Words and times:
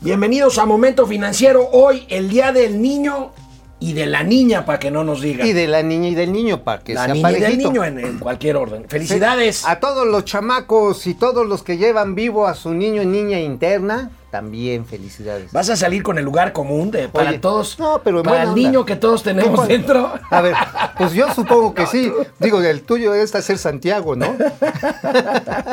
Bienvenidos 0.00 0.58
a 0.58 0.66
Momento 0.66 1.06
Financiero. 1.06 1.68
Hoy, 1.72 2.04
el 2.08 2.28
Día 2.28 2.52
del 2.52 2.80
Niño 2.80 3.32
y 3.80 3.92
de 3.94 4.06
la 4.06 4.22
Niña, 4.22 4.64
para 4.64 4.78
que 4.78 4.90
no 4.90 5.04
nos 5.04 5.20
digan. 5.20 5.46
Y 5.46 5.52
de 5.52 5.66
la 5.66 5.82
niña 5.82 6.08
y 6.08 6.14
del 6.14 6.32
niño, 6.32 6.62
para 6.64 6.82
que 6.82 6.94
la 6.94 7.04
sea 7.06 7.14
niña 7.14 7.30
y 7.30 7.32
del 7.34 7.42
parejito. 7.42 7.68
niño 7.70 7.84
en, 7.84 7.98
en 7.98 8.18
cualquier 8.18 8.56
orden. 8.56 8.84
Felicidades. 8.88 9.66
A 9.66 9.80
todos 9.80 10.06
los 10.06 10.24
chamacos 10.24 11.06
y 11.06 11.14
todos 11.14 11.46
los 11.46 11.62
que 11.62 11.76
llevan 11.76 12.14
vivo 12.14 12.46
a 12.46 12.54
su 12.54 12.72
niño 12.72 13.02
y 13.02 13.06
niña 13.06 13.40
interna, 13.40 14.10
también 14.30 14.86
felicidades. 14.86 15.50
Vas 15.52 15.68
a 15.70 15.76
salir 15.76 16.02
con 16.02 16.18
el 16.18 16.24
lugar 16.24 16.52
común 16.52 16.90
de 16.90 17.08
para 17.08 17.30
Oye, 17.30 17.38
todos. 17.38 17.78
no, 17.78 18.00
pero 18.02 18.22
para 18.22 18.44
el 18.44 18.54
niño 18.54 18.84
que 18.86 18.96
todos 18.96 19.22
tenemos 19.22 19.66
dentro. 19.66 20.12
A 20.30 20.40
ver, 20.40 20.54
pues 20.96 21.12
yo 21.12 21.32
supongo 21.34 21.74
que 21.74 21.86
sí. 21.86 22.12
Digo, 22.38 22.60
el 22.62 22.82
tuyo 22.82 23.14
es 23.14 23.34
hacer 23.34 23.58
Santiago, 23.58 24.14
¿no? 24.14 24.26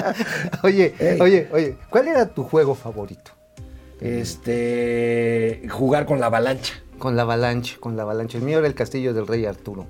oye, 0.64 0.94
Ey. 1.00 1.22
oye, 1.22 1.50
oye, 1.54 1.76
¿cuál 1.90 2.08
era 2.08 2.26
tu 2.28 2.44
juego 2.44 2.74
favorito? 2.76 3.32
Este 4.04 5.66
jugar 5.70 6.06
con 6.06 6.20
la 6.20 6.26
avalancha. 6.26 6.74
Con 7.00 7.16
la 7.16 7.22
avalancha, 7.22 7.78
con 7.80 7.96
la 7.96 8.04
avalancha. 8.04 8.38
El 8.38 8.44
mío 8.44 8.60
era 8.60 8.68
el 8.68 8.76
castillo 8.76 9.14
del 9.14 9.28
rey 9.28 9.46
Arturo. 9.46 9.88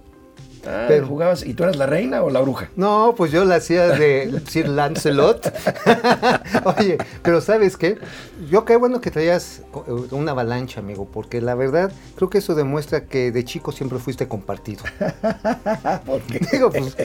Ah, 0.65 0.85
Pero- 0.87 1.07
jugabas 1.07 1.45
y 1.45 1.53
tú 1.53 1.63
eras 1.63 1.75
la 1.75 1.85
reina 1.85 2.21
o 2.23 2.29
la 2.29 2.39
bruja. 2.41 2.69
No, 2.75 3.13
pues 3.17 3.31
yo 3.31 3.43
la 3.45 3.55
hacía 3.55 3.87
de 3.87 4.41
Sir 4.47 4.69
Lancelot. 4.69 5.53
Oye, 6.77 6.97
pero 7.21 7.41
¿sabes 7.41 7.75
qué? 7.77 7.97
Yo 8.49 8.63
qué 8.65 8.75
bueno 8.77 9.01
que 9.01 9.11
traías 9.11 9.61
eh, 9.87 9.91
una 10.11 10.31
avalancha, 10.31 10.79
amigo, 10.79 11.05
porque 11.11 11.41
la 11.41 11.55
verdad 11.55 11.91
creo 12.15 12.29
que 12.29 12.37
eso 12.37 12.55
demuestra 12.55 13.05
que 13.05 13.31
de 13.31 13.43
chico 13.43 13.71
siempre 13.71 13.99
fuiste 13.99 14.27
compartido. 14.27 14.83
Porque 16.05 16.39
Digo, 16.51 16.69
pues, 16.71 16.95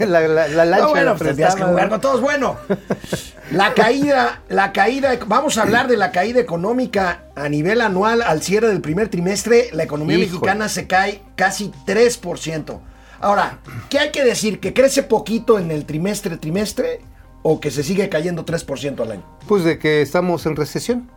la, 0.00 0.20
la, 0.28 0.48
la 0.48 0.64
lancha 0.64 0.84
No, 0.86 0.90
bueno, 0.90 1.14
pues 1.16 1.28
tendrías 1.28 1.54
que 1.54 1.62
jugar 1.62 1.88
con 1.88 2.00
todos. 2.00 2.20
Bueno, 2.20 2.56
la 3.50 3.74
caída, 3.74 4.42
la 4.48 4.72
caída, 4.72 5.18
vamos 5.26 5.58
a 5.58 5.62
hablar 5.62 5.88
de 5.88 5.96
la 5.96 6.10
caída 6.12 6.40
económica 6.40 7.24
a 7.34 7.48
nivel 7.48 7.80
anual 7.80 8.22
al 8.22 8.42
cierre 8.42 8.68
del 8.68 8.80
primer 8.80 9.08
trimestre. 9.08 9.68
La 9.72 9.84
economía 9.84 10.18
mexicana 10.18 10.68
se 10.68 10.86
cae 10.86 11.22
casi 11.36 11.72
3%. 11.86 12.78
Ahora, 13.20 13.58
¿qué 13.90 13.98
hay 13.98 14.10
que 14.10 14.24
decir? 14.24 14.60
¿Que 14.60 14.72
crece 14.72 15.02
poquito 15.02 15.58
en 15.58 15.70
el 15.70 15.84
trimestre, 15.84 16.36
trimestre? 16.36 17.00
¿O 17.42 17.60
que 17.60 17.70
se 17.70 17.82
sigue 17.82 18.08
cayendo 18.08 18.44
3% 18.44 19.00
al 19.00 19.12
año? 19.12 19.22
Pues 19.46 19.64
de 19.64 19.78
que 19.78 20.02
estamos 20.02 20.44
en 20.46 20.56
recesión. 20.56 21.10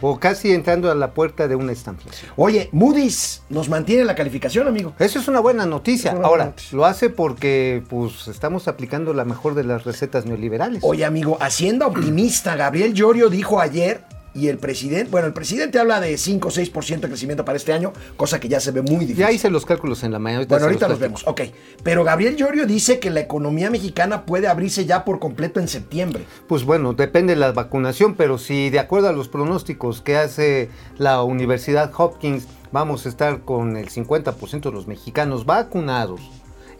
O 0.00 0.18
casi 0.18 0.52
entrando 0.52 0.90
a 0.90 0.94
la 0.94 1.12
puerta 1.14 1.48
de 1.48 1.54
una 1.56 1.72
estanflación. 1.72 2.30
Oye, 2.36 2.68
Moody's 2.72 3.42
nos 3.48 3.68
mantiene 3.70 4.04
la 4.04 4.14
calificación, 4.14 4.66
amigo. 4.68 4.92
Eso 4.98 5.18
es 5.18 5.28
una 5.28 5.40
buena 5.40 5.64
noticia. 5.66 6.10
Es 6.10 6.18
una 6.18 6.28
buena 6.28 6.28
Ahora, 6.28 6.44
noticia. 6.46 6.76
lo 6.76 6.84
hace 6.84 7.08
porque 7.10 7.82
pues 7.88 8.28
estamos 8.28 8.68
aplicando 8.68 9.14
la 9.14 9.24
mejor 9.24 9.54
de 9.54 9.64
las 9.64 9.84
recetas 9.84 10.26
neoliberales. 10.26 10.82
Oye, 10.84 11.04
amigo, 11.06 11.38
Hacienda 11.40 11.86
Optimista, 11.86 12.54
Gabriel 12.56 12.92
Llorio 12.92 13.30
dijo 13.30 13.60
ayer, 13.60 14.02
y 14.34 14.48
el 14.48 14.58
presidente, 14.58 15.10
bueno, 15.10 15.28
el 15.28 15.32
presidente 15.32 15.78
habla 15.78 16.00
de 16.00 16.18
5 16.18 16.48
o 16.48 16.50
6% 16.50 17.00
de 17.00 17.08
crecimiento 17.08 17.44
para 17.44 17.56
este 17.56 17.72
año, 17.72 17.92
cosa 18.16 18.40
que 18.40 18.48
ya 18.48 18.60
se 18.60 18.72
ve 18.72 18.82
muy 18.82 19.06
difícil. 19.06 19.16
Ya 19.16 19.30
hice 19.30 19.48
los 19.48 19.64
cálculos 19.64 20.02
en 20.02 20.12
la 20.12 20.18
mañana. 20.18 20.44
bueno, 20.48 20.60
se 20.60 20.64
ahorita 20.66 20.88
los 20.88 20.98
vemos, 20.98 21.22
ok. 21.26 21.42
Pero 21.82 22.02
Gabriel 22.04 22.36
Llorio 22.36 22.66
dice 22.66 22.98
que 22.98 23.10
la 23.10 23.20
economía 23.20 23.70
mexicana 23.70 24.26
puede 24.26 24.48
abrirse 24.48 24.84
ya 24.86 25.04
por 25.04 25.20
completo 25.20 25.60
en 25.60 25.68
septiembre. 25.68 26.24
Pues 26.48 26.64
bueno, 26.64 26.92
depende 26.94 27.34
de 27.34 27.40
la 27.40 27.52
vacunación, 27.52 28.14
pero 28.14 28.38
si 28.38 28.70
de 28.70 28.80
acuerdo 28.80 29.08
a 29.08 29.12
los 29.12 29.28
pronósticos 29.28 30.00
que 30.00 30.16
hace 30.16 30.68
la 30.98 31.22
Universidad 31.22 31.92
Hopkins, 31.96 32.46
vamos 32.72 33.06
a 33.06 33.08
estar 33.08 33.42
con 33.42 33.76
el 33.76 33.88
50% 33.88 34.62
de 34.62 34.72
los 34.72 34.88
mexicanos 34.88 35.46
vacunados 35.46 36.20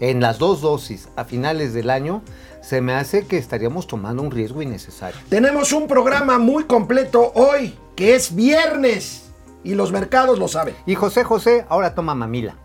en 0.00 0.20
las 0.20 0.38
dos 0.38 0.60
dosis 0.60 1.08
a 1.16 1.25
finales 1.25 1.72
del 1.72 1.91
año, 1.91 2.22
se 2.64 2.80
me 2.80 2.94
hace 2.94 3.26
que 3.26 3.36
estaríamos 3.36 3.86
tomando 3.86 4.22
un 4.22 4.30
riesgo 4.30 4.62
innecesario. 4.62 5.20
Tenemos 5.28 5.72
un 5.72 5.86
programa 5.86 6.38
muy 6.38 6.64
completo 6.64 7.32
hoy, 7.34 7.76
que 7.96 8.14
es 8.14 8.34
viernes, 8.34 9.30
y 9.62 9.74
los 9.74 9.92
mercados 9.92 10.38
lo 10.38 10.48
saben. 10.48 10.74
Y 10.86 10.94
José 10.94 11.24
José 11.24 11.66
ahora 11.68 11.94
toma 11.94 12.14
mamila. 12.14 12.56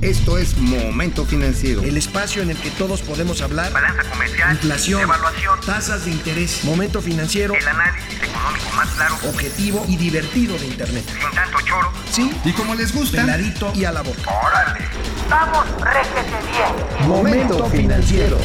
Esto 0.00 0.38
es 0.38 0.56
Momento 0.58 1.24
Financiero. 1.24 1.82
El 1.82 1.96
espacio 1.96 2.40
en 2.42 2.50
el 2.50 2.56
que 2.56 2.70
todos 2.70 3.02
podemos 3.02 3.42
hablar. 3.42 3.72
Balanza 3.72 4.04
comercial, 4.08 4.52
Inflación, 4.52 5.00
evaluación, 5.02 5.58
tasas 5.66 6.04
de 6.04 6.12
interés, 6.12 6.62
momento 6.64 7.02
financiero, 7.02 7.54
el 7.54 7.66
análisis 7.66 8.14
económico 8.22 8.70
más 8.76 8.88
claro, 8.90 9.14
objetivo 9.28 9.84
y 9.88 9.96
divertido 9.96 10.56
de 10.56 10.66
Internet. 10.66 11.04
sin 11.04 11.34
tanto 11.34 11.58
choro. 11.64 11.90
Sí, 12.12 12.30
Y 12.44 12.52
como 12.52 12.76
les 12.76 12.94
gusta, 12.94 13.22
peladito 13.22 13.72
y 13.74 13.84
a 13.86 13.92
la 13.92 14.02
boca. 14.02 14.20
¡Órale! 14.46 14.84
¡Vamos, 15.28 15.66
réjete 15.80 16.36
bien! 16.52 17.08
Momento 17.08 17.66
financiero. 17.66 18.38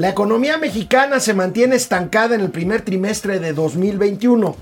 La 0.00 0.08
economía 0.08 0.56
mexicana 0.56 1.20
se 1.20 1.34
mantiene 1.34 1.76
estancada 1.76 2.34
en 2.34 2.40
el 2.40 2.50
primer 2.50 2.80
trimestre 2.80 3.38
de 3.38 3.52
2021. 3.52 4.56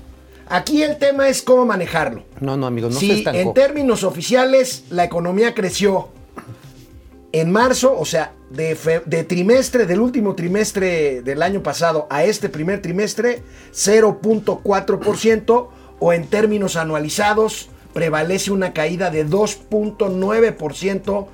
Aquí 0.49 0.83
el 0.83 0.97
tema 0.97 1.29
es 1.29 1.41
cómo 1.41 1.65
manejarlo. 1.65 2.23
No, 2.41 2.57
no, 2.57 2.67
amigo, 2.67 2.89
no 2.89 2.99
se 2.99 3.19
estancó. 3.19 3.39
en 3.39 3.53
términos 3.53 4.03
oficiales 4.03 4.83
la 4.89 5.05
economía 5.05 5.53
creció 5.53 6.09
en 7.31 7.51
marzo, 7.53 7.95
o 7.97 8.03
sea, 8.03 8.33
de, 8.49 8.75
fe- 8.75 9.01
de 9.05 9.23
trimestre, 9.23 9.85
del 9.85 10.01
último 10.01 10.35
trimestre 10.35 11.21
del 11.21 11.41
año 11.41 11.63
pasado 11.63 12.05
a 12.09 12.25
este 12.25 12.49
primer 12.49 12.81
trimestre, 12.81 13.41
0.4%, 13.73 15.67
o 15.99 16.11
en 16.13 16.27
términos 16.27 16.75
anualizados, 16.75 17.69
prevalece 17.93 18.51
una 18.51 18.73
caída 18.73 19.09
de 19.09 19.25
2.9% 19.25 21.27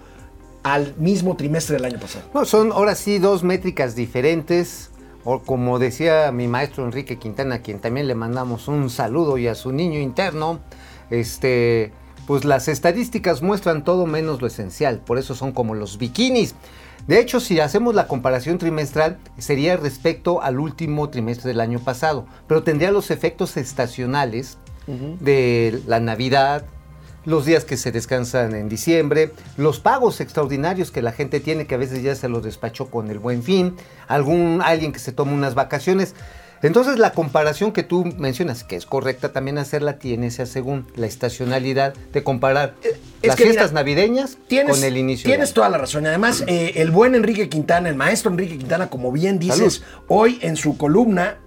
al 0.66 0.96
mismo 0.98 1.38
trimestre 1.38 1.76
del 1.76 1.86
año 1.86 2.00
pasado. 2.00 2.26
No, 2.34 2.44
son 2.44 2.72
ahora 2.72 2.96
sí 2.96 3.20
dos 3.20 3.44
métricas 3.44 3.96
diferentes. 3.96 4.90
O 5.24 5.40
como 5.40 5.78
decía 5.80 6.32
mi 6.32 6.48
maestro 6.48 6.86
Enrique 6.86 7.18
Quintana, 7.18 7.56
a 7.56 7.60
quien 7.60 7.80
también 7.80 8.08
le 8.08 8.16
mandamos 8.16 8.68
un 8.68 8.90
saludo 8.90 9.38
y 9.38 9.48
a 9.48 9.56
su 9.56 9.72
niño 9.72 10.00
interno, 10.00 10.60
este, 11.10 11.92
pues 12.28 12.46
las 12.46 12.68
estadísticas 12.68 13.42
muestran 13.44 13.84
todo 13.84 14.06
menos 14.06 14.42
lo 14.42 14.48
esencial, 14.48 15.00
por 15.00 15.18
eso 15.18 15.34
son 15.34 15.52
como 15.52 15.74
los 15.74 15.98
bikinis. 15.98 16.56
De 17.08 17.20
hecho, 17.20 17.40
si 17.40 17.60
hacemos 17.60 17.96
la 17.96 18.08
comparación 18.08 18.58
trimestral, 18.60 19.18
sería 19.38 19.78
respecto 19.78 20.42
al 20.42 20.60
último 20.60 21.10
trimestre 21.10 21.50
del 21.50 21.60
año 21.60 21.80
pasado, 21.80 22.26
pero 22.48 22.64
tendría 22.64 22.92
los 22.92 23.10
efectos 23.10 23.58
estacionales 23.58 24.58
de 25.20 25.82
la 25.88 26.00
Navidad, 26.00 26.66
los 27.26 27.46
días 27.46 27.66
que 27.66 27.78
se 27.78 27.92
descansan 27.92 28.56
en 28.56 28.70
diciembre, 28.70 29.32
los 29.58 29.80
pagos 29.80 30.22
extraordinarios 30.22 30.92
que 30.92 31.02
la 31.02 31.12
gente 31.12 31.40
tiene, 31.40 31.68
que 31.68 31.76
a 31.76 31.80
veces 31.80 32.04
ya 32.04 32.16
se 32.16 32.30
los 32.30 32.44
despachó 32.44 32.90
con 32.90 33.10
el 33.10 33.20
buen 33.20 33.44
fin, 33.44 33.76
algún 34.08 34.62
alguien 34.64 34.92
que 34.92 35.00
se 35.00 35.12
toma 35.12 35.34
unas 35.34 35.56
vacaciones. 35.56 36.16
Entonces 36.62 36.98
la 36.98 37.12
comparación 37.12 37.72
que 37.72 37.84
tú 37.84 38.06
mencionas, 38.18 38.64
que 38.64 38.76
es 38.76 38.86
correcta 38.86 39.32
también 39.32 39.58
hacerla, 39.58 40.00
tiene 40.00 40.28
esa 40.28 40.46
según 40.46 40.88
la 40.96 41.06
estacionalidad 41.06 41.94
de 42.14 42.24
comparar 42.24 42.74
es 42.82 42.94
las 43.22 43.38
mira, 43.38 43.52
fiestas 43.52 43.74
navideñas 43.74 44.38
Tienes, 44.48 44.76
con 44.76 44.84
el 44.84 44.98
inicio. 44.98 45.30
tienes 45.30 45.54
toda 45.54 45.70
la 45.70 45.78
razón. 45.78 46.06
Y 46.06 46.08
además, 46.08 46.44
eh, 46.48 46.74
el 46.78 46.92
buen 46.92 47.14
Enrique 47.14 47.50
Quintana, 47.50 47.90
el 47.90 47.96
maestro 47.96 48.32
Enrique 48.32 48.58
Quintana, 48.58 48.90
como 48.90 49.12
bien 49.12 49.38
dices, 49.38 49.84
hoy 50.08 50.40
en 50.42 50.56
su 50.56 50.78
columna 50.78 51.38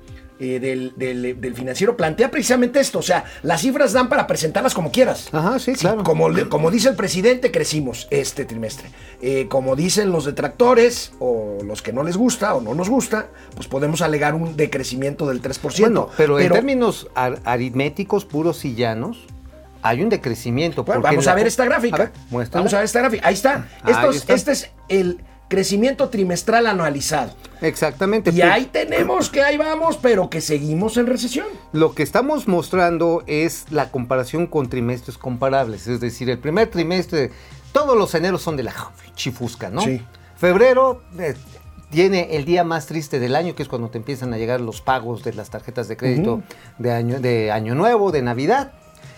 eh, 0.41 0.61
del, 0.61 0.93
del- 0.97 1.41
del 1.41 1.55
financiero 1.55 1.97
plantea 1.97 2.31
precisamente 2.31 2.79
esto. 2.81 2.99
O 3.01 3.03
sea, 3.03 3.25
las 3.43 3.61
cifras 3.61 3.93
dan 3.93 4.09
para 4.09 4.27
presentarlas 4.27 4.75
como 4.75 4.91
quieras. 4.93 5.29
Ajá, 5.33 5.59
sí, 5.59 5.73
claro. 5.75 6.05
Como, 6.05 6.29
como 6.49 6.71
dice 6.71 6.89
el 6.91 6.97
presidente, 6.97 7.51
crecimos 7.51 8.07
este 8.11 8.45
trimestre. 8.45 8.91
Eh, 9.21 9.47
como 9.49 9.75
dicen 9.77 10.13
los 10.13 10.25
detractores 10.25 11.13
o 11.19 11.59
los 11.65 11.83
que 11.83 11.93
no 11.93 12.03
les 12.05 12.17
gusta 12.17 12.55
o 12.55 12.61
no 12.61 12.75
nos 12.75 12.89
gusta, 12.89 13.29
pues 13.55 13.67
podemos 13.69 14.01
alegar 14.03 14.35
un 14.35 14.57
decrecimiento 14.57 15.27
del 15.27 15.43
3%. 15.43 15.81
Bueno, 15.81 16.09
pero, 16.17 16.39
en 16.39 16.53
términos 16.53 17.09
ar- 17.15 17.41
aritméticos 17.45 18.25
puros 18.25 18.65
y 18.65 18.75
llanos, 18.75 19.19
hay 19.83 20.03
un 20.03 20.09
decrecimiento. 20.09 20.85
Bueno, 20.85 21.03
vamos 21.03 21.27
a 21.29 21.35
ver 21.35 21.47
esta 21.47 21.65
gráfica. 21.65 21.97
A 21.97 21.99
ver, 22.01 22.11
muéstrala. 22.31 22.61
vamos 22.63 22.75
a 22.75 22.77
ver 22.79 22.85
esta 22.85 23.01
gráfica. 23.01 23.27
Ahí 23.29 23.35
está. 23.35 23.69
Ahí 23.83 23.93
Estos- 23.93 24.17
está. 24.17 24.35
Este 24.35 24.53
es 24.53 24.71
el 24.89 25.21
crecimiento 25.49 26.09
trimestral 26.11 26.67
anualizado. 26.67 27.33
Exactamente. 27.61 28.31
Y 28.31 28.35
pues, 28.35 28.45
ahí 28.45 28.67
tenemos 28.67 29.31
que 29.31 29.43
ahí 29.43 29.57
vamos, 29.57 29.99
pero 30.01 30.31
que 30.31 30.41
seguimos 30.41 30.97
en 30.97 31.07
recesión. 31.07 31.47
Lo 31.73 31.95
que 31.95 32.03
estamos 32.03 32.47
mostrando 32.47 33.25
es 33.27 33.67
la 33.71 33.91
comparación 33.91 34.47
con 34.47 34.69
trimestres 34.69 35.19
comparables. 35.19 35.87
Es 35.89 36.01
decir, 36.01 36.31
el 36.31 36.39
primer 36.39 36.71
trimestre, 36.71 37.33
todos 37.73 37.97
los 37.97 38.15
eneros 38.15 38.43
son 38.43 38.57
de 38.57 38.63
la 38.63 38.75
chifusca, 39.15 39.71
¿no? 39.71 39.83
Sí. 39.83 40.01
Febrero 40.37 41.03
eh, 41.19 41.35
tiene 41.91 42.37
el 42.37 42.45
día 42.45 42.63
más 42.63 42.87
triste 42.87 43.19
del 43.19 43.35
año, 43.35 43.55
que 43.55 43.63
es 43.63 43.69
cuando 43.69 43.89
te 43.89 43.99
empiezan 43.99 44.33
a 44.33 44.39
llegar 44.39 44.61
los 44.61 44.81
pagos 44.81 45.25
de 45.25 45.33
las 45.33 45.51
tarjetas 45.51 45.89
de 45.89 45.97
crédito 45.97 46.43
de, 46.79 46.93
año, 46.93 47.21
de 47.21 47.51
Año 47.51 47.75
Nuevo, 47.75 48.13
de 48.13 48.23
Navidad. 48.23 48.73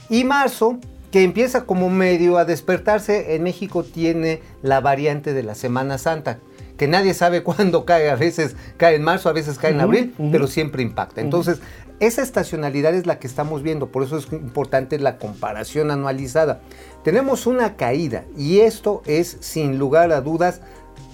Y 0.08 0.24
marzo, 0.24 0.78
que 1.10 1.22
empieza 1.22 1.64
como 1.64 1.90
medio 1.90 2.38
a 2.38 2.44
despertarse, 2.44 3.34
en 3.34 3.42
México 3.42 3.82
tiene 3.84 4.42
la 4.62 4.80
variante 4.80 5.32
de 5.32 5.42
la 5.42 5.54
Semana 5.54 5.98
Santa, 5.98 6.38
que 6.76 6.88
nadie 6.88 7.14
sabe 7.14 7.42
cuándo 7.44 7.84
cae, 7.84 8.10
a 8.10 8.16
veces 8.16 8.56
cae 8.76 8.96
en 8.96 9.02
marzo, 9.02 9.28
a 9.28 9.32
veces 9.32 9.58
cae 9.58 9.72
en 9.72 9.80
abril, 9.80 10.14
pero 10.30 10.46
siempre 10.46 10.82
impacta. 10.82 11.20
Entonces, 11.20 11.60
esa 12.00 12.22
estacionalidad 12.22 12.94
es 12.94 13.06
la 13.06 13.18
que 13.18 13.26
estamos 13.26 13.62
viendo, 13.62 13.88
por 13.88 14.02
eso 14.02 14.16
es 14.16 14.32
importante 14.32 14.98
la 14.98 15.18
comparación 15.18 15.90
anualizada. 15.90 16.62
Tenemos 17.04 17.46
una 17.46 17.76
caída 17.76 18.24
y 18.36 18.60
esto 18.60 19.02
es 19.04 19.36
sin 19.40 19.78
lugar 19.78 20.10
a 20.12 20.22
dudas 20.22 20.62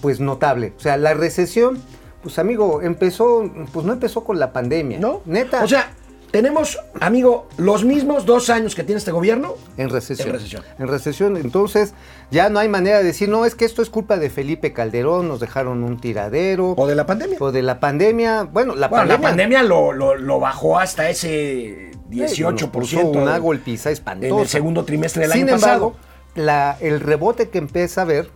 pues 0.01 0.21
notable. 0.21 0.75
O 0.77 0.81
sea, 0.81 0.97
la 0.97 1.15
recesión 1.15 1.79
Pues 2.23 2.39
amigo, 2.39 2.83
empezó, 2.83 3.51
pues 3.73 3.87
no 3.87 3.93
empezó 3.93 4.25
con 4.25 4.39
la 4.39 4.53
pandemia. 4.53 4.99
¿No? 4.99 5.23
Neta. 5.27 5.63
O 5.63 5.69
sea, 5.69 5.93
tenemos, 6.31 6.79
amigo, 7.01 7.49
los 7.57 7.85
mismos 7.85 8.27
dos 8.27 8.51
años 8.51 8.75
que 8.75 8.83
tiene 8.85 8.99
este 8.99 9.11
gobierno. 9.13 9.55
En 9.77 9.89
recesión. 9.91 10.29
En 10.29 10.35
recesión. 10.35 10.63
En 10.79 10.89
recesión. 10.89 11.37
Entonces, 11.37 11.95
ya 12.31 12.49
no 12.51 12.59
hay 12.59 12.69
manera 12.69 12.99
de 12.99 13.05
decir, 13.05 13.29
no, 13.29 13.45
es 13.47 13.55
que 13.55 13.65
esto 13.65 13.83
es 13.83 13.91
culpa 13.91 14.17
de 14.19 14.29
Felipe 14.31 14.73
Calderón, 14.73 15.29
nos 15.29 15.41
dejaron 15.41 15.83
un 15.85 15.99
tiradero. 16.01 16.73
O 16.77 16.87
de 16.87 16.95
la 16.95 17.07
pandemia. 17.07 17.39
O 17.41 17.53
de 17.53 17.63
la 17.63 17.81
pandemia. 17.81 18.43
Bueno, 18.45 18.75
la 18.75 18.89
Bueno, 18.89 19.03
pandemia. 19.03 19.17
la 19.23 19.29
pandemia 19.31 19.63
lo, 19.63 19.93
lo- 19.93 20.17
lo 20.17 20.41
bajó 20.41 20.79
hasta 20.79 21.09
ese 21.09 21.91
18%. 22.11 22.71
puso 22.71 23.01
una 23.07 23.39
golpiza 23.39 23.91
espantosa. 23.91 24.35
En 24.35 24.41
el 24.41 24.49
segundo 24.49 24.85
trimestre 24.85 25.23
del 25.23 25.33
Sin 25.33 25.45
año 25.45 25.55
embargo, 25.55 25.93
pasado. 25.93 26.07
la- 26.35 26.77
el 26.81 27.01
rebote 27.01 27.49
que 27.49 27.59
empieza 27.59 28.03
a 28.03 28.05
ver 28.05 28.31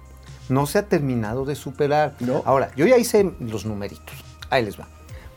no 0.49 0.67
se 0.67 0.79
ha 0.79 0.83
terminado 0.87 1.45
de 1.45 1.55
superar. 1.55 2.15
No. 2.21 2.43
Ahora, 2.45 2.71
yo 2.77 2.87
ya 2.87 2.97
hice 2.99 3.31
los 3.41 3.65
numeritos. 3.67 4.15
Ahí 4.51 4.65
les 4.65 4.79
va. 4.81 4.89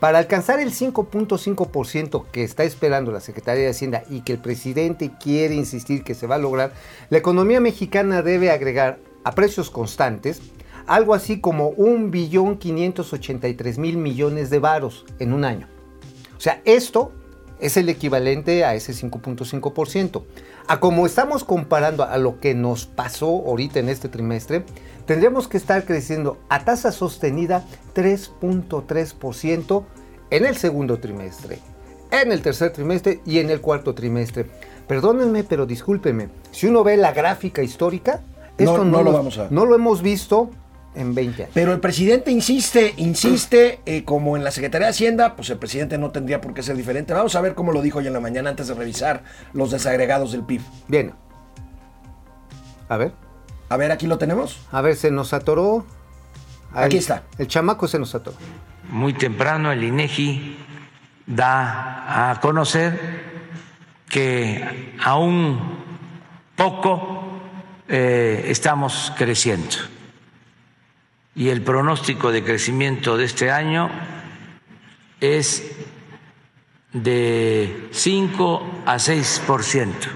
Para 0.04 0.20
alcanzar 0.20 0.60
el 0.60 0.74
5.5% 0.74 2.26
que 2.30 2.44
está 2.44 2.66
esperando 2.66 3.14
la 3.14 3.22
Secretaría 3.22 3.64
de 3.64 3.70
Hacienda 3.70 4.04
y 4.10 4.20
que 4.20 4.34
el 4.34 4.40
presidente 4.40 5.12
quiere 5.18 5.56
insistir 5.56 6.04
que 6.04 6.14
se 6.14 6.28
va 6.28 6.36
a 6.36 6.40
lograr, 6.40 6.74
la 7.10 7.20
economía 7.20 7.62
mexicana 7.62 8.22
debe 8.22 8.52
agregar 8.52 9.00
a 9.24 9.32
precios 9.32 9.70
constantes 9.70 10.42
algo 10.88 11.14
así 11.14 11.40
como 11.40 11.70
un 11.70 12.12
billón 12.12 12.58
583 12.58 13.78
mil 13.78 13.96
millones 13.96 14.50
de 14.50 14.60
varos 14.60 15.06
en 15.20 15.32
un 15.32 15.46
año. 15.46 15.70
O 16.36 16.42
sea, 16.42 16.62
esto 16.66 17.14
es 17.62 17.78
el 17.78 17.88
equivalente 17.88 18.66
a 18.66 18.76
ese 18.76 18.92
5.5%. 18.92 20.24
A 20.68 20.82
como 20.82 21.06
estamos 21.06 21.46
comparando 21.46 22.04
a 22.04 22.18
lo 22.18 22.42
que 22.42 22.54
nos 22.56 22.88
pasó 22.88 23.28
ahorita 23.28 23.80
en 23.80 23.88
este 23.88 24.10
trimestre, 24.10 24.66
tendríamos 25.06 25.48
que 25.48 25.58
estar 25.58 25.86
creciendo 25.86 26.38
a 26.50 26.64
tasa 26.66 26.92
sostenida 26.92 27.64
3.3% 27.96 29.84
en 30.30 30.46
el 30.46 30.56
segundo 30.58 31.00
trimestre, 31.00 31.60
en 32.12 32.32
el 32.32 32.42
tercer 32.42 32.72
trimestre 32.74 33.22
y 33.26 33.40
en 33.40 33.50
el 33.50 33.62
cuarto 33.62 33.94
trimestre. 33.94 34.46
Perdónenme, 34.88 35.44
pero 35.44 35.66
discúlpenme, 35.66 36.30
si 36.52 36.68
uno 36.68 36.84
ve 36.84 36.98
la 36.98 37.12
gráfica 37.14 37.62
histórica, 37.64 38.22
No- 38.60 38.64
esto 38.72 38.86
no 38.86 38.98
lo 39.00 39.04
lo- 39.06 39.12
vamos 39.14 39.38
a- 39.38 39.48
no 39.50 39.66
lo 39.66 39.76
hemos 39.76 40.02
visto 40.02 40.50
en 40.96 41.16
20 41.16 41.44
años. 41.44 41.54
Pero 41.56 41.72
el 41.74 41.80
presidente 41.80 42.30
insiste, 42.32 42.94
insiste, 42.98 43.80
eh, 43.86 44.04
como 44.04 44.38
en 44.38 44.44
la 44.44 44.52
Secretaría 44.52 44.88
de 44.88 44.92
Hacienda, 44.92 45.36
pues 45.36 45.50
el 45.50 45.58
presidente 45.58 45.98
no 45.98 46.12
tendría 46.12 46.40
por 46.40 46.54
qué 46.54 46.62
ser 46.62 46.76
diferente. 46.76 47.14
Vamos 47.14 47.36
a 47.36 47.42
ver 47.42 47.56
cómo 47.56 47.72
lo 47.72 47.82
dijo 47.82 47.98
hoy 48.00 48.08
en 48.08 48.14
la 48.14 48.20
mañana 48.20 48.52
antes 48.52 48.68
de 48.68 48.74
revisar 48.76 49.24
los 49.54 49.72
desagregados 49.72 50.32
del 50.34 50.44
PIB. 50.44 50.62
Bien. 50.88 51.14
A 52.90 52.98
ver. 52.98 53.14
A 53.74 53.78
ver, 53.78 53.92
aquí 53.92 54.06
lo 54.06 54.20
tenemos. 54.20 54.60
A 54.72 54.82
ver, 54.82 54.96
se 54.96 55.10
nos 55.10 55.34
atoró. 55.34 55.84
Aquí 56.76 56.98
está. 56.98 57.24
El 57.40 57.48
chamaco 57.48 57.88
se 57.88 57.98
nos 57.98 58.14
atoró. 58.14 58.38
muy 58.90 59.14
temprano 59.14 59.72
el 59.72 59.84
INEGI 59.84 60.58
da 61.26 62.30
a 62.30 62.40
conocer 62.40 63.24
que 64.08 64.94
aún 65.04 65.60
poco 66.56 67.40
eh, 67.88 68.46
estamos 68.46 69.12
creciendo 69.18 69.78
y 71.34 71.50
el 71.50 71.64
pronóstico 71.64 72.32
de 72.32 72.44
crecimiento 72.44 73.18
de 73.18 73.26
este 73.26 73.50
año 73.50 73.90
es 75.20 75.64
de 76.92 77.90
5 77.92 78.84
a 78.86 79.00
6 79.00 79.42
por 79.48 79.64
ciento. 79.64 80.10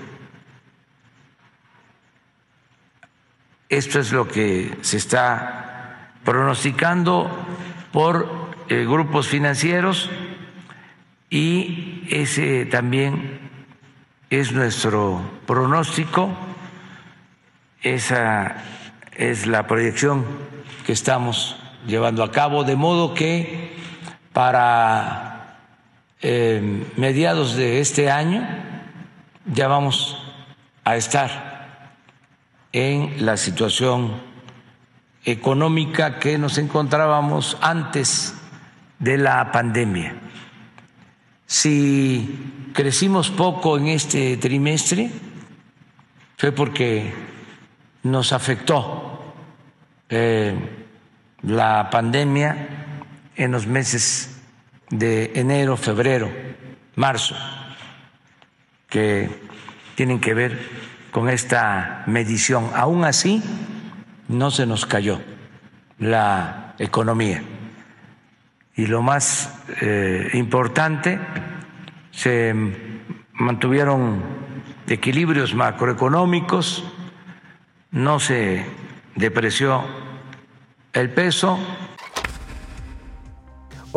Esto 3.70 4.00
es 4.00 4.14
lo 4.14 4.28
que 4.28 4.78
se 4.82 4.98
está 4.98 6.12
pronosticando 6.24 7.30
por 7.92 8.48
eh, 8.70 8.86
grupos 8.86 9.28
financieros 9.28 10.10
y 11.30 12.04
ese 12.10 12.66
también 12.66 13.40
es 14.30 14.54
nuestro 14.54 15.22
pronóstico, 15.46 16.30
esa 17.82 18.56
es 19.16 19.48
la 19.48 19.68
proyección 19.68 20.26
que 20.86 20.94
estamos 20.94 21.58
llevando 21.86 22.24
a 22.24 22.32
cabo, 22.32 22.64
de 22.64 22.76
modo 22.76 23.14
que 23.14 23.76
para 24.32 25.58
eh, 26.22 26.86
mediados 26.96 27.56
de 27.56 27.80
este 27.82 28.10
año 28.12 28.48
ya 29.46 29.68
vamos 29.68 30.22
a 30.84 30.96
estar 30.96 31.47
en 32.78 33.26
la 33.26 33.38
situación 33.38 34.22
económica 35.26 36.20
que 36.20 36.38
nos 36.38 36.60
encontrábamos 36.60 37.58
antes 37.60 38.36
de 39.00 39.18
la 39.18 39.52
pandemia. 39.52 40.16
Si 41.48 42.70
crecimos 42.74 43.32
poco 43.32 43.80
en 43.80 43.88
este 43.88 44.38
trimestre, 44.38 45.10
fue 46.38 46.52
porque 46.52 47.12
nos 48.04 48.32
afectó 48.32 49.34
eh, 50.10 50.54
la 51.42 51.90
pandemia 51.90 52.68
en 53.36 53.52
los 53.54 53.66
meses 53.66 54.40
de 54.92 55.32
enero, 55.34 55.78
febrero, 55.78 56.32
marzo, 56.96 57.36
que 58.88 59.32
tienen 59.96 60.20
que 60.20 60.36
ver 60.36 60.87
con 61.18 61.30
esta 61.30 62.04
medición. 62.06 62.70
Aún 62.76 63.04
así, 63.04 63.42
no 64.28 64.52
se 64.52 64.68
nos 64.68 64.86
cayó 64.86 65.20
la 65.98 66.76
economía. 66.78 67.42
Y 68.76 68.86
lo 68.86 69.02
más 69.02 69.64
eh, 69.82 70.30
importante, 70.34 71.20
se 72.12 72.54
mantuvieron 73.34 74.22
equilibrios 74.88 75.56
macroeconómicos, 75.56 76.84
no 77.90 78.20
se 78.20 78.64
depreció 79.16 79.86
el 80.94 81.10
peso, 81.10 81.58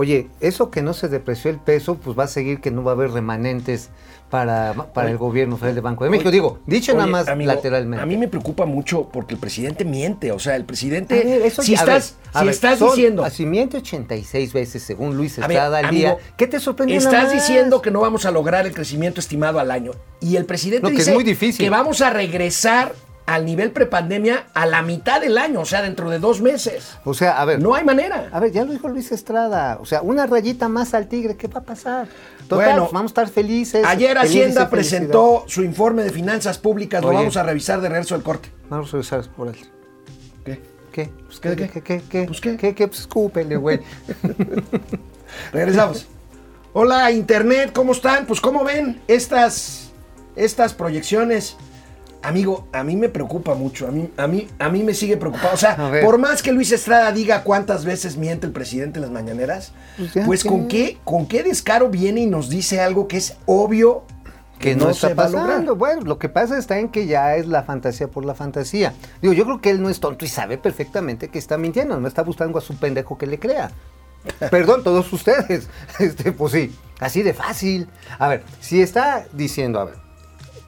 Oye, 0.01 0.29
eso 0.41 0.71
que 0.71 0.81
no 0.83 0.95
se 0.95 1.09
depreció 1.09 1.51
el 1.51 1.59
peso, 1.59 1.97
pues 1.97 2.19
va 2.19 2.25
a 2.25 2.29
seguir 2.29 2.61
que 2.63 2.71
no 2.71 2.83
va 2.83 2.93
a 2.93 2.95
haber 2.95 3.11
remanentes 3.11 3.91
para, 4.31 4.73
para 4.95 5.11
el 5.11 5.19
gobierno 5.19 5.57
federal 5.57 5.75
de 5.75 5.81
Banco 5.83 6.05
de 6.05 6.11
México. 6.11 6.31
Digo, 6.31 6.61
dicho 6.65 6.95
nada 6.95 7.07
más 7.07 7.29
amigo, 7.29 7.53
lateralmente. 7.53 8.03
A 8.03 8.07
mí 8.07 8.17
me 8.17 8.29
preocupa 8.29 8.65
mucho 8.65 9.09
porque 9.13 9.35
el 9.35 9.41
presidente 9.41 9.85
miente. 9.85 10.33
O 10.33 10.39
sea, 10.39 10.57
el 10.57 10.65
presidente. 10.65 11.23
ver, 11.23 11.43
eso 11.43 11.63
si 11.63 11.73
ya- 11.73 11.81
estás, 11.81 12.15
ver, 12.33 12.33
si 12.41 12.45
ver, 12.47 12.55
estás 12.55 12.79
son- 12.79 12.91
diciendo. 12.91 13.29
Si 13.29 13.45
miente 13.45 13.77
86 13.77 14.53
veces 14.53 14.83
según 14.83 15.17
Luis 15.17 15.37
Estrada 15.37 15.79
al 15.79 15.85
amigo, 15.87 16.17
día, 16.17 16.17
¿qué 16.37 16.47
te 16.47 16.61
sorprende 16.61 16.97
Estás 16.97 17.25
más? 17.25 17.33
diciendo 17.33 17.83
que 17.83 17.91
no 17.91 18.01
vamos 18.01 18.25
a 18.25 18.31
lograr 18.31 18.67
el 18.67 18.73
crecimiento 18.73 19.21
estimado 19.21 19.59
al 19.59 19.71
año. 19.71 19.91
Y 20.21 20.37
el 20.37 20.45
presidente 20.47 20.83
No, 20.85 20.89
que 20.91 20.95
es 20.95 21.07
dice 21.07 21.13
muy 21.15 21.25
difícil. 21.25 21.65
que 21.65 21.69
vamos 21.71 22.01
a 22.01 22.11
regresar 22.11 22.95
al 23.31 23.45
nivel 23.45 23.71
prepandemia 23.71 24.47
a 24.55 24.67
la 24.67 24.83
mitad 24.83 25.21
del 25.21 25.39
año, 25.39 25.61
o 25.61 25.65
sea, 25.65 25.83
dentro 25.83 26.11
de 26.11 26.19
dos 26.19 26.41
meses. 26.41 26.99
O 27.05 27.15
sea, 27.15 27.41
a 27.41 27.45
ver. 27.45 27.61
No 27.61 27.77
hay 27.77 27.85
manera. 27.85 28.29
A 28.33 28.41
ver, 28.41 28.51
ya 28.51 28.65
lo 28.65 28.73
dijo 28.73 28.89
Luis 28.89 29.13
Estrada. 29.13 29.79
O 29.81 29.87
sea, 29.87 30.03
una 30.03 30.27
rayita 30.27 30.69
más 30.69 30.95
al 30.95 31.07
tigre, 31.07 31.37
¿qué 31.37 31.47
va 31.47 31.61
a 31.61 31.63
pasar? 31.63 32.09
Total, 32.49 32.67
Bueno, 32.67 32.89
vamos 32.93 33.11
a 33.11 33.23
estar 33.23 33.29
felices. 33.29 33.87
Ayer 33.87 34.17
felices 34.17 34.31
Hacienda 34.31 34.69
presentó 34.69 35.45
su 35.47 35.63
informe 35.63 36.03
de 36.03 36.11
finanzas 36.11 36.59
públicas, 36.59 37.03
lo 37.03 37.13
vamos 37.13 37.37
a 37.37 37.45
revisar 37.45 37.81
de 37.81 37.89
regreso 37.89 38.17
del 38.17 38.25
corte. 38.25 38.51
Vamos 38.69 38.89
a 38.89 38.93
revisar 38.95 39.25
por 39.29 39.47
él. 39.47 39.57
¿Qué? 40.45 40.61
¿Qué? 40.91 41.13
Pues, 41.27 41.39
¿qué, 41.39 41.55
qué? 41.55 41.69
¿Qué? 41.69 41.83
¿Qué? 41.83 42.03
¿Qué? 42.09 42.25
Pues, 42.27 42.41
¿qué? 42.41 42.57
¿Qué? 42.57 42.75
¿Qué? 42.75 42.89
Pues 42.89 43.01
escúpele, 43.01 43.57
güey. 43.57 43.79
Regresamos. 45.53 46.09
Hola, 46.73 47.13
Internet, 47.13 47.71
¿cómo 47.73 47.93
están? 47.93 48.27
Pues, 48.27 48.41
¿cómo 48.41 48.65
ven 48.65 49.01
estas, 49.07 49.93
estas 50.35 50.75
proyecciones? 50.75 51.57
Amigo, 52.23 52.69
a 52.73 52.85
mí 52.85 52.97
me 52.97 53.09
preocupa 53.09 53.55
mucho, 53.55 53.89
a 53.89 53.91
mí, 53.91 54.11
a 54.17 54.27
mí, 54.27 54.47
a 54.59 54.69
mí 54.69 54.83
me 54.83 54.93
sigue 54.93 55.17
preocupado. 55.17 55.55
O 55.55 55.57
sea, 55.57 55.77
por 56.03 56.19
más 56.19 56.43
que 56.43 56.53
Luis 56.53 56.71
Estrada 56.71 57.11
diga 57.13 57.45
cuántas 57.45 57.85
veces 57.85 58.17
miente 58.17 58.47
el 58.47 58.53
presidente 58.53 58.99
en 58.99 59.03
las 59.03 59.11
mañaneras, 59.11 59.73
Pues 59.97 60.27
pues, 60.27 60.45
con 60.45 60.69
¿qué? 60.69 60.99
con 61.05 61.27
qué 61.27 61.43
descaro 61.43 61.89
viene 61.89 62.21
y 62.21 62.27
nos 62.27 62.51
dice 62.51 62.81
algo 62.81 63.09
que 63.09 63.17
es 63.17 63.37
obvio 63.47 64.05
que 64.59 64.77
no, 64.77 64.91
está 64.91 65.09
se 65.09 65.15
pasando. 65.15 65.75
Bueno, 65.75 66.03
lo 66.03 66.19
que 66.19 66.29
pasa 66.29 66.59
está 66.59 66.79
en 66.79 66.91
que 66.91 67.07
ya 67.07 67.37
es 67.37 67.47
la 67.47 67.63
fantasía 67.63 68.09
por 68.09 68.27
la 68.27 68.35
fantasía. 68.35 68.93
Digo, 69.23 69.33
yo 69.33 69.45
creo 69.45 69.61
que 69.61 69.71
él 69.71 69.83
no 69.83 69.89
es 69.89 70.01
tonto 70.01 70.25
y 70.27 70.29
sabe 70.29 70.59
perfectamente 70.59 71.29
que 71.29 71.39
está 71.39 71.57
mintiendo, 71.57 71.99
no 71.99 72.07
está 72.07 72.23
buscando 72.23 72.59
a 72.59 72.61
su 72.61 72.77
pendejo 72.77 73.17
que 73.17 73.27
le 73.27 73.39
crea. 73.39 73.71
Perdón, 74.51 74.85
todos 74.85 75.11
ustedes. 75.13 75.69
Este, 75.99 76.33
pues 76.33 76.53
sí, 76.53 76.75
así 77.01 77.23
de 77.23 77.33
fácil. 77.33 77.89
A 78.19 78.29
ver, 78.29 78.43
si 78.61 78.83
está 78.83 79.25
diciendo, 79.33 79.81
a 79.81 79.85
ver, 79.87 80.10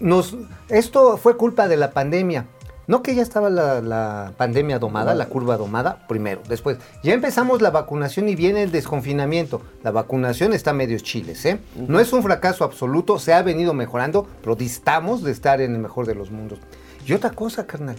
nos, 0.03 0.37
esto 0.69 1.17
fue 1.17 1.37
culpa 1.37 1.69
de 1.69 1.77
la 1.77 1.93
pandemia. 1.93 2.47
No 2.89 3.03
que 3.03 3.15
ya 3.15 3.23
estaba 3.23 3.49
la, 3.49 3.81
la 3.81 4.33
pandemia 4.37 4.81
domada, 4.81 5.15
la 5.15 5.27
curva 5.27 5.57
domada, 5.57 6.05
primero. 6.09 6.43
Después, 6.49 6.79
ya 7.05 7.15
empezamos 7.15 7.63
la 7.63 7.71
vacunación 7.71 8.29
y 8.29 8.35
viene 8.35 8.65
el 8.65 8.73
desconfinamiento. 8.73 9.63
La 9.85 9.93
vacunación 9.93 10.53
está 10.53 10.73
medio 10.73 10.99
chiles, 10.99 11.47
¿eh? 11.47 11.61
No 11.77 12.01
es 12.01 12.13
un 12.13 12.25
fracaso 12.25 12.65
absoluto, 12.65 13.21
se 13.21 13.33
ha 13.33 13.43
venido 13.43 13.73
mejorando, 13.73 14.27
pero 14.41 14.57
distamos 14.57 15.23
de 15.23 15.31
estar 15.31 15.61
en 15.61 15.75
el 15.75 15.79
mejor 15.81 16.07
de 16.07 16.17
los 16.17 16.33
mundos. 16.33 16.59
Y 17.07 17.13
otra 17.13 17.31
cosa, 17.31 17.67
carnal, 17.67 17.97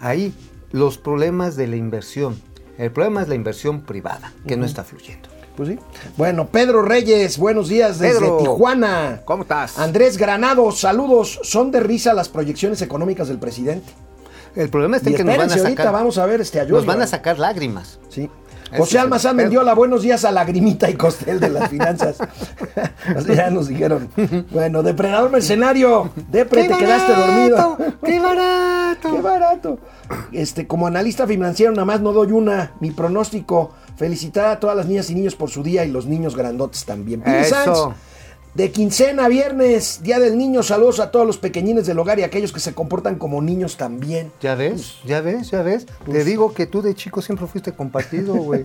ahí 0.00 0.34
los 0.72 0.96
problemas 0.96 1.54
de 1.56 1.66
la 1.66 1.76
inversión. 1.76 2.40
El 2.78 2.90
problema 2.90 3.22
es 3.22 3.28
la 3.28 3.34
inversión 3.34 3.82
privada, 3.82 4.32
que 4.46 4.56
no 4.56 4.64
está 4.64 4.82
fluyendo. 4.82 5.28
Pues 5.56 5.70
sí. 5.70 5.78
Bueno, 6.16 6.48
Pedro 6.48 6.82
Reyes, 6.82 7.38
buenos 7.38 7.68
días 7.68 7.98
desde 7.98 8.20
Pedro, 8.20 8.36
Tijuana. 8.38 9.22
¿cómo 9.24 9.42
estás? 9.42 9.78
Andrés 9.78 10.18
Granados, 10.18 10.80
saludos. 10.80 11.40
Son 11.42 11.70
de 11.70 11.80
risa 11.80 12.12
las 12.12 12.28
proyecciones 12.28 12.82
económicas 12.82 13.28
del 13.28 13.38
presidente. 13.38 13.90
El 14.54 14.68
problema 14.68 14.98
está 14.98 15.10
Y 15.10 15.14
que 15.14 15.24
nos 15.24 15.36
van 15.36 15.46
a 15.46 15.48
sacar. 15.50 15.64
ahorita 15.66 15.90
vamos 15.90 16.18
a 16.18 16.26
ver 16.26 16.40
este 16.40 16.60
ayuno. 16.60 16.76
Nos 16.76 16.86
van 16.86 17.00
a 17.02 17.06
sacar 17.06 17.38
lágrimas. 17.38 17.98
Sí. 18.10 18.30
José 18.76 18.98
Almazán. 18.98 19.36
Mendiola, 19.36 19.74
buenos 19.74 20.02
días 20.02 20.24
a 20.24 20.32
Lagrimita 20.32 20.90
y 20.90 20.94
Costel 20.94 21.40
de 21.40 21.50
las 21.50 21.70
finanzas. 21.70 22.18
Ya 23.28 23.50
nos 23.50 23.68
dijeron. 23.68 24.08
Bueno, 24.50 24.82
depredador 24.82 25.30
mercenario, 25.30 26.10
Depre, 26.30 26.68
te 26.68 26.76
quedaste 26.76 27.12
dormido. 27.12 27.78
¡Qué 28.04 28.18
barato! 28.18 29.12
Qué 29.14 29.20
barato. 29.20 29.78
Este, 30.32 30.66
como 30.66 30.86
analista 30.86 31.26
financiero, 31.26 31.72
nada 31.72 31.84
más 31.84 32.00
no 32.00 32.12
doy 32.12 32.32
una. 32.32 32.72
Mi 32.80 32.90
pronóstico, 32.90 33.72
felicitar 33.96 34.46
a 34.46 34.60
todas 34.60 34.76
las 34.76 34.86
niñas 34.86 35.10
y 35.10 35.14
niños 35.14 35.34
por 35.34 35.50
su 35.50 35.62
día 35.62 35.84
y 35.84 35.90
los 35.90 36.06
niños 36.06 36.36
grandotes 36.36 36.84
también. 36.84 37.22
Pili 37.22 37.36
Eso. 37.36 37.54
Sanz, 37.54 37.96
de 38.56 38.70
quincena, 38.70 39.28
viernes, 39.28 40.00
Día 40.02 40.18
del 40.18 40.38
Niño, 40.38 40.62
saludos 40.62 40.98
a 41.00 41.10
todos 41.10 41.26
los 41.26 41.36
pequeñines 41.36 41.86
del 41.86 41.98
hogar 41.98 42.18
y 42.18 42.22
a 42.22 42.26
aquellos 42.26 42.52
que 42.52 42.60
se 42.60 42.72
comportan 42.72 43.16
como 43.16 43.42
niños 43.42 43.76
también. 43.76 44.32
¿Ya 44.40 44.54
ves? 44.54 44.94
¿Ya 45.04 45.20
ves? 45.20 45.50
¿Ya 45.50 45.60
ves? 45.60 45.84
Te 46.10 46.24
digo 46.24 46.54
que 46.54 46.64
tú 46.66 46.80
de 46.80 46.94
chico 46.94 47.20
siempre 47.20 47.46
fuiste 47.46 47.72
compartido, 47.72 48.32
güey. 48.34 48.64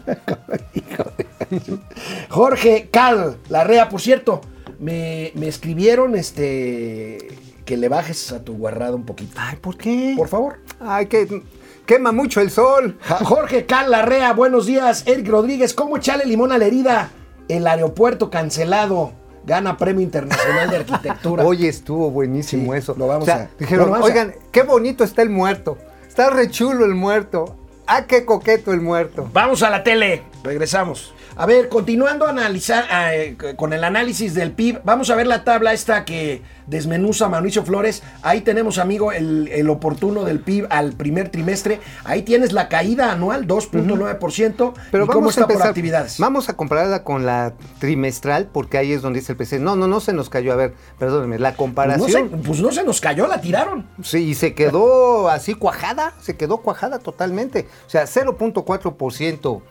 Jorge 2.29 2.88
Cal 2.89 3.38
Larrea, 3.50 3.89
por 3.89 4.00
cierto, 4.00 4.39
me, 4.79 5.33
me 5.35 5.50
escribieron 5.50 6.15
este 6.15 7.27
que 7.65 7.75
le 7.75 7.89
bajes 7.89 8.31
a 8.31 8.45
tu 8.45 8.55
guarrada 8.55 8.95
un 8.95 9.05
poquito. 9.05 9.33
Ay, 9.38 9.57
¿por 9.57 9.77
qué? 9.77 10.13
Por 10.15 10.29
favor. 10.29 10.59
Ay, 10.79 11.07
que 11.07 11.43
quema 11.91 12.13
mucho 12.13 12.39
el 12.39 12.50
sol. 12.50 12.98
Jorge 13.25 13.65
Cal 13.65 13.91
Larrea, 13.91 14.31
buenos 14.31 14.65
días. 14.65 15.03
Eric 15.07 15.27
Rodríguez, 15.27 15.74
¿cómo 15.74 15.98
echarle 15.98 16.25
limón 16.25 16.53
a 16.53 16.57
la 16.57 16.63
herida? 16.65 17.10
El 17.50 17.67
aeropuerto 17.67 18.29
cancelado. 18.29 19.12
Gana 19.45 19.75
Premio 19.75 20.01
Internacional 20.01 20.69
de 20.69 20.77
Arquitectura. 20.77 21.43
Oye, 21.45 21.67
estuvo 21.67 22.10
buenísimo 22.10 22.71
Sí, 22.71 22.77
eso. 22.79 22.95
lo 22.98 23.07
vamos 23.07 23.24
O 23.24 23.25
sea, 23.25 23.36
a- 23.36 23.50
dijeron, 23.60 23.89
bueno, 23.89 23.91
vamos 24.03 24.10
a- 24.10 24.13
oigan, 24.13 24.36
qué 24.53 24.63
bonito 24.63 25.03
está 25.03 25.21
el 25.21 25.31
muerto. 25.31 25.77
Está 26.07 26.29
re 26.29 26.50
chulo 26.50 26.86
el 26.86 26.95
muerto. 26.95 27.57
Ah, 27.88 28.05
qué 28.07 28.24
coqueto 28.24 28.71
el 28.71 28.79
muerto. 28.79 29.29
Vamos 29.33 29.62
a 29.62 29.69
la 29.69 29.83
tele. 29.83 30.24
Regresamos. 30.45 31.13
A 31.38 31.45
ver, 31.45 31.69
continuando 31.69 32.25
a 32.27 32.29
analizar, 32.31 32.85
eh, 33.13 33.38
con 33.55 33.71
el 33.73 33.83
análisis 33.83 34.33
del 34.33 34.51
PIB, 34.51 34.79
vamos 34.83 35.09
a 35.09 35.15
ver 35.15 35.27
la 35.27 35.43
tabla 35.43 35.71
esta 35.73 36.03
que 36.03 36.41
desmenuza 36.67 37.29
Mauricio 37.29 37.63
Flores. 37.63 38.03
Ahí 38.21 38.41
tenemos, 38.41 38.77
amigo, 38.77 39.11
el, 39.13 39.47
el 39.47 39.69
oportuno 39.69 40.23
del 40.25 40.39
PIB 40.41 40.67
al 40.69 40.93
primer 40.93 41.29
trimestre. 41.29 41.79
Ahí 42.03 42.23
tienes 42.23 42.51
la 42.51 42.67
caída 42.67 43.11
anual, 43.11 43.47
2.9%. 43.47 44.73
Pero 44.91 45.05
¿Y 45.05 45.07
vamos 45.07 45.13
cómo 45.15 45.27
a 45.27 45.29
está 45.29 45.43
por 45.43 45.51
empezar. 45.51 45.69
actividades? 45.69 46.17
Vamos 46.19 46.50
a 46.50 46.55
compararla 46.57 47.03
con 47.03 47.25
la 47.25 47.53
trimestral, 47.79 48.47
porque 48.51 48.77
ahí 48.77 48.91
es 48.91 49.01
donde 49.01 49.19
dice 49.19 49.31
el 49.31 49.38
presidente. 49.38 49.63
No, 49.65 49.75
no, 49.75 49.88
no 49.88 50.00
se 50.01 50.13
nos 50.13 50.29
cayó. 50.29 50.51
A 50.51 50.57
ver, 50.57 50.73
perdónenme, 51.00 51.39
la 51.39 51.53
Pues 51.55 51.88
no, 51.88 52.07
se, 52.07 52.13
comparación. 52.13 52.41
pues 52.45 52.59
no 52.59 52.71
se 52.71 52.83
nos 52.83 53.00
cayó, 53.01 53.27
la 53.27 53.39
tiraron. 53.39 53.88
Sí, 54.03 54.29
y 54.29 54.35
se 54.35 54.53
quedó 54.53 55.29
así 55.29 55.53
cuajada, 55.53 56.13
se 56.21 56.35
quedó 56.35 56.57
cuajada 56.57 57.00
totalmente. 57.00 57.67
O 57.88 57.89
sea, 57.89 58.03
0.4%, 58.05 59.61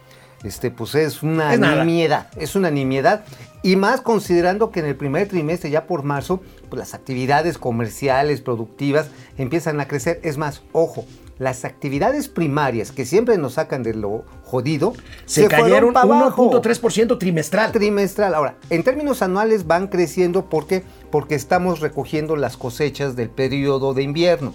este, 0.44 0.70
pues 0.70 0.94
es 0.94 1.22
una 1.22 1.54
Es 1.54 1.60
nimiedad, 1.60 2.28
es 2.36 2.54
una 2.54 2.70
nimiedad. 2.70 3.24
Y 3.62 3.76
más 3.76 4.00
considerando 4.00 4.70
que 4.70 4.80
en 4.80 4.86
el 4.86 4.96
primer 4.96 5.28
trimestre, 5.28 5.70
ya 5.70 5.86
por 5.86 6.02
marzo, 6.02 6.40
pues 6.70 6.78
las 6.78 6.94
actividades 6.94 7.58
comerciales, 7.58 8.40
productivas, 8.40 9.08
empiezan 9.36 9.80
a 9.80 9.86
crecer. 9.86 10.18
Es 10.22 10.38
más, 10.38 10.62
ojo, 10.72 11.04
las 11.38 11.64
actividades 11.64 12.28
primarias 12.28 12.92
que 12.92 13.04
siempre 13.06 13.38
nos 13.38 13.54
sacan 13.54 13.82
de 13.82 13.94
lo 13.94 14.24
jodido, 14.44 14.94
Se, 15.24 15.48
fueron 15.48 15.62
cayeron 15.62 15.92
pa' 15.94 16.02
abajo. 16.02 16.50
1.3% 16.50 17.18
trimestral. 17.18 17.72
Trimestral. 17.72 18.34
Ahora, 18.34 18.56
en 18.68 18.82
términos 18.82 19.22
anuales 19.22 19.66
van 19.66 19.88
creciendo 19.88 20.46
porque 20.50 20.82
porque 21.10 21.34
estamos 21.34 21.80
recogiendo 21.80 22.36
las 22.36 22.56
cosechas 22.56 23.16
del 23.16 23.30
periodo 23.30 23.94
de 23.94 24.02
invierno. 24.02 24.54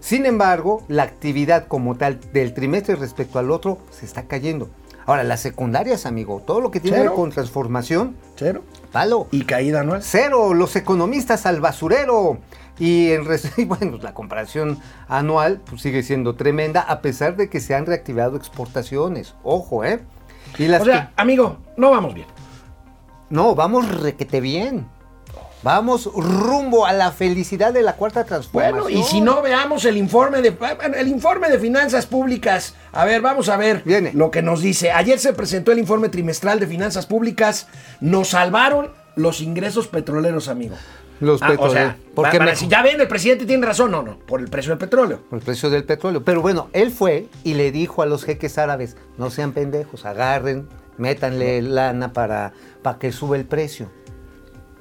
Sin 0.00 0.26
embargo, 0.26 0.84
la 0.88 1.04
actividad 1.04 1.66
como 1.66 1.96
tal 1.96 2.20
del 2.32 2.52
trimestre 2.52 2.96
respecto 2.96 3.38
al 3.38 3.50
otro 3.50 3.78
se 3.90 4.04
está 4.04 4.24
cayendo. 4.24 4.68
Ahora, 5.06 5.24
las 5.24 5.40
secundarias, 5.40 6.06
amigo, 6.06 6.42
todo 6.46 6.60
lo 6.60 6.70
que 6.70 6.80
tiene 6.80 6.96
que 6.96 7.02
ver 7.02 7.10
Cero. 7.10 7.20
con 7.20 7.30
transformación, 7.30 8.16
Cero. 8.36 8.62
palo. 8.92 9.28
Y 9.30 9.44
caída 9.44 9.80
anual. 9.80 10.02
Cero, 10.02 10.54
los 10.54 10.74
economistas 10.76 11.46
al 11.46 11.60
basurero. 11.60 12.38
Y 12.78 13.12
en 13.12 13.24
y 13.56 13.64
bueno, 13.64 13.98
la 14.02 14.14
comparación 14.14 14.78
anual 15.08 15.60
pues, 15.68 15.82
sigue 15.82 16.02
siendo 16.02 16.34
tremenda, 16.34 16.80
a 16.80 17.00
pesar 17.02 17.36
de 17.36 17.48
que 17.48 17.60
se 17.60 17.74
han 17.74 17.86
reactivado 17.86 18.36
exportaciones. 18.36 19.34
Ojo, 19.44 19.84
¿eh? 19.84 20.00
Y 20.58 20.66
las 20.68 20.82
O 20.82 20.84
sea, 20.84 21.12
amigo, 21.16 21.58
no 21.76 21.90
vamos 21.90 22.14
bien. 22.14 22.26
no, 23.30 23.54
vamos 23.54 24.00
requete 24.00 24.40
bien. 24.40 24.86
Vamos 25.64 26.10
rumbo 26.14 26.84
a 26.84 26.92
la 26.92 27.10
felicidad 27.10 27.72
de 27.72 27.80
la 27.80 27.94
cuarta 27.94 28.24
transformación. 28.24 28.82
Bueno, 28.82 28.98
y 28.98 29.02
si 29.02 29.22
no 29.22 29.40
veamos 29.40 29.86
el 29.86 29.96
informe 29.96 30.42
de 30.42 30.54
el 30.96 31.08
informe 31.08 31.48
de 31.48 31.58
finanzas 31.58 32.04
públicas. 32.04 32.74
A 32.92 33.06
ver, 33.06 33.22
vamos 33.22 33.48
a 33.48 33.56
ver 33.56 33.80
Viene. 33.84 34.12
lo 34.12 34.30
que 34.30 34.42
nos 34.42 34.60
dice. 34.60 34.92
Ayer 34.92 35.18
se 35.18 35.32
presentó 35.32 35.72
el 35.72 35.78
informe 35.78 36.10
trimestral 36.10 36.60
de 36.60 36.66
finanzas 36.66 37.06
públicas. 37.06 37.66
Nos 38.02 38.28
salvaron 38.28 38.90
los 39.16 39.40
ingresos 39.40 39.88
petroleros, 39.88 40.48
amigo. 40.48 40.76
Los 41.20 41.40
Ah, 41.40 41.46
o 41.46 41.50
petroleros. 41.52 41.72
sea, 41.94 41.96
¿Por 42.14 42.26
va- 42.26 42.30
qué 42.30 42.38
van 42.38 42.48
a 42.48 42.50
mejor? 42.50 42.56
decir, 42.60 42.68
ya 42.68 42.82
ven, 42.82 43.00
el 43.00 43.08
presidente 43.08 43.46
tiene 43.46 43.64
razón. 43.66 43.90
No, 43.90 44.02
no, 44.02 44.18
por 44.18 44.40
el 44.40 44.48
precio 44.50 44.68
del 44.72 44.78
petróleo. 44.78 45.20
Por 45.30 45.38
el 45.38 45.44
precio 45.46 45.70
del 45.70 45.84
petróleo. 45.84 46.22
Pero 46.24 46.42
bueno, 46.42 46.68
él 46.74 46.90
fue 46.90 47.28
y 47.42 47.54
le 47.54 47.72
dijo 47.72 48.02
a 48.02 48.06
los 48.06 48.24
jeques 48.24 48.58
árabes, 48.58 48.98
no 49.16 49.30
sean 49.30 49.52
pendejos, 49.52 50.04
agarren, 50.04 50.68
métanle 50.98 51.62
lana 51.62 52.12
para, 52.12 52.52
para 52.82 52.98
que 52.98 53.12
sube 53.12 53.38
el 53.38 53.46
precio. 53.46 53.88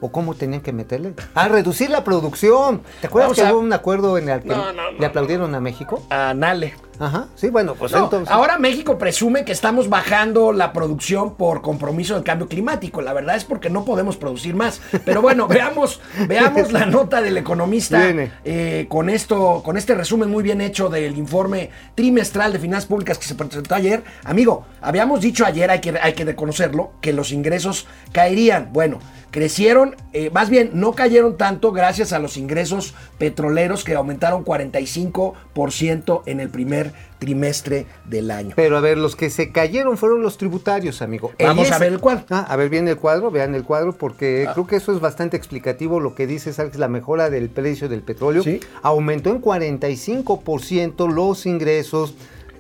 ¿O 0.05 0.11
cómo 0.11 0.33
tenían 0.35 0.61
que 0.61 0.73
meterle? 0.73 1.13
A 1.33 1.47
reducir 1.47 1.89
la 1.89 2.03
producción. 2.03 2.81
¿Te 2.99 3.07
acuerdas 3.07 3.29
Vamos 3.29 3.37
que 3.37 3.47
a- 3.47 3.53
hubo 3.53 3.61
un 3.61 3.71
acuerdo 3.71 4.17
en 4.17 4.27
el 4.27 4.41
que 4.41 4.49
No, 4.49 4.73
no, 4.73 4.91
no, 4.91 4.99
le 4.99 5.05
aplaudieron 5.05 5.55
a 5.55 5.61
México? 5.61 6.03
Anale. 6.09 6.73
Ajá. 6.99 7.27
Sí, 7.35 7.49
bueno, 7.49 7.75
pues 7.75 7.91
No, 7.91 8.05
entonces. 8.05 8.31
ahora 8.33 8.57
México 8.57 8.97
presume 8.97 9.45
que 9.45 9.51
estamos 9.51 9.89
bajando 9.89 10.51
la 10.53 10.73
producción 10.73 11.35
por 11.35 11.61
compromiso 11.61 12.13
del 12.15 12.23
cambio 12.23 12.47
climático. 12.47 13.01
La 13.01 13.13
verdad 13.13 13.35
es 13.35 13.45
porque 13.45 13.69
no 13.69 13.85
podemos 13.85 14.17
producir 14.17 14.55
más. 14.55 14.81
Pero 15.05 15.21
bueno, 15.21 15.47
veamos, 15.49 16.01
veamos 16.27 16.71
la 16.71 16.85
nota 16.85 17.21
del 17.21 17.37
economista 17.37 18.01
eh, 18.43 18.85
con 18.89 19.09
esto, 19.09 19.61
con 19.63 19.77
este 19.77 19.95
resumen 19.95 20.29
muy 20.29 20.43
bien 20.43 20.61
hecho 20.61 20.89
del 20.89 21.17
informe 21.17 21.69
trimestral 21.95 22.53
de 22.53 22.59
finanzas 22.59 22.87
públicas 22.87 23.17
que 23.17 23.25
se 23.25 23.35
presentó 23.35 23.75
ayer. 23.75 24.03
Amigo, 24.23 24.65
habíamos 24.81 25.21
dicho 25.21 25.45
ayer, 25.45 25.69
hay 25.71 25.81
que, 25.81 25.97
hay 26.01 26.13
que 26.13 26.25
reconocerlo, 26.25 26.91
que 27.01 27.13
los 27.13 27.31
ingresos 27.31 27.87
caerían. 28.11 28.69
Bueno, 28.71 28.99
crecieron, 29.31 29.95
eh, 30.13 30.29
más 30.31 30.49
bien 30.49 30.69
no 30.73 30.93
cayeron 30.93 31.37
tanto 31.37 31.71
gracias 31.71 32.13
a 32.13 32.19
los 32.19 32.37
ingresos 32.37 32.93
petroleros 33.17 33.83
que 33.83 33.95
aumentaron 33.95 34.45
45% 34.45 36.21
en 36.27 36.39
el 36.39 36.49
primer 36.49 36.92
trimestre 37.19 37.85
del 38.05 38.31
año. 38.31 38.53
Pero 38.55 38.77
a 38.77 38.81
ver, 38.81 38.97
los 38.97 39.15
que 39.15 39.29
se 39.29 39.51
cayeron 39.51 39.97
fueron 39.97 40.21
los 40.21 40.37
tributarios, 40.37 41.01
amigo. 41.01 41.31
Vamos 41.39 41.71
a 41.71 41.79
ver 41.79 41.93
el 41.93 41.99
cuadro. 41.99 42.25
Ah, 42.29 42.45
a 42.49 42.55
ver 42.55 42.69
bien 42.69 42.87
el 42.87 42.97
cuadro, 42.97 43.31
vean 43.31 43.55
el 43.55 43.63
cuadro, 43.63 43.93
porque 43.93 44.47
creo 44.53 44.67
que 44.67 44.75
eso 44.75 44.91
es 44.93 44.99
bastante 44.99 45.37
explicativo 45.37 45.99
lo 45.99 46.15
que 46.15 46.27
dice 46.27 46.51
Alex, 46.57 46.77
la 46.77 46.87
mejora 46.89 47.29
del 47.29 47.49
precio 47.49 47.87
del 47.89 48.01
petróleo. 48.01 48.43
Sí. 48.43 48.59
Aumentó 48.81 49.29
en 49.29 49.41
45% 49.41 51.07
los 51.13 51.45
ingresos 51.45 52.15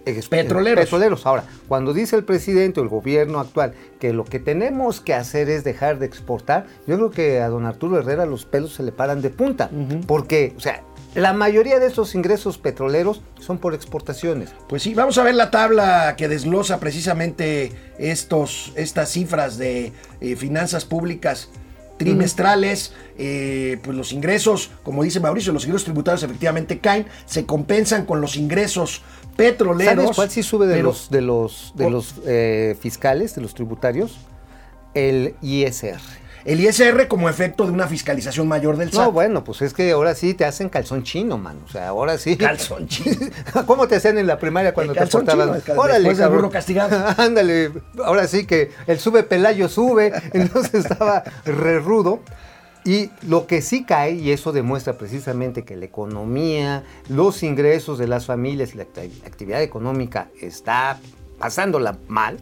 ex- 0.05 0.29
Petroleros. 0.29 0.85
petroleros. 0.85 1.25
Ahora, 1.25 1.43
cuando 1.67 1.93
dice 1.93 2.15
el 2.15 2.23
presidente 2.23 2.79
o 2.79 2.83
el 2.83 2.89
gobierno 2.89 3.39
actual 3.39 3.73
que 3.99 4.13
lo 4.13 4.25
que 4.25 4.39
tenemos 4.39 5.01
que 5.01 5.13
hacer 5.13 5.49
es 5.49 5.63
dejar 5.63 5.99
de 5.99 6.05
exportar, 6.05 6.65
yo 6.87 6.95
creo 6.97 7.11
que 7.11 7.41
a 7.41 7.49
don 7.49 7.65
Arturo 7.65 7.99
Herrera 7.99 8.25
los 8.25 8.45
pelos 8.45 8.73
se 8.73 8.83
le 8.83 8.91
paran 8.91 9.21
de 9.21 9.29
punta. 9.29 9.69
Porque, 10.07 10.53
o 10.57 10.59
sea, 10.59 10.83
la 11.15 11.33
mayoría 11.33 11.79
de 11.79 11.87
esos 11.87 12.15
ingresos 12.15 12.57
petroleros 12.57 13.21
son 13.39 13.57
por 13.57 13.73
exportaciones. 13.73 14.49
Pues 14.67 14.83
sí, 14.83 14.93
vamos 14.93 15.17
a 15.17 15.23
ver 15.23 15.35
la 15.35 15.51
tabla 15.51 16.15
que 16.17 16.27
desglosa 16.27 16.79
precisamente 16.79 17.71
estos, 17.99 18.71
estas 18.75 19.09
cifras 19.09 19.57
de 19.57 19.93
eh, 20.21 20.35
finanzas 20.35 20.85
públicas 20.85 21.49
trimestrales, 21.97 22.93
eh, 23.17 23.79
pues 23.83 23.95
los 23.95 24.11
ingresos, 24.11 24.71
como 24.83 25.03
dice 25.03 25.19
Mauricio, 25.19 25.53
los 25.53 25.63
ingresos 25.65 25.85
tributarios 25.85 26.23
efectivamente 26.23 26.79
caen, 26.79 27.05
se 27.25 27.45
compensan 27.45 28.05
con 28.05 28.19
los 28.19 28.35
ingresos 28.35 29.03
petroleros. 29.37 29.95
¿Sabes 30.03 30.15
cuál 30.15 30.29
sí 30.29 30.43
sube 30.43 30.65
de 30.67 30.75
pero- 30.75 30.87
los 30.87 31.09
de 31.09 31.21
los 31.21 31.73
de 31.75 31.89
los 31.89 32.15
eh, 32.25 32.75
fiscales, 32.79 33.35
de 33.35 33.41
los 33.41 33.53
tributarios? 33.53 34.17
El 34.93 35.35
ISR. 35.41 35.99
El 36.45 36.59
ISR 36.59 37.07
como 37.07 37.29
efecto 37.29 37.65
de 37.65 37.71
una 37.71 37.87
fiscalización 37.87 38.47
mayor 38.47 38.75
del 38.77 38.91
SAT. 38.91 39.05
No, 39.05 39.11
bueno, 39.13 39.43
pues 39.43 39.61
es 39.61 39.73
que 39.73 39.91
ahora 39.91 40.13
sí 40.13 40.33
te 40.33 40.43
hacen 40.45 40.67
calzón 40.69 41.03
chino, 41.03 41.37
man. 41.37 41.57
O 41.65 41.69
sea, 41.71 41.87
ahora 41.89 42.17
sí. 42.17 42.35
Calzón 42.35 42.87
chino. 42.87 43.27
¿Cómo 43.65 43.87
te 43.87 43.95
hacían 43.95 44.17
en 44.17 44.27
la 44.27 44.37
primaria 44.39 44.73
cuando 44.73 44.93
El 44.93 44.99
te 44.99 45.07
portabas? 45.07 45.45
chino, 45.45 45.55
el 45.55 45.61
cal- 45.63 45.93
después 45.93 46.17
del 46.17 46.29
burro 46.29 46.49
castigado. 46.49 47.13
Ándale, 47.17 47.71
ahora 48.03 48.27
sí 48.27 48.45
que 48.45 48.71
el 48.87 48.99
sube 48.99 49.23
Pelayo 49.23 49.69
sube, 49.69 50.11
entonces 50.33 50.85
estaba 50.85 51.23
re 51.45 51.79
rudo. 51.79 52.19
Y 52.85 53.09
lo 53.25 53.47
que 53.47 53.61
sí 53.61 53.85
cae, 53.85 54.11
y 54.15 54.31
eso 54.31 54.51
demuestra 54.51 54.97
precisamente 54.97 55.63
que 55.63 55.77
la 55.77 55.85
economía, 55.85 56.83
los 57.07 57.41
ingresos 57.41 57.97
de 57.97 58.07
las 58.07 58.25
familias 58.25 58.73
y 58.73 58.77
la 58.77 58.83
acti- 58.83 59.25
actividad 59.25 59.61
económica 59.61 60.27
está 60.41 60.99
pasándola 61.39 61.97
mal 62.09 62.39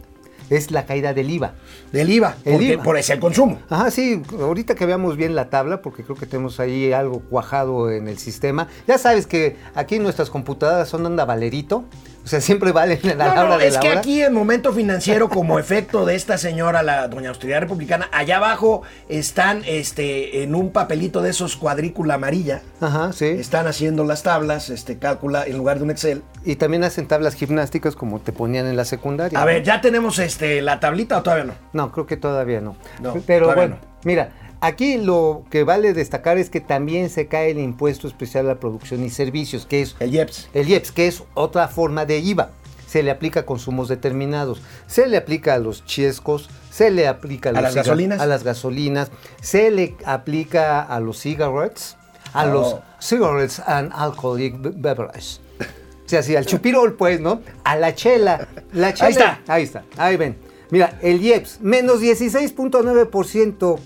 es 0.56 0.70
la 0.70 0.84
caída 0.86 1.14
del 1.14 1.30
IVA. 1.30 1.54
Del 1.92 2.10
IVA, 2.10 2.36
El 2.44 2.52
porque, 2.52 2.72
IVA. 2.74 2.82
por 2.82 2.96
ese 2.96 3.14
el 3.14 3.20
consumo. 3.20 3.58
Ajá, 3.68 3.90
sí, 3.90 4.22
ahorita 4.38 4.74
que 4.74 4.86
veamos 4.86 5.16
bien 5.16 5.34
la 5.34 5.50
tabla, 5.50 5.82
porque 5.82 6.04
creo 6.04 6.16
que 6.16 6.26
tenemos 6.26 6.60
ahí 6.60 6.92
algo 6.92 7.20
cuajado 7.20 7.90
en 7.90 8.08
el 8.08 8.18
sistema. 8.18 8.68
Ya 8.86 8.98
sabes 8.98 9.26
que 9.26 9.56
aquí 9.74 9.98
nuestras 9.98 10.30
computadoras 10.30 10.88
son 10.88 11.06
anda 11.06 11.24
valerito, 11.24 11.84
o 12.24 12.26
sea, 12.28 12.40
siempre 12.40 12.72
valen 12.72 13.00
a 13.10 13.14
la 13.14 13.24
No, 13.34 13.40
hora 13.42 13.48
no, 13.50 13.58
de 13.58 13.66
es 13.68 13.74
la 13.74 13.80
que 13.80 13.88
hora. 13.90 13.98
aquí 13.98 14.22
en 14.22 14.32
momento 14.32 14.72
financiero, 14.72 15.28
como 15.28 15.58
efecto 15.58 16.04
de 16.04 16.14
esta 16.14 16.38
señora, 16.38 16.82
la 16.82 17.08
doña 17.08 17.30
Austeridad 17.30 17.60
Republicana, 17.60 18.08
allá 18.12 18.36
abajo 18.36 18.82
están 19.08 19.62
este, 19.66 20.42
en 20.42 20.54
un 20.54 20.70
papelito 20.72 21.20
de 21.22 21.30
esos 21.30 21.56
cuadrícula 21.56 22.14
amarilla. 22.14 22.62
Ajá, 22.80 23.12
sí. 23.12 23.26
Están 23.26 23.66
haciendo 23.66 24.04
las 24.04 24.22
tablas, 24.22 24.70
este, 24.70 24.98
cálcula 24.98 25.44
en 25.46 25.56
lugar 25.58 25.78
de 25.78 25.84
un 25.84 25.90
Excel. 25.90 26.22
Y 26.44 26.56
también 26.56 26.84
hacen 26.84 27.06
tablas 27.08 27.34
gimnásticas 27.34 27.94
como 27.96 28.20
te 28.20 28.32
ponían 28.32 28.66
en 28.66 28.76
la 28.76 28.84
secundaria. 28.84 29.40
A 29.40 29.44
ver, 29.44 29.62
¿ya 29.62 29.80
tenemos 29.80 30.18
este, 30.18 30.62
la 30.62 30.80
tablita 30.80 31.18
o 31.18 31.22
todavía 31.22 31.44
no? 31.44 31.54
No, 31.72 31.92
creo 31.92 32.06
que 32.06 32.16
todavía 32.16 32.60
no. 32.60 32.76
No, 33.00 33.14
Pero 33.26 33.54
bueno, 33.54 33.76
no. 33.80 33.88
mira, 34.04 34.30
aquí 34.62 34.96
lo 34.96 35.42
que 35.50 35.64
vale 35.64 35.92
destacar 35.92 36.38
es 36.38 36.48
que 36.48 36.60
también 36.60 37.10
se 37.10 37.26
cae 37.26 37.50
el 37.50 37.58
impuesto 37.58 38.06
especial 38.08 38.46
a 38.46 38.54
la 38.54 38.60
producción 38.60 39.04
y 39.04 39.10
servicios, 39.10 39.66
que 39.66 39.82
es 39.82 39.94
El 40.00 40.14
IEPS. 40.14 40.48
el 40.54 40.68
IEPS, 40.68 40.92
que 40.92 41.06
es 41.08 41.22
otra 41.34 41.68
forma 41.68 42.06
de 42.06 42.18
IVA. 42.20 42.50
Se 42.86 43.02
le 43.02 43.10
aplica 43.10 43.40
a 43.40 43.46
consumos 43.46 43.88
determinados. 43.88 44.60
Se 44.86 45.06
le 45.06 45.16
aplica 45.16 45.54
a 45.54 45.58
los 45.58 45.84
chiescos, 45.86 46.48
se 46.70 46.90
le 46.90 47.06
aplica 47.08 47.48
a, 47.48 47.52
¿A 47.52 47.54
los 47.56 47.62
las 47.62 47.74
gasolinas? 47.74 48.20
a 48.20 48.26
las 48.26 48.44
gasolinas, 48.44 49.10
se 49.40 49.70
le 49.70 49.96
aplica 50.04 50.82
a 50.82 51.00
los 51.00 51.18
cigarettes, 51.18 51.96
a 52.34 52.44
los 52.46 52.76
cigarettes 53.00 53.60
and 53.66 53.90
alcoholic 53.94 54.60
be- 54.60 54.72
beverage. 54.74 55.38
O 56.04 56.08
sea, 56.12 56.22
sí, 56.22 56.36
al 56.36 56.44
chupirol, 56.44 56.94
pues, 56.94 57.20
¿no? 57.20 57.40
A 57.64 57.76
la 57.76 57.94
chela. 57.94 58.46
La 58.74 58.92
chela. 58.92 59.06
Ahí 59.06 59.12
está. 59.12 59.40
Ahí 59.48 59.62
está. 59.62 59.84
Ahí 59.96 60.16
ven. 60.16 60.36
Mira, 60.70 60.98
el 61.00 61.22
IEPS, 61.22 61.60
menos 61.62 62.00
16.9%. 62.02 63.78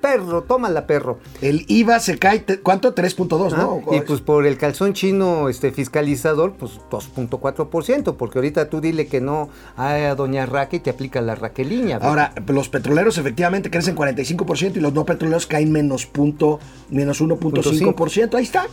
Perro, 0.00 0.42
tómala, 0.44 0.86
perro. 0.86 1.18
El 1.42 1.64
IVA 1.66 1.98
se 1.98 2.18
cae, 2.18 2.44
¿cuánto? 2.62 2.94
3.2, 2.94 3.56
¿no? 3.56 3.82
Ah, 3.90 3.96
Y 3.96 4.00
pues 4.02 4.20
por 4.20 4.46
el 4.46 4.56
calzón 4.56 4.92
chino 4.92 5.48
este 5.48 5.72
fiscalizador, 5.72 6.52
pues 6.54 6.78
2.4%, 6.90 8.16
porque 8.16 8.38
ahorita 8.38 8.68
tú 8.70 8.80
dile 8.80 9.06
que 9.08 9.20
no 9.20 9.48
a 9.76 9.96
doña 10.16 10.46
Raque 10.46 10.76
y 10.76 10.80
te 10.80 10.90
aplica 10.90 11.20
la 11.20 11.34
raqueliña. 11.34 11.98
¿verdad? 11.98 12.08
Ahora, 12.08 12.32
los 12.46 12.68
petroleros 12.68 13.18
efectivamente 13.18 13.70
crecen 13.70 13.96
45% 13.96 14.76
y 14.76 14.80
los 14.80 14.92
no 14.92 15.04
petroleros 15.04 15.46
caen 15.46 15.72
menos, 15.72 16.06
punto, 16.06 16.60
menos 16.90 17.20
1.5%. 17.20 18.34
Ahí 18.36 18.44
está. 18.44 18.66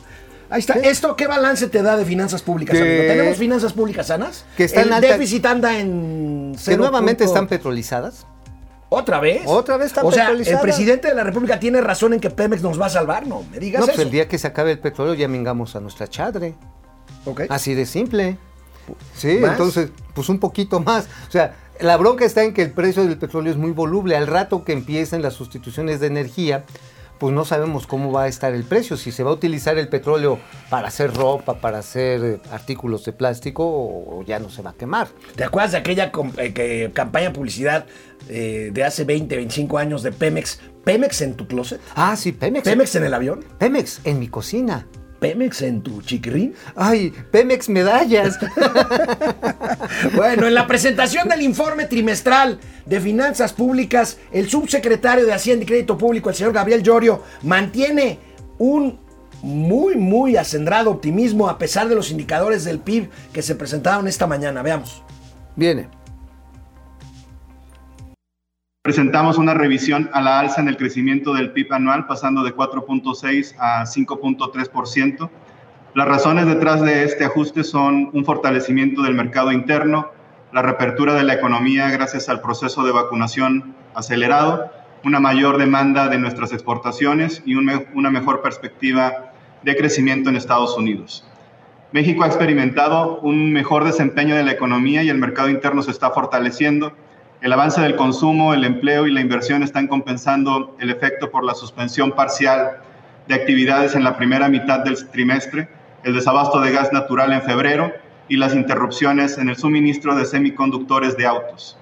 Ahí 0.51 0.59
está. 0.59 0.73
¿Esto 0.75 1.15
qué 1.15 1.25
balance 1.25 1.67
te 1.69 1.81
da 1.81 1.97
de 1.97 2.05
finanzas 2.05 2.43
públicas, 2.43 2.77
Que- 2.77 2.81
amigo? 2.83 3.01
¿Tenemos 3.13 3.37
finanzas 3.37 3.73
públicas 3.73 4.07
sanas? 4.07 4.45
Que 4.55 4.65
están 4.65 4.83
El 4.87 4.93
alta- 4.93 5.07
déficit 5.07 5.43
anda 5.47 5.79
en... 5.79 6.55
que 6.63 6.77
nuevamente 6.77 7.23
punto- 7.23 7.33
están 7.33 7.47
petrolizadas. 7.47 8.27
¿Otra 8.89 9.19
vez? 9.19 9.41
Otra 9.45 9.77
vez 9.77 9.87
están 9.87 10.05
O 10.05 10.11
sea, 10.11 10.29
el 10.29 10.59
presidente 10.59 11.07
de 11.07 11.15
la 11.15 11.23
República 11.23 11.59
tiene 11.59 11.81
razón 11.81 12.13
en 12.13 12.19
que 12.19 12.29
Pemex 12.29 12.61
nos 12.61 12.79
va 12.79 12.85
a 12.85 12.89
salvar, 12.89 13.25
no 13.25 13.43
me 13.51 13.59
digas 13.59 13.79
No, 13.79 13.87
pues 13.87 13.97
eso. 13.97 14.03
el 14.03 14.11
día 14.11 14.27
que 14.27 14.37
se 14.37 14.47
acabe 14.47 14.71
el 14.71 14.79
petróleo 14.79 15.13
ya 15.15 15.27
mingamos 15.27 15.75
a 15.75 15.79
nuestra 15.79 16.07
chadre. 16.07 16.53
Ok. 17.25 17.41
Así 17.49 17.73
de 17.73 17.85
simple. 17.85 18.37
Sí, 19.15 19.39
¿Más? 19.39 19.51
entonces, 19.51 19.89
pues 20.13 20.29
un 20.29 20.39
poquito 20.39 20.79
más. 20.79 21.07
O 21.27 21.31
sea, 21.31 21.55
la 21.79 21.97
bronca 21.97 22.23
está 22.23 22.43
en 22.43 22.53
que 22.53 22.61
el 22.61 22.71
precio 22.71 23.03
del 23.03 23.17
petróleo 23.17 23.51
es 23.51 23.57
muy 23.57 23.71
voluble. 23.71 24.15
Al 24.15 24.27
rato 24.27 24.63
que 24.63 24.73
empiecen 24.73 25.21
las 25.23 25.33
sustituciones 25.33 25.99
de 25.99 26.07
energía, 26.07 26.63
pues 27.19 27.33
no 27.33 27.45
sabemos 27.45 27.87
cómo 27.87 28.11
va 28.11 28.23
a 28.23 28.27
estar 28.27 28.53
el 28.53 28.63
precio. 28.63 28.97
Si 28.97 29.11
se 29.11 29.23
va 29.23 29.31
a 29.31 29.33
utilizar 29.33 29.77
el 29.77 29.87
petróleo 29.87 30.39
para 30.69 30.87
hacer 30.87 31.13
ropa, 31.13 31.59
para 31.59 31.79
hacer 31.79 32.23
eh, 32.23 32.39
artículos 32.51 33.05
de 33.05 33.13
plástico, 33.13 33.63
o, 33.65 34.23
ya 34.25 34.39
no 34.39 34.49
se 34.49 34.61
va 34.61 34.71
a 34.71 34.73
quemar. 34.73 35.07
¿Te 35.35 35.43
acuerdas 35.43 35.73
de 35.73 35.77
aquella 35.77 36.11
eh, 36.37 36.91
campaña 36.93 37.31
publicidad 37.31 37.85
eh, 38.29 38.69
de 38.73 38.83
hace 38.83 39.03
20, 39.03 39.35
25 39.35 39.77
años 39.77 40.03
de 40.03 40.11
Pemex? 40.11 40.59
¿Pemex 40.83 41.21
en 41.21 41.35
tu 41.35 41.47
closet? 41.47 41.81
Ah, 41.95 42.15
sí, 42.15 42.31
Pemex. 42.31 42.63
¿Pemex 42.63 42.95
en 42.95 43.03
el 43.05 43.13
avión? 43.13 43.45
Pemex 43.57 44.01
en 44.03 44.19
mi 44.19 44.27
cocina. 44.27 44.85
¿Pemex 45.25 45.63
en 45.63 45.81
tu 45.81 46.03
chiquirín? 46.03 46.53
Ay, 46.75 47.11
Pemex 47.31 47.67
medallas. 47.67 48.37
Bueno, 50.15 50.47
en 50.47 50.53
la 50.53 50.67
presentación 50.67 51.27
del 51.27 51.41
informe 51.41 51.85
trimestral 51.85 52.59
de 52.85 52.99
finanzas 52.99 53.53
públicas, 53.53 54.17
el 54.31 54.49
subsecretario 54.49 55.25
de 55.25 55.33
Hacienda 55.33 55.63
y 55.63 55.65
Crédito 55.65 55.97
Público, 55.97 56.29
el 56.29 56.35
señor 56.35 56.53
Gabriel 56.53 56.83
Llorio, 56.83 57.23
mantiene 57.43 58.19
un 58.57 58.99
muy, 59.41 59.95
muy 59.95 60.37
acendrado 60.37 60.91
optimismo 60.91 61.49
a 61.49 61.57
pesar 61.57 61.87
de 61.87 61.95
los 61.95 62.11
indicadores 62.11 62.63
del 62.63 62.79
PIB 62.79 63.09
que 63.33 63.41
se 63.41 63.55
presentaron 63.55 64.07
esta 64.07 64.27
mañana. 64.27 64.61
Veamos. 64.61 65.01
Viene. 65.55 65.87
Presentamos 68.85 69.39
una 69.39 69.55
revisión 69.55 70.11
a 70.13 70.21
la 70.21 70.37
alza 70.37 70.61
en 70.61 70.67
el 70.67 70.77
crecimiento 70.77 71.33
del 71.33 71.49
PIB 71.49 71.73
anual, 71.73 72.05
pasando 72.05 72.43
de 72.43 72.55
4.6 72.55 73.55
a 73.57 73.83
5.3%. 73.83 75.27
Las 75.95 76.07
razones 76.07 76.45
detrás 76.45 76.83
de 76.83 77.03
este 77.03 77.25
ajuste 77.25 77.63
son 77.63 78.11
un 78.13 78.23
fortalecimiento 78.23 79.01
del 79.01 79.15
mercado 79.15 79.51
interno, 79.51 80.11
la 80.53 80.61
reapertura 80.61 81.15
de 81.15 81.23
la 81.23 81.33
economía 81.33 81.89
gracias 81.89 82.29
al 82.29 82.41
proceso 82.41 82.83
de 82.83 82.91
vacunación 82.91 83.73
acelerado, 83.95 84.69
una 85.03 85.19
mayor 85.19 85.57
demanda 85.57 86.07
de 86.07 86.19
nuestras 86.19 86.53
exportaciones 86.53 87.41
y 87.43 87.55
una 87.55 88.11
mejor 88.11 88.43
perspectiva 88.43 89.31
de 89.63 89.75
crecimiento 89.75 90.29
en 90.29 90.35
Estados 90.35 90.77
Unidos. 90.77 91.27
México 91.91 92.23
ha 92.23 92.27
experimentado 92.27 93.19
un 93.21 93.51
mejor 93.51 93.83
desempeño 93.83 94.35
de 94.35 94.43
la 94.43 94.51
economía 94.51 95.01
y 95.01 95.09
el 95.09 95.17
mercado 95.17 95.49
interno 95.49 95.81
se 95.81 95.89
está 95.89 96.11
fortaleciendo. 96.11 96.93
El 97.45 97.53
avance 97.53 97.79
del 97.79 97.95
consumo, 97.95 98.55
el 98.55 98.63
empleo 98.63 99.05
y 99.05 99.11
la 99.11 99.21
inversión 99.21 99.61
están 99.61 99.85
compensando 99.85 100.75
el 100.79 100.89
efecto 100.89 101.29
por 101.29 101.43
la 101.43 101.53
suspensión 101.53 102.11
parcial 102.13 102.77
de 103.27 103.35
actividades 103.35 103.93
en 103.93 104.03
la 104.03 104.17
primera 104.17 104.49
mitad 104.49 104.79
del 104.79 104.97
trimestre, 105.11 105.69
el 106.03 106.15
desabasto 106.15 106.59
de 106.59 106.71
gas 106.71 106.91
natural 106.91 107.31
en 107.33 107.43
febrero 107.43 107.93
y 108.27 108.37
las 108.37 108.55
interrupciones 108.55 109.37
en 109.37 109.49
el 109.49 109.57
suministro 109.57 110.15
de 110.15 110.25
semiconductores 110.25 111.17
de 111.17 111.27
autos. 111.27 111.77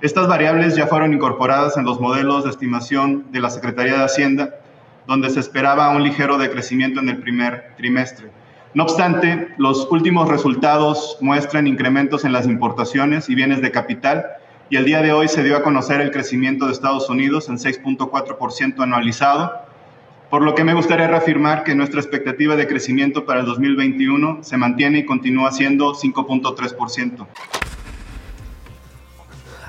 Estas 0.00 0.26
variables 0.26 0.74
ya 0.74 0.86
fueron 0.86 1.12
incorporadas 1.12 1.76
en 1.76 1.84
los 1.84 2.00
modelos 2.00 2.44
de 2.44 2.50
estimación 2.50 3.30
de 3.30 3.40
la 3.40 3.50
Secretaría 3.50 3.98
de 3.98 4.04
Hacienda, 4.04 4.54
donde 5.06 5.28
se 5.28 5.40
esperaba 5.40 5.90
un 5.90 6.02
ligero 6.02 6.38
decrecimiento 6.38 7.00
en 7.00 7.10
el 7.10 7.18
primer 7.18 7.74
trimestre. 7.76 8.30
No 8.72 8.84
obstante, 8.84 9.48
los 9.58 9.86
últimos 9.90 10.30
resultados 10.30 11.18
muestran 11.20 11.66
incrementos 11.66 12.24
en 12.24 12.32
las 12.32 12.46
importaciones 12.46 13.28
y 13.28 13.34
bienes 13.34 13.60
de 13.60 13.70
capital 13.70 14.24
y 14.70 14.76
el 14.76 14.84
día 14.84 15.00
de 15.00 15.12
hoy 15.12 15.28
se 15.28 15.42
dio 15.42 15.56
a 15.56 15.62
conocer 15.62 16.00
el 16.00 16.10
crecimiento 16.10 16.66
de 16.66 16.72
Estados 16.72 17.08
Unidos 17.08 17.48
en 17.48 17.56
6.4% 17.56 18.82
anualizado, 18.82 19.52
por 20.30 20.42
lo 20.42 20.54
que 20.54 20.62
me 20.62 20.74
gustaría 20.74 21.08
reafirmar 21.08 21.64
que 21.64 21.74
nuestra 21.74 22.00
expectativa 22.00 22.54
de 22.54 22.66
crecimiento 22.66 23.24
para 23.24 23.40
el 23.40 23.46
2021 23.46 24.40
se 24.42 24.56
mantiene 24.58 24.98
y 24.98 25.06
continúa 25.06 25.52
siendo 25.52 25.94
5.3%. 25.94 27.26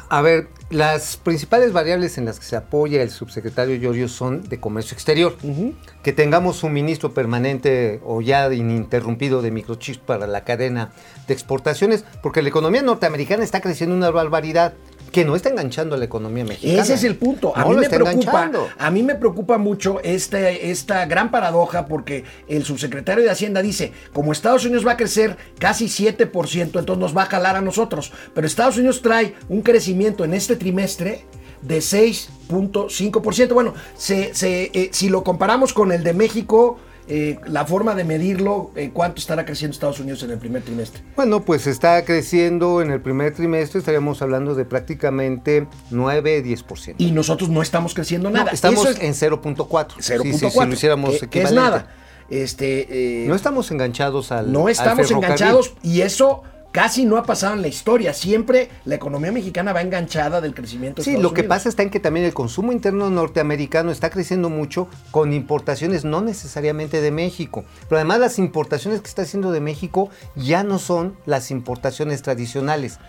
A 0.10 0.22
ver, 0.22 0.50
las 0.70 1.18
principales 1.18 1.74
variables 1.74 2.18
en 2.18 2.26
las 2.26 2.40
que 2.40 2.46
se 2.46 2.56
apoya 2.56 3.02
el 3.02 3.10
subsecretario 3.10 3.76
Llorio 3.76 4.08
son 4.08 4.48
de 4.48 4.60
comercio 4.60 4.94
exterior. 4.94 5.36
Que 6.04 6.14
tengamos 6.14 6.58
suministro 6.58 7.14
permanente 7.14 8.00
o 8.06 8.22
ya 8.22 8.54
ininterrumpido 8.54 9.42
de 9.42 9.52
microchips 9.52 9.98
para 9.98 10.28
la 10.28 10.44
cadena 10.44 10.92
de 11.28 11.34
exportaciones, 11.34 12.06
porque 12.22 12.42
la 12.42 12.50
economía 12.50 12.82
norteamericana 12.82 13.44
está 13.44 13.62
creciendo 13.62 13.96
una 13.96 14.12
barbaridad 14.12 14.74
que 15.12 15.26
no 15.26 15.36
está 15.36 15.50
enganchando 15.50 15.96
a 15.96 15.98
la 15.98 16.06
economía 16.06 16.46
mexicana. 16.46 16.82
Ese 16.82 16.94
es 16.94 17.04
el 17.04 17.16
punto. 17.16 17.56
A 17.56 17.64
No 17.64 17.70
mí 17.70 17.78
me 17.78 17.90
preocupa, 17.90 18.52
a 18.78 18.92
mí 18.92 19.04
me 19.04 19.16
preocupa 19.16 19.58
mucho 19.58 20.00
este, 20.04 20.70
esta 20.70 21.06
gran 21.06 21.32
paradoja 21.32 21.88
porque 21.88 22.24
el 22.48 22.64
subsecretario 22.64 23.24
de 23.24 23.30
Hacienda 23.30 23.62
dice, 23.62 23.92
como 24.14 24.32
Estados 24.32 24.66
Unidos 24.66 24.86
va 24.86 24.94
a 24.94 24.98
crecer 24.98 25.38
casi 25.58 25.86
7%, 25.86 26.62
entonces 26.62 26.98
nos 26.98 27.16
va 27.16 27.24
a 27.24 27.26
jalar 27.26 27.56
a 27.56 27.62
nosotros. 27.62 28.12
Pero 28.34 28.46
Estados 28.46 28.78
Unidos 28.78 29.02
trae 29.02 29.34
un 29.48 29.62
crecimiento 29.62 30.24
en 30.26 30.34
este 30.34 30.56
trimestre 30.60 31.26
de 31.64 31.80
6.5%. 31.80 33.54
Bueno, 33.54 33.74
se, 33.98 34.34
se, 34.34 34.72
eh, 34.74 34.90
si 34.92 35.10
lo 35.10 35.24
comparamos 35.24 35.74
con 35.74 35.92
el 35.92 36.04
de 36.04 36.14
México, 36.14 36.78
eh, 37.08 37.40
la 37.48 37.66
forma 37.66 37.96
de 37.96 38.04
medirlo, 38.04 38.70
eh, 38.76 38.92
¿cuánto 38.94 39.20
estará 39.20 39.44
creciendo 39.44 39.74
Estados 39.74 40.00
Unidos 40.00 40.22
en 40.22 40.30
el 40.30 40.38
primer 40.38 40.62
trimestre? 40.62 41.02
Bueno, 41.16 41.44
pues 41.44 41.66
está 41.66 42.06
creciendo 42.06 42.84
en 42.84 42.92
el 42.92 43.02
primer 43.02 43.34
trimestre, 43.34 43.80
estaríamos 43.80 44.22
hablando 44.22 44.54
de 44.54 44.64
prácticamente 44.66 45.66
9-10%. 45.92 46.96
Y 47.00 47.12
nosotros 47.12 47.50
no 47.50 47.64
estamos 47.64 47.96
creciendo 47.96 48.30
nada. 48.30 48.46
No, 48.46 48.52
estamos 48.52 48.86
Eso 48.86 49.02
es 49.02 49.24
en 49.24 49.32
0.4. 49.32 49.58
0.4. 49.58 49.96
Sí, 50.00 50.34
sí, 50.34 50.50
si 50.52 50.60
lo 50.60 50.72
hiciéramos 50.74 51.20
que- 51.30 51.42
es 51.42 51.52
nada. 51.52 51.88
Este, 52.30 53.24
eh, 53.24 53.28
No 53.28 53.34
estamos 53.34 53.72
enganchados 53.72 54.32
al 54.32 54.52
no 54.52 54.70
estamos 54.70 55.10
enganchados 55.10 55.74
y 55.82 56.02
eso 56.02 56.44
casi 56.72 57.06
no 57.06 57.18
ha 57.18 57.24
pasado 57.24 57.54
en 57.56 57.62
la 57.62 57.68
historia. 57.68 58.14
Siempre 58.14 58.70
la 58.86 58.96
economía 58.96 59.32
mexicana 59.32 59.74
va 59.74 59.82
enganchada 59.82 60.40
del 60.42 60.54
crecimiento. 60.54 61.02
Sí, 61.02 61.14
lo 61.18 61.34
que 61.34 61.42
Unidos. 61.42 61.48
pasa 61.58 61.70
está 61.70 61.84
en 61.84 61.90
que 61.90 62.00
también 62.00 62.26
el 62.26 62.34
consumo 62.34 62.72
interno 62.72 63.10
norteamericano 63.10 63.92
está 63.92 64.10
creciendo 64.10 64.50
mucho 64.50 64.88
con 65.12 65.34
importaciones 65.34 66.06
no 66.06 66.22
necesariamente 66.22 67.02
de 67.02 67.12
México. 67.12 67.66
Pero 67.88 67.98
además 67.98 68.20
las 68.20 68.40
importaciones 68.40 69.02
que 69.02 69.08
está 69.08 69.24
haciendo 69.24 69.52
de 69.52 69.60
México 69.62 70.10
ya 70.36 70.64
no 70.64 70.80
son 70.80 71.16
las 71.26 71.52
importaciones 71.52 72.22
tradicionales. 72.22 73.00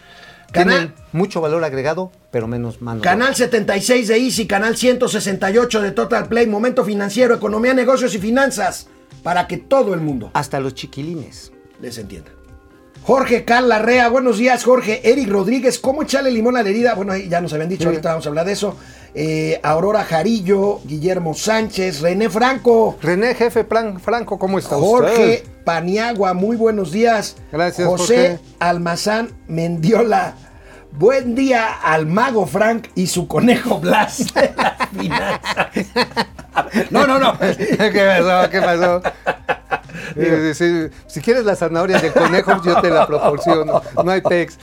Canal- 0.52 0.74
Tienen 0.88 0.94
mucho 1.12 1.40
valor 1.40 1.62
agregado, 1.62 2.10
pero 2.32 2.48
menos 2.48 2.82
mano. 2.82 3.02
Canal 3.02 3.36
76 3.36 4.08
de 4.08 4.16
Easy, 4.16 4.46
canal 4.48 4.76
168 4.76 5.80
de 5.80 5.90
Total 5.92 6.26
Play, 6.28 6.48
Momento 6.48 6.84
Financiero, 6.84 7.34
Economía, 7.36 7.72
Negocios 7.72 8.14
y 8.16 8.18
Finanzas, 8.18 8.88
para 9.22 9.46
que 9.46 9.58
todo 9.58 9.94
el 9.94 10.00
mundo. 10.00 10.30
Hasta 10.34 10.58
los 10.58 10.74
chiquilines. 10.74 11.52
les 11.80 11.96
entienda. 11.98 12.32
Jorge 13.02 13.44
Carlarrea, 13.44 14.08
buenos 14.08 14.38
días, 14.38 14.62
Jorge. 14.64 15.00
Eric 15.10 15.28
Rodríguez, 15.28 15.78
¿cómo 15.78 16.02
echarle 16.02 16.30
limón 16.30 16.56
a 16.56 16.62
la 16.62 16.68
herida? 16.68 16.94
Bueno, 16.94 17.16
ya 17.16 17.40
nos 17.40 17.52
habían 17.52 17.68
dicho, 17.68 17.84
Sí. 17.84 17.88
ahorita 17.88 18.10
vamos 18.10 18.26
a 18.26 18.28
hablar 18.28 18.46
de 18.46 18.52
eso. 18.52 18.76
Eh, 19.14 19.58
Aurora 19.64 20.04
Jarillo, 20.04 20.80
Guillermo 20.84 21.34
Sánchez, 21.34 22.00
René 22.02 22.28
Franco, 22.28 22.96
René, 23.02 23.34
jefe 23.34 23.64
Plan- 23.64 23.98
Franco, 23.98 24.38
¿cómo 24.38 24.58
está 24.58 24.76
Jorge 24.76 25.10
usted? 25.42 25.44
Paniagua, 25.64 26.34
muy 26.34 26.56
buenos 26.56 26.92
días. 26.92 27.36
Gracias, 27.50 27.88
José 27.88 28.28
Jorge. 28.38 28.38
Almazán 28.60 29.30
Mendiola. 29.48 30.34
Buen 30.92 31.34
día 31.34 31.72
al 31.82 32.06
mago 32.06 32.46
Frank 32.46 32.88
y 32.94 33.06
su 33.06 33.26
conejo 33.26 33.78
Blas 33.80 34.32
de 34.34 34.52
las 34.56 34.88
finanzas. 34.98 35.66
No, 36.90 37.06
no, 37.06 37.18
no. 37.18 37.36
¿Qué 37.38 38.20
pasó? 38.20 38.50
¿Qué 38.50 38.60
pasó? 38.60 39.02
Eh, 40.16 40.52
si, 40.54 40.88
si 41.06 41.20
quieres 41.20 41.44
la 41.44 41.56
zanahoria 41.56 41.98
del 42.00 42.12
conejo, 42.12 42.62
yo 42.62 42.80
te 42.80 42.90
la 42.90 43.06
proporciono. 43.06 43.82
No 44.02 44.10
hay 44.10 44.20
pex. 44.20 44.58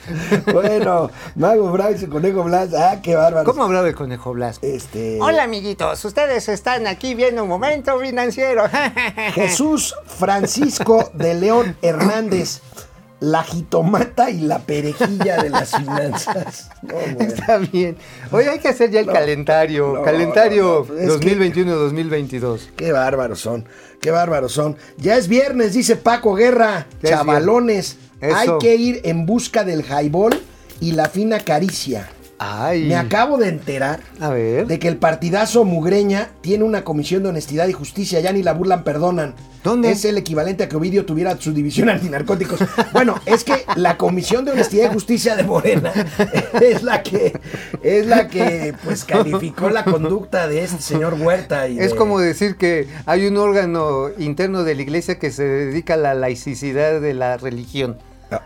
Bueno, 0.52 1.10
mago 1.36 1.72
Frank 1.72 1.96
y 2.02 2.06
conejo 2.06 2.44
Blas. 2.44 2.70
Ah, 2.74 3.00
qué 3.02 3.14
bárbaro. 3.14 3.44
¿Cómo 3.44 3.64
hablaba 3.64 3.88
el 3.88 3.94
conejo 3.94 4.32
Blas? 4.32 4.58
Este. 4.62 5.18
Hola, 5.20 5.44
amiguitos. 5.44 6.04
Ustedes 6.04 6.48
están 6.48 6.86
aquí 6.86 7.14
viendo 7.14 7.42
un 7.42 7.48
momento 7.48 7.98
financiero. 7.98 8.64
Jesús 9.34 9.94
Francisco 10.06 11.10
de 11.14 11.34
León 11.34 11.76
Hernández. 11.82 12.60
La 13.20 13.42
jitomata 13.42 14.30
y 14.30 14.42
la 14.42 14.60
perejilla 14.60 15.42
de 15.42 15.50
las 15.50 15.70
finanzas. 15.76 16.70
No, 16.82 16.94
bueno. 16.94 17.16
Está 17.20 17.58
bien. 17.58 17.96
Hoy 18.30 18.44
hay 18.44 18.60
que 18.60 18.68
hacer 18.68 18.90
ya 18.90 19.00
el 19.00 19.06
No, 19.06 19.12
calendario. 19.12 19.92
no, 19.96 20.02
calendario 20.02 20.86
no, 20.88 20.94
no, 20.94 21.00
es 21.14 21.16
que- 21.18 21.36
2021-2022. 21.36 22.60
Qué 22.76 22.92
bárbaros 22.92 23.40
son, 23.40 23.64
qué 24.00 24.10
bárbaros 24.12 24.52
son. 24.52 24.76
Ya 24.98 25.16
es 25.16 25.26
viernes, 25.28 25.72
dice 25.74 25.96
Paco 25.96 26.34
Guerra. 26.34 26.86
Chavalones, 27.04 27.96
hay 28.20 28.48
que 28.60 28.76
ir 28.76 29.00
en 29.04 29.26
busca 29.26 29.64
del 29.64 29.84
highball 29.84 30.38
y 30.80 30.92
la 30.92 31.08
fina 31.08 31.40
caricia. 31.40 32.08
Ay. 32.38 32.84
Me 32.86 32.96
acabo 32.96 33.36
de 33.36 33.48
enterar 33.48 34.00
A 34.20 34.28
ver. 34.30 34.66
de 34.66 34.78
que 34.78 34.86
el 34.88 34.96
partidazo 34.96 35.64
Mugreña 35.64 36.28
tiene 36.40 36.64
una 36.64 36.84
comisión 36.84 37.22
de 37.24 37.30
honestidad 37.30 37.66
y 37.68 37.72
justicia, 37.72 38.20
ya 38.20 38.32
ni 38.32 38.42
la 38.42 38.52
burlan, 38.52 38.84
perdonan. 38.84 39.34
¿Dónde? 39.64 39.90
Es 39.90 40.04
el 40.04 40.16
equivalente 40.16 40.62
a 40.64 40.68
que 40.68 40.76
Ovidio 40.76 41.04
tuviera 41.04 41.36
su 41.38 41.52
división 41.52 41.88
antinarcóticos. 41.90 42.60
Bueno, 42.92 43.16
es 43.26 43.42
que 43.42 43.64
la 43.74 43.96
comisión 43.98 44.44
de 44.44 44.52
honestidad 44.52 44.90
y 44.90 44.94
justicia 44.94 45.34
de 45.34 45.42
Morena 45.42 45.92
es 46.62 46.82
la 46.84 47.02
que 47.02 47.38
es 47.82 48.06
la 48.06 48.28
que 48.28 48.72
pues 48.84 49.04
calificó 49.04 49.68
la 49.68 49.84
conducta 49.84 50.46
de 50.46 50.62
este 50.62 50.80
señor 50.80 51.14
Huerta 51.14 51.66
y 51.68 51.78
Es 51.80 51.90
de- 51.90 51.96
como 51.96 52.20
decir 52.20 52.56
que 52.56 52.86
hay 53.06 53.26
un 53.26 53.36
órgano 53.36 54.10
interno 54.16 54.62
de 54.62 54.76
la 54.76 54.82
iglesia 54.82 55.18
que 55.18 55.32
se 55.32 55.42
dedica 55.44 55.94
a 55.94 55.98
la 55.98 56.14
laicidad 56.14 57.00
de 57.00 57.14
la 57.14 57.36
religión. 57.36 57.98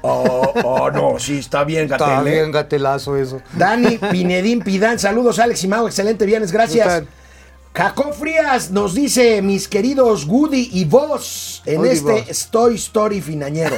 Oh, 0.03 0.53
oh, 0.64 0.90
no, 0.90 1.18
sí, 1.18 1.38
está 1.38 1.64
bien, 1.64 1.85
Está 1.85 1.99
Gatel, 1.99 2.29
¿eh? 2.29 2.35
bien 2.37 2.53
gatelazo 2.53 3.16
eso. 3.16 3.40
Dani 3.55 3.99
Pinedín 3.99 4.61
Pidán, 4.61 4.99
saludos 4.99 5.38
Alex 5.38 5.64
y 5.64 5.68
Mau, 5.68 5.87
excelente 5.87 6.25
viernes, 6.25 6.53
gracias. 6.53 7.05
Jacob 7.75 8.12
Frías 8.12 8.71
nos 8.71 8.95
dice, 8.95 9.40
mis 9.40 9.66
queridos 9.66 10.27
Woody 10.27 10.68
y 10.73 10.85
vos, 10.85 11.62
en 11.64 11.79
Woody 11.81 11.90
este 11.90 12.12
vos. 12.12 12.49
Toy 12.51 12.75
Story 12.75 13.23
finañero. 13.23 13.77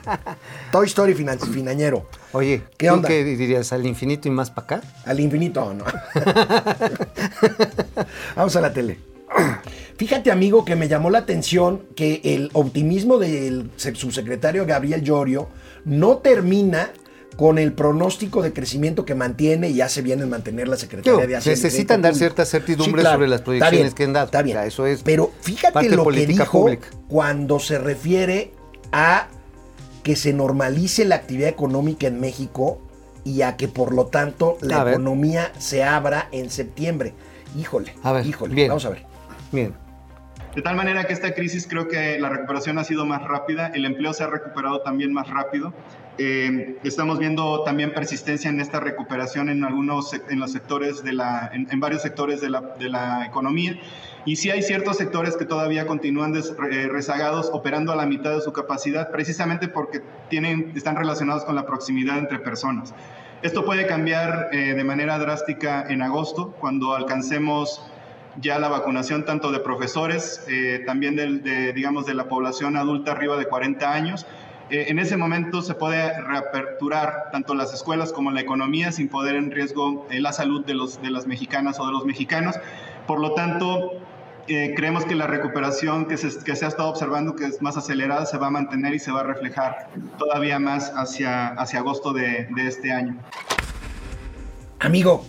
Toy 0.72 0.86
Story 0.86 1.14
finañero. 1.14 2.04
Oye, 2.32 2.64
¿Qué 2.76 2.88
¿tú 2.88 2.94
onda? 2.94 3.08
qué 3.08 3.22
dirías? 3.22 3.72
¿Al 3.72 3.86
infinito 3.86 4.26
y 4.26 4.32
más 4.32 4.50
para 4.50 4.64
acá? 4.64 4.80
Al 5.06 5.20
infinito, 5.20 5.72
no. 5.72 5.84
Vamos 8.36 8.56
a 8.56 8.60
la 8.60 8.72
tele. 8.72 9.11
Fíjate, 10.02 10.32
amigo, 10.32 10.64
que 10.64 10.74
me 10.74 10.88
llamó 10.88 11.10
la 11.10 11.18
atención 11.18 11.82
que 11.94 12.20
el 12.24 12.50
optimismo 12.54 13.18
del 13.18 13.70
se- 13.76 13.94
subsecretario 13.94 14.66
Gabriel 14.66 15.00
Llorio 15.04 15.48
no 15.84 16.16
termina 16.18 16.90
con 17.36 17.56
el 17.56 17.72
pronóstico 17.72 18.42
de 18.42 18.52
crecimiento 18.52 19.04
que 19.04 19.14
mantiene 19.14 19.68
y 19.70 19.80
hace 19.80 20.02
bien 20.02 20.20
en 20.20 20.28
mantener 20.28 20.66
la 20.66 20.76
Secretaría 20.76 21.24
de 21.28 21.36
Hacienda. 21.36 21.62
necesitan 21.62 22.02
dar 22.02 22.16
cierta 22.16 22.44
certidumbre 22.44 23.04
sobre 23.04 23.28
las 23.28 23.42
proyecciones 23.42 23.80
bien, 23.80 23.92
que 23.92 24.02
han 24.04 24.12
dado. 24.12 24.26
Está 24.26 24.42
bien. 24.42 24.56
O 24.56 24.60
sea, 24.60 24.66
eso 24.66 24.86
es 24.86 25.02
Pero 25.04 25.30
fíjate 25.40 25.88
lo 25.90 26.04
que 26.08 26.26
dijo 26.26 26.62
pública. 26.62 26.88
cuando 27.06 27.60
se 27.60 27.78
refiere 27.78 28.50
a 28.90 29.28
que 30.02 30.16
se 30.16 30.32
normalice 30.32 31.04
la 31.04 31.14
actividad 31.14 31.48
económica 31.48 32.08
en 32.08 32.18
México 32.18 32.80
y 33.24 33.42
a 33.42 33.56
que 33.56 33.68
por 33.68 33.94
lo 33.94 34.06
tanto 34.06 34.58
la 34.62 34.90
economía 34.90 35.52
se 35.60 35.84
abra 35.84 36.28
en 36.32 36.50
septiembre. 36.50 37.14
Híjole, 37.56 37.94
A 38.02 38.10
ver, 38.10 38.26
híjole, 38.26 38.52
bien. 38.56 38.66
vamos 38.68 38.84
a 38.84 38.88
ver. 38.90 39.04
Bien. 39.52 39.74
De 40.54 40.60
tal 40.60 40.76
manera 40.76 41.04
que 41.04 41.14
esta 41.14 41.32
crisis 41.32 41.66
creo 41.66 41.88
que 41.88 42.18
la 42.18 42.28
recuperación 42.28 42.76
ha 42.78 42.84
sido 42.84 43.06
más 43.06 43.22
rápida, 43.24 43.68
el 43.74 43.86
empleo 43.86 44.12
se 44.12 44.22
ha 44.22 44.26
recuperado 44.26 44.82
también 44.82 45.10
más 45.10 45.30
rápido. 45.30 45.72
Eh, 46.18 46.76
estamos 46.84 47.18
viendo 47.18 47.62
también 47.62 47.94
persistencia 47.94 48.50
en 48.50 48.60
esta 48.60 48.78
recuperación 48.78 49.48
en 49.48 49.64
algunos 49.64 50.12
en 50.12 50.38
los 50.40 50.52
sectores 50.52 51.02
de 51.02 51.14
la 51.14 51.50
en, 51.54 51.80
varios 51.80 52.02
sectores 52.02 52.42
de 52.42 52.50
la, 52.50 52.60
de 52.78 52.90
la 52.90 53.24
economía 53.24 53.80
y 54.26 54.36
sí 54.36 54.50
hay 54.50 54.60
ciertos 54.62 54.98
sectores 54.98 55.38
que 55.38 55.46
todavía 55.46 55.86
continúan 55.86 56.34
des- 56.34 56.54
re- 56.58 56.86
rezagados 56.88 57.48
operando 57.50 57.92
a 57.92 57.96
la 57.96 58.04
mitad 58.04 58.34
de 58.34 58.42
su 58.42 58.52
capacidad 58.52 59.10
precisamente 59.10 59.68
porque 59.68 60.02
tienen 60.28 60.72
están 60.76 60.96
relacionados 60.96 61.46
con 61.46 61.54
la 61.54 61.64
proximidad 61.64 62.18
entre 62.18 62.38
personas. 62.40 62.92
Esto 63.40 63.64
puede 63.64 63.86
cambiar 63.86 64.50
eh, 64.52 64.74
de 64.74 64.84
manera 64.84 65.18
drástica 65.18 65.82
en 65.88 66.02
agosto 66.02 66.52
cuando 66.60 66.94
alcancemos 66.94 67.82
ya 68.40 68.58
la 68.58 68.68
vacunación 68.68 69.24
tanto 69.24 69.52
de 69.52 69.58
profesores, 69.60 70.44
eh, 70.48 70.82
también 70.86 71.16
del- 71.16 71.42
de, 71.42 71.72
digamos, 71.72 72.06
de 72.06 72.14
la 72.14 72.24
población 72.28 72.76
adulta 72.76 73.12
arriba 73.12 73.36
de 73.36 73.46
40 73.46 73.92
años. 73.92 74.26
Eh, 74.70 74.86
en 74.88 74.98
ese 74.98 75.16
momento 75.18 75.60
se 75.60 75.74
puede 75.74 76.18
reaperturar 76.22 77.30
tanto 77.30 77.54
las 77.54 77.74
escuelas 77.74 78.12
como 78.12 78.30
la 78.30 78.40
economía 78.40 78.90
sin 78.92 79.08
poner 79.08 79.34
en 79.36 79.50
riesgo 79.50 80.06
eh, 80.10 80.20
la 80.20 80.32
salud 80.32 80.64
de, 80.64 80.74
los, 80.74 81.02
de 81.02 81.10
las 81.10 81.26
mexicanas 81.26 81.78
o 81.78 81.86
de 81.86 81.92
los 81.92 82.06
mexicanos. 82.06 82.56
Por 83.06 83.20
lo 83.20 83.32
tanto, 83.34 83.92
creemos 84.46 85.04
que 85.04 85.14
la 85.14 85.26
recuperación 85.26 86.06
que 86.06 86.16
se, 86.16 86.42
que 86.44 86.56
se 86.56 86.64
ha 86.64 86.68
estado 86.68 86.88
observando, 86.88 87.34
que 87.36 87.44
es 87.46 87.62
más 87.62 87.76
acelerada, 87.76 88.26
se 88.26 88.38
va 88.38 88.48
a 88.48 88.50
mantener 88.50 88.92
y 88.94 88.98
se 88.98 89.10
va 89.12 89.20
a 89.20 89.22
reflejar 89.24 89.88
todavía 90.18 90.58
más 90.58 90.92
hacia, 90.96 91.48
hacia 91.48 91.78
agosto 91.78 92.12
de, 92.12 92.48
de 92.54 92.66
este 92.66 92.92
año. 92.92 93.16
Amigo, 94.80 95.24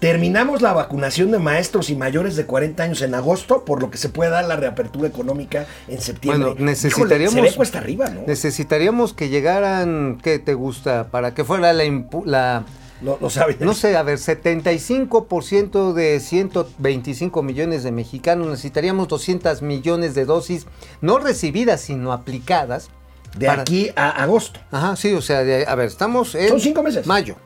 terminamos 0.00 0.62
la 0.62 0.72
vacunación 0.72 1.30
de 1.32 1.38
maestros 1.38 1.90
y 1.90 1.96
mayores 1.96 2.36
de 2.36 2.46
40 2.46 2.82
años 2.82 3.02
en 3.02 3.14
agosto, 3.14 3.64
por 3.64 3.80
lo 3.82 3.90
que 3.90 3.98
se 3.98 4.08
puede 4.08 4.30
dar 4.30 4.44
la 4.44 4.56
reapertura 4.56 5.08
económica 5.08 5.66
en 5.88 6.00
septiembre. 6.00 6.52
Bueno, 6.52 6.64
necesitaríamos- 6.70 7.32
Híjole, 7.32 7.46
se 7.46 7.50
ve 7.50 7.56
cuesta 7.56 7.78
arriba, 7.78 8.08
¿no? 8.10 8.20
Necesitaríamos 8.26 9.12
que 9.12 9.28
llegaran, 9.28 10.18
¿qué 10.22 10.38
te 10.38 10.54
gusta? 10.54 11.08
Para 11.10 11.34
que 11.34 11.44
fuera 11.44 11.72
la, 11.72 11.84
la 12.24 12.64
Lo, 13.02 13.18
lo 13.20 13.28
sabes. 13.30 13.60
no 13.60 13.74
sé, 13.74 13.96
a 13.96 14.02
ver, 14.04 14.18
75% 14.18 15.92
de 15.92 16.20
125 16.20 17.42
millones 17.42 17.82
de 17.82 17.92
mexicanos, 17.92 18.46
necesitaríamos 18.48 19.08
200 19.08 19.62
millones 19.62 20.14
de 20.14 20.24
dosis, 20.24 20.66
no 21.00 21.18
recibidas, 21.18 21.80
sino 21.80 22.12
aplicadas. 22.12 22.90
De 23.36 23.46
para- 23.46 23.62
aquí 23.62 23.90
a 23.94 24.08
agosto. 24.22 24.58
Ajá, 24.70 24.96
sí, 24.96 25.12
o 25.12 25.20
sea, 25.20 25.44
de- 25.44 25.66
a 25.66 25.74
ver, 25.74 25.86
estamos 25.88 26.34
en... 26.34 26.48
Son 26.48 26.60
cinco 26.60 26.82
meses. 26.82 27.06
Mayo, 27.06 27.36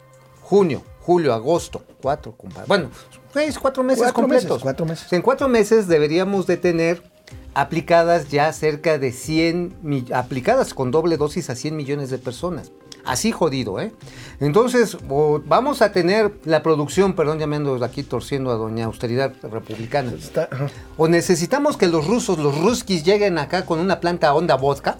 junio, 0.40 0.82
julio, 1.02 1.34
agosto, 1.34 1.82
cuatro, 2.00 2.32
compadre. 2.36 2.66
Bueno, 2.68 2.90
seis, 3.32 3.58
cuatro 3.58 3.82
meses 3.82 4.02
Cuatro 4.04 4.22
completos. 4.22 4.44
meses, 4.50 4.62
cuatro 4.62 4.86
meses. 4.86 5.12
En 5.12 5.22
cuatro 5.22 5.48
meses 5.48 5.88
deberíamos 5.88 6.46
de 6.46 6.56
tener 6.56 7.02
aplicadas 7.54 8.30
ya 8.30 8.52
cerca 8.52 8.98
de 8.98 9.12
100, 9.12 9.74
mi- 9.82 10.06
aplicadas 10.14 10.72
con 10.74 10.90
doble 10.90 11.16
dosis 11.16 11.50
a 11.50 11.54
100 11.54 11.76
millones 11.76 12.08
de 12.10 12.18
personas. 12.18 12.72
Así 13.04 13.32
jodido, 13.32 13.80
¿eh? 13.80 13.92
Entonces, 14.38 14.96
vamos 15.46 15.82
a 15.82 15.90
tener 15.90 16.32
la 16.44 16.62
producción, 16.62 17.14
perdón, 17.14 17.40
ya 17.40 17.48
me 17.48 17.56
ando 17.56 17.82
aquí 17.84 18.04
torciendo 18.04 18.52
a 18.52 18.54
doña 18.54 18.84
austeridad 18.86 19.32
republicana. 19.42 20.12
Está-. 20.12 20.48
O 20.96 21.08
necesitamos 21.08 21.76
que 21.76 21.88
los 21.88 22.06
rusos, 22.06 22.38
los 22.38 22.56
ruskis, 22.60 23.02
lleguen 23.02 23.38
acá 23.38 23.66
con 23.66 23.80
una 23.80 23.98
planta 24.00 24.32
onda 24.34 24.54
vodka, 24.54 24.98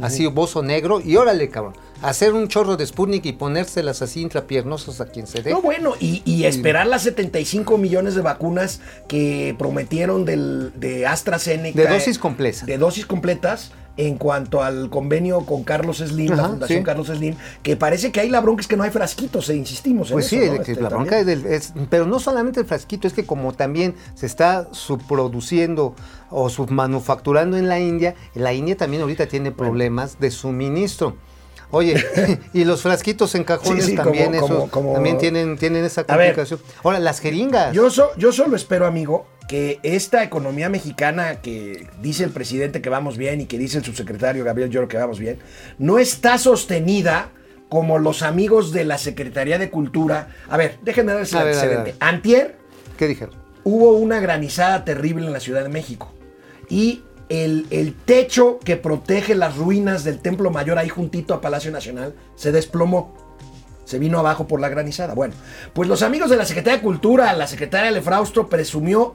así 0.00 0.26
bozo 0.26 0.62
negro, 0.62 1.00
y 1.04 1.16
órale, 1.16 1.48
cabrón, 1.50 1.74
hacer 2.00 2.32
un 2.32 2.48
chorro 2.48 2.76
de 2.76 2.86
Sputnik 2.86 3.26
y 3.26 3.32
ponérselas 3.32 4.00
así 4.02 4.22
intrapiernosas 4.22 5.00
a 5.00 5.06
quien 5.06 5.26
se 5.26 5.42
dé. 5.42 5.50
No, 5.50 5.60
bueno, 5.60 5.92
y, 6.00 6.22
y 6.24 6.44
esperar 6.44 6.86
las 6.86 7.02
75 7.02 7.76
millones 7.78 8.14
de 8.14 8.22
vacunas 8.22 8.80
que 9.08 9.54
prometieron 9.58 10.24
del, 10.24 10.72
de 10.76 11.06
AstraZeneca. 11.06 11.80
De 11.80 11.88
dosis 11.88 12.18
completas. 12.18 12.66
De 12.66 12.78
dosis 12.78 13.04
completas 13.06 13.72
en 13.98 14.16
cuanto 14.16 14.62
al 14.62 14.88
convenio 14.88 15.40
con 15.44 15.64
Carlos 15.64 15.98
Slim, 15.98 16.34
la 16.34 16.48
Fundación 16.48 16.78
sí. 16.78 16.82
Carlos 16.84 17.08
Slim, 17.08 17.34
que 17.62 17.76
parece 17.76 18.10
que 18.10 18.20
ahí 18.20 18.30
la 18.30 18.40
bronca 18.40 18.62
es 18.62 18.66
que 18.66 18.74
no 18.78 18.84
hay 18.84 18.90
frasquitos, 18.90 19.50
eh, 19.50 19.54
insistimos 19.56 20.08
en 20.08 20.14
Pues 20.14 20.32
eso, 20.32 20.36
sí, 20.64 20.70
Este, 20.70 20.80
la 20.80 20.88
bronca 20.88 21.18
es 21.18 21.26
del- 21.26 21.44
es- 21.44 21.74
pero 21.90 22.06
no 22.06 22.18
solamente 22.18 22.58
el 22.60 22.64
frasquito, 22.66 23.06
es 23.06 23.12
que 23.12 23.26
como 23.26 23.52
también 23.52 23.94
se 24.14 24.24
está 24.24 24.66
subproduciendo 24.72 25.94
o 26.32 26.48
submanufacturando 26.48 27.56
en 27.56 27.68
la 27.68 27.78
India, 27.78 28.14
la 28.34 28.52
India 28.52 28.76
también 28.76 29.02
ahorita 29.02 29.26
tiene 29.26 29.52
problemas 29.52 30.18
de 30.18 30.30
suministro. 30.30 31.16
Oye, 31.70 31.94
y 32.52 32.64
los 32.64 32.82
frasquitos 32.82 33.34
en 33.34 33.44
cajones 33.44 33.84
Sí, 33.84 33.92
sí, 33.92 33.96
también, 33.96 34.26
como- 34.32 34.36
esos 34.36 34.48
como- 34.50 34.70
como- 34.70 34.92
también 34.94 35.16
tienen, 35.18 35.56
tienen 35.56 35.84
esa 35.84 36.02
ver. 36.02 36.16
complicación. 36.34 36.60
Ahora, 36.82 36.98
las 36.98 37.20
jeringas. 37.20 37.72
Yo, 37.72 37.88
so- 37.90 38.10
yo 38.18 38.30
solo 38.32 38.56
espero, 38.56 38.86
amigo, 38.86 39.26
que 39.48 39.80
esta 39.82 40.22
economía 40.22 40.68
mexicana 40.68 41.40
que 41.40 41.86
dice 42.02 42.24
el 42.24 42.30
presidente 42.30 42.80
que 42.82 42.88
vamos 42.90 43.16
bien 43.16 43.40
y 43.40 43.46
que 43.46 43.58
dice 43.58 43.78
el 43.78 43.84
subsecretario 43.84 44.44
Gabriel 44.44 44.70
Lloro 44.70 44.86
que 44.88 44.96
vamos 44.98 45.18
bien, 45.18 45.38
no 45.78 45.98
está 45.98 46.36
sostenida 46.38 47.30
como 47.68 47.98
los 47.98 48.22
amigos 48.22 48.70
de 48.72 48.84
la 48.84 48.98
Secretaría 48.98 49.58
de 49.58 49.70
Cultura. 49.70 50.28
A 50.50 50.56
ver, 50.58 50.78
déjenme 50.82 51.12
darles 51.12 51.32
el 51.32 51.38
antecedente. 51.38 51.94
Antier 52.00 52.56
¿Qué 52.98 53.08
dijeron? 53.08 53.34
hubo 53.64 53.92
una 53.92 54.20
granizada 54.20 54.84
terrible 54.84 55.26
en 55.26 55.32
la 55.32 55.40
Ciudad 55.40 55.62
de 55.62 55.70
México. 55.70 56.12
Y 56.68 57.02
el, 57.28 57.66
el 57.70 57.94
techo 57.94 58.58
que 58.64 58.76
protege 58.76 59.34
las 59.34 59.56
ruinas 59.56 60.04
del 60.04 60.18
Templo 60.18 60.50
Mayor 60.50 60.78
ahí 60.78 60.88
juntito 60.88 61.34
a 61.34 61.40
Palacio 61.40 61.70
Nacional 61.70 62.14
se 62.36 62.52
desplomó. 62.52 63.14
Se 63.84 63.98
vino 63.98 64.18
abajo 64.18 64.46
por 64.46 64.60
la 64.60 64.68
granizada. 64.68 65.14
Bueno, 65.14 65.34
pues 65.72 65.88
los 65.88 66.02
amigos 66.02 66.30
de 66.30 66.36
la 66.36 66.44
Secretaría 66.44 66.78
de 66.78 66.82
Cultura, 66.82 67.32
la 67.34 67.46
secretaria 67.46 67.90
Lefraustro 67.90 68.48
presumió 68.48 69.12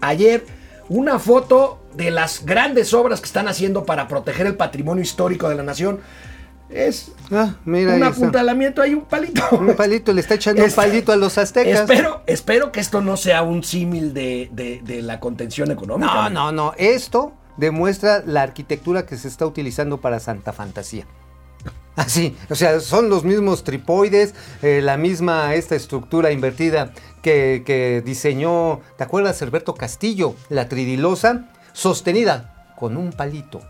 ayer 0.00 0.44
una 0.88 1.18
foto 1.18 1.80
de 1.94 2.10
las 2.10 2.44
grandes 2.44 2.94
obras 2.94 3.20
que 3.20 3.26
están 3.26 3.48
haciendo 3.48 3.84
para 3.84 4.08
proteger 4.08 4.46
el 4.46 4.56
patrimonio 4.56 5.02
histórico 5.02 5.48
de 5.48 5.54
la 5.54 5.62
nación. 5.62 6.00
Es 6.68 7.12
Ah, 7.30 7.54
mira, 7.64 7.94
un 7.94 8.02
apuntalamiento, 8.02 8.82
hay 8.82 8.94
un 8.94 9.04
palito. 9.04 9.42
Un 9.52 9.74
palito, 9.74 10.12
le 10.12 10.20
está 10.20 10.34
echando 10.34 10.62
un 10.62 10.68
Es- 10.68 10.74
palito 10.74 11.12
a 11.12 11.16
los 11.16 11.38
aztecas. 11.38 11.80
Espero, 11.80 12.22
espero 12.26 12.72
que 12.72 12.80
esto 12.80 13.00
no 13.00 13.16
sea 13.16 13.42
un 13.42 13.62
símil 13.62 14.12
de, 14.14 14.48
de- 14.52 14.80
de 14.84 15.02
la 15.02 15.20
contención 15.20 15.70
económica. 15.70 16.12
No, 16.28 16.30
no, 16.30 16.52
no. 16.52 16.72
Esto 16.76 17.32
demuestra 17.56 18.22
la 18.26 18.42
arquitectura 18.42 19.06
que 19.06 19.16
se 19.16 19.28
está 19.28 19.46
utilizando 19.46 20.00
para 20.00 20.18
Santa 20.20 20.52
Fantasía. 20.52 21.06
Así, 21.96 22.36
o 22.50 22.54
sea, 22.54 22.80
son 22.80 23.08
los 23.08 23.24
mismos 23.24 23.64
tripoides, 23.64 24.34
eh, 24.62 24.80
la 24.82 24.98
misma 24.98 25.54
esta 25.54 25.74
estructura 25.76 26.30
invertida 26.30 26.92
que, 27.22 27.62
que 27.64 28.02
diseñó, 28.04 28.80
¿te 28.98 29.04
acuerdas, 29.04 29.40
Alberto 29.40 29.74
Castillo? 29.74 30.34
La 30.50 30.68
tridilosa, 30.68 31.48
sostenida 31.72 32.66
con 32.76 32.98
un 32.98 33.12
palito. 33.12 33.62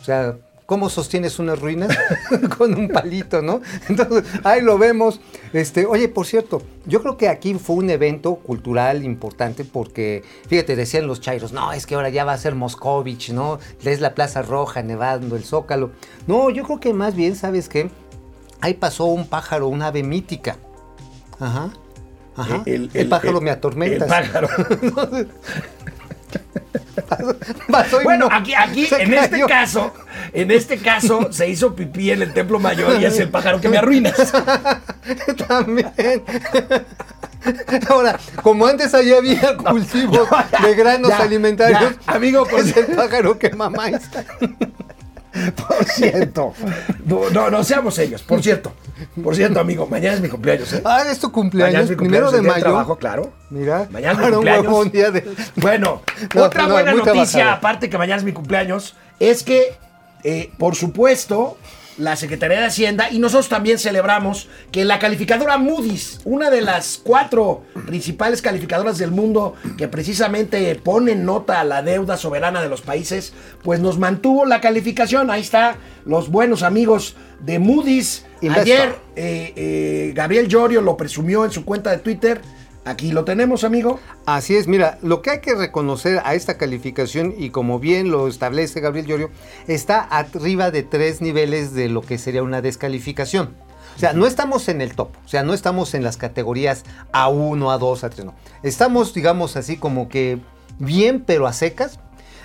O 0.00 0.04
sea, 0.04 0.36
¿cómo 0.66 0.90
sostienes 0.90 1.38
una 1.38 1.54
ruina? 1.54 1.88
con 2.58 2.74
un 2.74 2.88
palito, 2.88 3.40
¿no? 3.40 3.60
Entonces, 3.88 4.24
ahí 4.44 4.60
lo 4.60 4.76
vemos. 4.78 5.20
Este, 5.52 5.86
oye, 5.86 6.08
por 6.08 6.26
cierto, 6.26 6.62
yo 6.84 7.00
creo 7.02 7.16
que 7.16 7.28
aquí 7.28 7.54
fue 7.54 7.76
un 7.76 7.88
evento 7.90 8.34
cultural 8.36 9.04
importante 9.04 9.64
porque, 9.64 10.22
fíjate, 10.48 10.76
decían 10.76 11.06
los 11.06 11.20
chairos, 11.20 11.52
no, 11.52 11.72
es 11.72 11.86
que 11.86 11.94
ahora 11.94 12.08
ya 12.10 12.24
va 12.24 12.32
a 12.32 12.38
ser 12.38 12.54
Moscovich, 12.54 13.30
¿no? 13.30 13.58
Es 13.84 14.00
la 14.00 14.14
Plaza 14.14 14.42
Roja, 14.42 14.82
nevando 14.82 15.36
el 15.36 15.44
Zócalo. 15.44 15.92
No, 16.26 16.50
yo 16.50 16.64
creo 16.64 16.80
que 16.80 16.92
más 16.92 17.14
bien, 17.14 17.36
¿sabes 17.36 17.68
qué? 17.68 17.90
Ahí 18.60 18.74
pasó 18.74 19.04
un 19.06 19.26
pájaro, 19.28 19.68
una 19.68 19.88
ave 19.88 20.02
mítica. 20.02 20.56
Ajá. 21.38 21.70
Ajá. 22.34 22.62
El, 22.66 22.90
pájaro 23.08 23.38
el- 23.38 23.44
me 23.44 23.50
atormenta. 23.50 24.04
El 24.04 24.10
pájaro. 24.10 24.48
Bueno, 28.02 28.28
no. 28.28 28.34
aquí, 28.34 28.54
aquí 28.54 28.88
en 28.98 29.14
este 29.14 29.44
caso, 29.46 29.92
en 30.32 30.50
este 30.50 30.78
caso, 30.78 31.28
se 31.32 31.48
hizo 31.48 31.74
pipí 31.74 32.10
en 32.10 32.22
el 32.22 32.32
templo 32.32 32.58
mayor 32.58 33.00
y 33.00 33.04
es 33.04 33.18
el 33.18 33.28
pájaro 33.28 33.60
que 33.60 33.68
me 33.68 33.78
arruinas. 33.78 34.14
También. 35.48 35.92
Ahora, 37.88 38.18
como 38.42 38.66
antes 38.66 38.92
allí 38.94 39.12
había 39.12 39.56
cultivos 39.56 40.28
ya, 40.50 40.66
de 40.66 40.74
granos 40.74 41.10
ya, 41.10 41.18
alimentarios, 41.18 41.96
ya, 42.06 42.12
amigo, 42.12 42.46
pues- 42.48 42.68
es 42.68 42.76
el 42.76 42.96
pájaro 42.96 43.38
que 43.38 43.50
mamáis. 43.50 43.98
Por 45.56 45.84
cierto. 45.86 46.52
No, 47.04 47.30
no, 47.30 47.50
no 47.50 47.64
seamos 47.64 47.98
ellos. 47.98 48.22
Por 48.22 48.42
cierto. 48.42 48.72
Por 49.22 49.34
cierto, 49.36 49.60
amigo, 49.60 49.86
mañana 49.86 50.14
es 50.14 50.20
mi 50.20 50.28
cumpleaños, 50.28 50.72
¿eh? 50.72 50.82
Ah, 50.84 51.02
es 51.10 51.18
tu 51.18 51.26
Mañana 51.28 51.34
cumpleaños, 51.34 51.82
es 51.84 51.90
mi 51.90 51.96
primero 51.96 52.26
cumpleaños, 52.26 52.32
de 52.32 52.38
el 52.38 52.42
día 52.44 52.52
mayo. 52.52 52.62
trabajo, 52.64 52.96
claro. 52.96 53.32
Mira, 53.50 53.86
Mañana 53.90 54.12
es 54.12 54.18
mi 54.18 54.24
un 54.26 54.32
cumpleaños. 54.34 54.66
huevón 54.66 54.90
día 54.90 55.10
de... 55.10 55.24
Bueno, 55.56 56.02
No, 56.34 56.42
otra 56.44 56.62
no, 56.66 56.72
buena 56.72 56.92
noticia, 56.92 57.12
trabajado. 57.26 57.50
aparte 57.50 57.90
que 57.90 57.98
mañana 57.98 58.18
es 58.18 58.24
mi 58.24 58.32
cumpleaños, 58.32 58.96
es 59.20 59.42
que, 59.42 59.74
eh, 60.24 60.50
por 60.58 60.74
supuesto, 60.74 61.58
la 61.98 62.16
Secretaría 62.16 62.60
de 62.60 62.66
Hacienda 62.66 63.10
y 63.10 63.18
nosotros 63.18 63.48
también 63.48 63.78
celebramos 63.78 64.48
que 64.70 64.84
la 64.84 64.98
calificadora 64.98 65.58
Moody's, 65.58 66.20
una 66.24 66.50
de 66.50 66.60
las 66.60 67.00
cuatro 67.02 67.62
principales 67.86 68.42
calificadoras 68.42 68.98
del 68.98 69.10
mundo 69.10 69.54
que 69.78 69.88
precisamente 69.88 70.74
pone 70.76 71.14
nota 71.14 71.60
a 71.60 71.64
la 71.64 71.82
deuda 71.82 72.16
soberana 72.16 72.60
de 72.60 72.68
los 72.68 72.82
países, 72.82 73.32
pues 73.62 73.80
nos 73.80 73.98
mantuvo 73.98 74.44
la 74.44 74.60
calificación. 74.60 75.30
Ahí 75.30 75.40
está 75.40 75.76
los 76.04 76.30
buenos 76.30 76.62
amigos 76.62 77.16
de 77.40 77.58
Moody's. 77.58 78.24
Investor. 78.42 78.62
Ayer 78.62 78.94
eh, 79.16 79.52
eh, 79.56 80.12
Gabriel 80.14 80.46
Llorio 80.46 80.82
lo 80.82 80.96
presumió 80.96 81.44
en 81.44 81.50
su 81.50 81.64
cuenta 81.64 81.90
de 81.90 81.98
Twitter. 81.98 82.40
Aquí 82.86 83.10
lo 83.10 83.24
tenemos, 83.24 83.64
amigo. 83.64 83.98
Así 84.26 84.54
es, 84.54 84.68
mira, 84.68 84.98
lo 85.02 85.20
que 85.20 85.30
hay 85.30 85.40
que 85.40 85.56
reconocer 85.56 86.22
a 86.24 86.34
esta 86.36 86.56
calificación, 86.56 87.34
y 87.36 87.50
como 87.50 87.80
bien 87.80 88.12
lo 88.12 88.28
establece 88.28 88.80
Gabriel 88.80 89.06
Llorio, 89.06 89.30
está 89.66 90.00
arriba 90.02 90.70
de 90.70 90.84
tres 90.84 91.20
niveles 91.20 91.74
de 91.74 91.88
lo 91.88 92.00
que 92.00 92.16
sería 92.16 92.44
una 92.44 92.62
descalificación. 92.62 93.56
O 93.96 93.98
sea, 93.98 94.12
no 94.12 94.24
estamos 94.24 94.68
en 94.68 94.80
el 94.80 94.94
top, 94.94 95.08
o 95.24 95.28
sea, 95.28 95.42
no 95.42 95.52
estamos 95.52 95.94
en 95.94 96.04
las 96.04 96.16
categorías 96.16 96.84
A1, 97.12 97.58
A2, 97.58 98.08
A3, 98.08 98.24
no. 98.24 98.34
Estamos, 98.62 99.12
digamos 99.12 99.56
así, 99.56 99.78
como 99.78 100.08
que 100.08 100.38
bien, 100.78 101.24
pero 101.26 101.48
a 101.48 101.52
secas. 101.52 101.98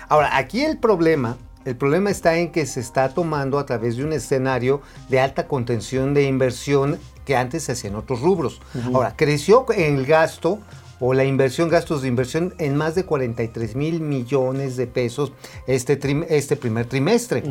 Ahora, 0.08 0.36
aquí 0.36 0.62
el 0.62 0.76
problema, 0.76 1.36
el 1.64 1.76
problema 1.76 2.10
está 2.10 2.36
en 2.38 2.50
que 2.50 2.66
se 2.66 2.80
está 2.80 3.10
tomando 3.10 3.60
a 3.60 3.66
través 3.66 3.96
de 3.96 4.04
un 4.04 4.12
escenario 4.12 4.82
de 5.08 5.20
alta 5.20 5.46
contención 5.46 6.14
de 6.14 6.24
inversión 6.24 6.98
que 7.24 7.36
antes 7.36 7.64
se 7.64 7.72
hacía 7.72 7.90
en 7.90 7.96
otros 7.96 8.20
rubros. 8.20 8.60
Ahora, 8.92 9.14
creció 9.16 9.66
el 9.76 10.06
gasto 10.06 10.58
o 11.04 11.14
la 11.14 11.24
inversión, 11.24 11.68
gastos 11.68 12.02
de 12.02 12.08
inversión 12.08 12.54
en 12.58 12.76
más 12.76 12.94
de 12.94 13.04
43 13.04 13.74
mil 13.74 14.00
millones 14.00 14.76
de 14.76 14.86
pesos 14.86 15.32
este, 15.66 15.98
este 16.28 16.56
primer 16.56 16.86
trimestre. 16.86 17.42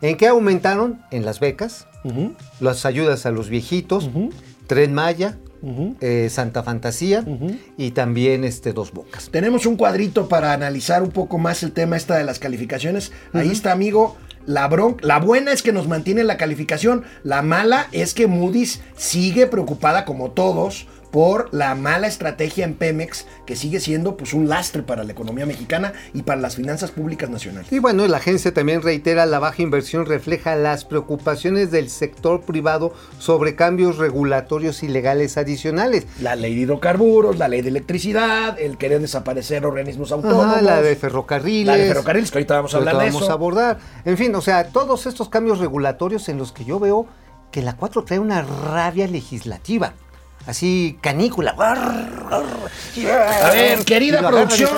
¿En 0.00 0.16
qué 0.16 0.28
aumentaron? 0.28 1.02
En 1.10 1.24
las 1.24 1.40
becas, 1.40 1.88
las 2.60 2.86
ayudas 2.86 3.26
a 3.26 3.32
los 3.32 3.48
viejitos, 3.48 4.08
Tren 4.68 4.94
Maya, 4.94 5.38
eh, 6.00 6.28
Santa 6.30 6.62
Fantasía 6.62 7.24
y 7.76 7.90
también 7.90 8.44
este, 8.44 8.72
Dos 8.72 8.92
Bocas. 8.92 9.28
Tenemos 9.30 9.66
un 9.66 9.76
cuadrito 9.76 10.28
para 10.28 10.52
analizar 10.52 11.02
un 11.02 11.10
poco 11.10 11.36
más 11.36 11.64
el 11.64 11.72
tema 11.72 11.96
esta 11.96 12.16
de 12.16 12.24
las 12.24 12.38
calificaciones. 12.38 13.10
Ahí 13.32 13.50
está, 13.50 13.72
amigo. 13.72 14.16
La, 14.46 14.70
la 15.02 15.18
buena 15.18 15.52
es 15.52 15.62
que 15.62 15.72
nos 15.72 15.86
mantiene 15.86 16.24
la 16.24 16.36
calificación. 16.36 17.04
La 17.22 17.42
mala 17.42 17.88
es 17.92 18.14
que 18.14 18.26
Moody's 18.26 18.80
sigue 18.96 19.46
preocupada, 19.46 20.04
como 20.04 20.30
todos, 20.30 20.86
por 21.10 21.48
la 21.52 21.74
mala 21.74 22.06
estrategia 22.06 22.64
en 22.64 22.74
Pemex, 22.74 23.26
que 23.46 23.56
sigue 23.56 23.80
siendo 23.80 24.16
pues, 24.16 24.32
un 24.32 24.48
lastre 24.48 24.82
para 24.82 25.04
la 25.04 25.12
economía 25.12 25.46
mexicana 25.46 25.92
y 26.14 26.22
para 26.22 26.40
las 26.40 26.56
finanzas 26.56 26.90
públicas 26.90 27.30
nacionales. 27.30 27.72
Y 27.72 27.78
bueno, 27.78 28.06
la 28.06 28.18
agencia 28.18 28.54
también 28.54 28.82
reitera 28.82 29.26
la 29.26 29.38
baja 29.38 29.62
inversión 29.62 30.06
refleja 30.06 30.56
las 30.56 30.84
preocupaciones 30.84 31.70
del 31.70 31.90
sector 31.90 32.42
privado 32.42 32.92
sobre 33.18 33.54
cambios 33.54 33.98
regulatorios 33.98 34.82
y 34.82 34.88
legales 34.88 35.36
adicionales. 35.36 36.06
La 36.20 36.36
ley 36.36 36.54
de 36.54 36.62
hidrocarburos, 36.62 37.38
la 37.38 37.48
ley 37.48 37.62
de 37.62 37.68
electricidad, 37.68 38.58
el 38.58 38.78
querer 38.78 39.00
desaparecer 39.00 39.66
organismos 39.66 40.12
autónomos. 40.12 40.46
Ajá, 40.46 40.62
la 40.62 40.82
de 40.82 40.96
ferrocarriles. 40.96 41.66
La 41.66 41.76
de 41.76 41.88
ferrocarriles, 41.88 42.30
que 42.30 42.38
ahorita 42.38 42.54
vamos 42.54 42.74
a 42.74 42.78
hablar 42.78 42.98
de 42.98 43.06
vamos 43.06 43.22
eso. 43.22 43.30
a 43.30 43.34
abordar. 43.34 43.78
En 44.04 44.16
fin, 44.16 44.34
o 44.34 44.40
sea, 44.40 44.68
todos 44.68 45.06
estos 45.06 45.28
cambios 45.28 45.58
regulatorios 45.58 46.28
en 46.28 46.38
los 46.38 46.52
que 46.52 46.64
yo 46.64 46.78
veo 46.78 47.06
que 47.50 47.62
la 47.62 47.76
4 47.76 48.04
trae 48.04 48.18
una 48.18 48.42
rabia 48.42 49.06
legislativa. 49.06 49.94
Así, 50.46 50.98
canícula. 51.00 51.54
A 51.58 53.50
ver, 53.52 53.84
querida 53.84 54.26
producción, 54.26 54.70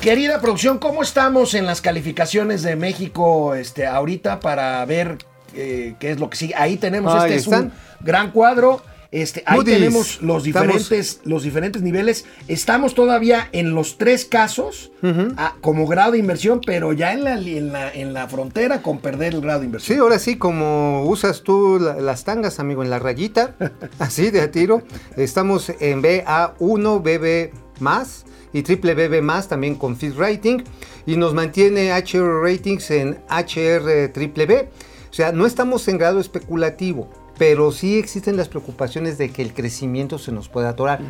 querida 0.00 0.40
producción, 0.40 0.78
¿cómo 0.78 1.02
estamos 1.02 1.54
en 1.54 1.66
las 1.66 1.80
calificaciones 1.80 2.62
de 2.62 2.76
México 2.76 3.54
este, 3.54 3.86
ahorita 3.86 4.40
para 4.40 4.84
ver 4.84 5.18
eh, 5.54 5.94
qué 5.98 6.12
es 6.12 6.18
lo 6.18 6.30
que 6.30 6.36
sigue? 6.36 6.54
Ahí 6.56 6.76
tenemos, 6.76 7.14
Ahí 7.14 7.34
este 7.34 7.36
es 7.36 7.46
un 7.46 7.72
gran 8.00 8.30
cuadro. 8.30 8.82
Este, 9.12 9.42
ahí 9.46 9.58
Moody's. 9.58 9.74
tenemos 9.74 10.22
los 10.22 10.46
Estamos- 10.46 10.66
diferentes, 10.78 11.20
los 11.24 11.42
diferentes 11.42 11.82
niveles. 11.82 12.24
Estamos 12.48 12.94
todavía 12.94 13.48
en 13.52 13.74
los 13.74 13.98
tres 13.98 14.24
casos 14.24 14.90
ah, 15.36 15.54
como 15.60 15.86
grado 15.86 16.12
de 16.12 16.18
inversión, 16.18 16.62
pero 16.64 16.94
ya 16.94 17.12
en 17.12 17.22
la, 17.24 17.34
en, 17.38 17.72
la, 17.72 17.92
en 17.92 18.14
la 18.14 18.26
frontera 18.26 18.80
con 18.80 19.00
perder 19.00 19.34
el 19.34 19.42
grado 19.42 19.60
de 19.60 19.64
Sí, 19.64 19.66
inversión. 19.66 20.00
ahora 20.00 20.18
sí, 20.18 20.36
como 20.36 21.04
usas 21.04 21.42
tú 21.42 21.78
la- 21.78 22.00
las 22.00 22.24
tangas, 22.24 22.58
amigo, 22.58 22.82
en 22.82 22.88
la 22.88 22.98
rayita, 22.98 23.54
así 23.98 24.30
de 24.30 24.40
a 24.40 24.50
tiro. 24.50 24.82
Estamos 25.16 25.70
en 25.78 26.02
BA1, 26.02 27.02
BB 27.02 27.52
más 27.80 28.24
y 28.54 28.62
triple 28.62 28.94
BB 28.94 29.20
más 29.22 29.46
también 29.46 29.74
con 29.74 29.96
Fit 29.96 30.16
Rating. 30.16 30.62
Y 31.04 31.16
nos 31.16 31.34
mantiene 31.34 31.90
HR 31.92 32.40
Ratings 32.42 32.90
en 32.92 33.18
HR 33.28 34.08
triple 34.08 34.46
B. 34.46 34.68
O 35.10 35.14
sea, 35.14 35.32
no 35.32 35.44
estamos 35.44 35.86
en 35.88 35.98
grado 35.98 36.18
especulativo. 36.20 37.10
Pero 37.38 37.72
sí 37.72 37.98
existen 37.98 38.36
las 38.36 38.48
preocupaciones 38.48 39.18
de 39.18 39.30
que 39.30 39.42
el 39.42 39.54
crecimiento 39.54 40.18
se 40.18 40.32
nos 40.32 40.48
pueda 40.48 40.70
atorar. 40.70 41.00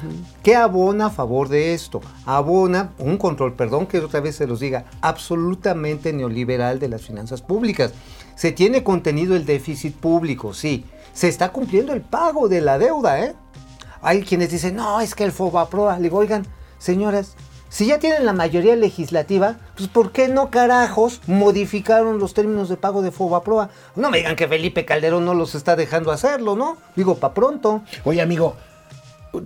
¿Qué 0.42 0.56
abona 0.56 1.06
a 1.06 1.10
favor 1.10 1.48
de 1.48 1.74
esto? 1.74 2.00
Abona 2.24 2.92
un 2.98 3.16
control, 3.16 3.54
perdón 3.54 3.86
que 3.86 3.98
otra 3.98 4.20
vez 4.20 4.36
se 4.36 4.46
los 4.46 4.60
diga, 4.60 4.84
absolutamente 5.00 6.12
neoliberal 6.12 6.78
de 6.78 6.88
las 6.88 7.02
finanzas 7.02 7.42
públicas. 7.42 7.92
Se 8.34 8.52
tiene 8.52 8.82
contenido 8.82 9.36
el 9.36 9.44
déficit 9.44 9.94
público, 9.94 10.54
sí. 10.54 10.84
Se 11.12 11.28
está 11.28 11.52
cumpliendo 11.52 11.92
el 11.92 12.00
pago 12.00 12.48
de 12.48 12.60
la 12.60 12.78
deuda, 12.78 13.20
¿eh? 13.22 13.34
Hay 14.00 14.22
quienes 14.22 14.50
dicen, 14.50 14.76
no, 14.76 15.00
es 15.00 15.14
que 15.14 15.24
el 15.24 15.32
FOBAPROA. 15.32 15.96
Le 15.96 16.04
digo, 16.04 16.18
oigan, 16.18 16.46
señoras, 16.78 17.34
si 17.72 17.86
ya 17.86 17.98
tienen 17.98 18.26
la 18.26 18.34
mayoría 18.34 18.76
legislativa, 18.76 19.56
pues 19.78 19.88
¿por 19.88 20.12
qué 20.12 20.28
no 20.28 20.50
carajos 20.50 21.22
modificaron 21.26 22.18
los 22.18 22.34
términos 22.34 22.68
de 22.68 22.76
pago 22.76 23.00
de 23.00 23.10
FOBAPROA? 23.10 23.70
No 23.96 24.10
me 24.10 24.18
digan 24.18 24.36
que 24.36 24.46
Felipe 24.46 24.84
Calderón 24.84 25.24
no 25.24 25.32
los 25.32 25.54
está 25.54 25.74
dejando 25.74 26.12
hacerlo, 26.12 26.54
¿no? 26.54 26.76
Digo, 26.96 27.14
pa' 27.16 27.32
pronto. 27.32 27.80
Oye, 28.04 28.20
amigo, 28.20 28.56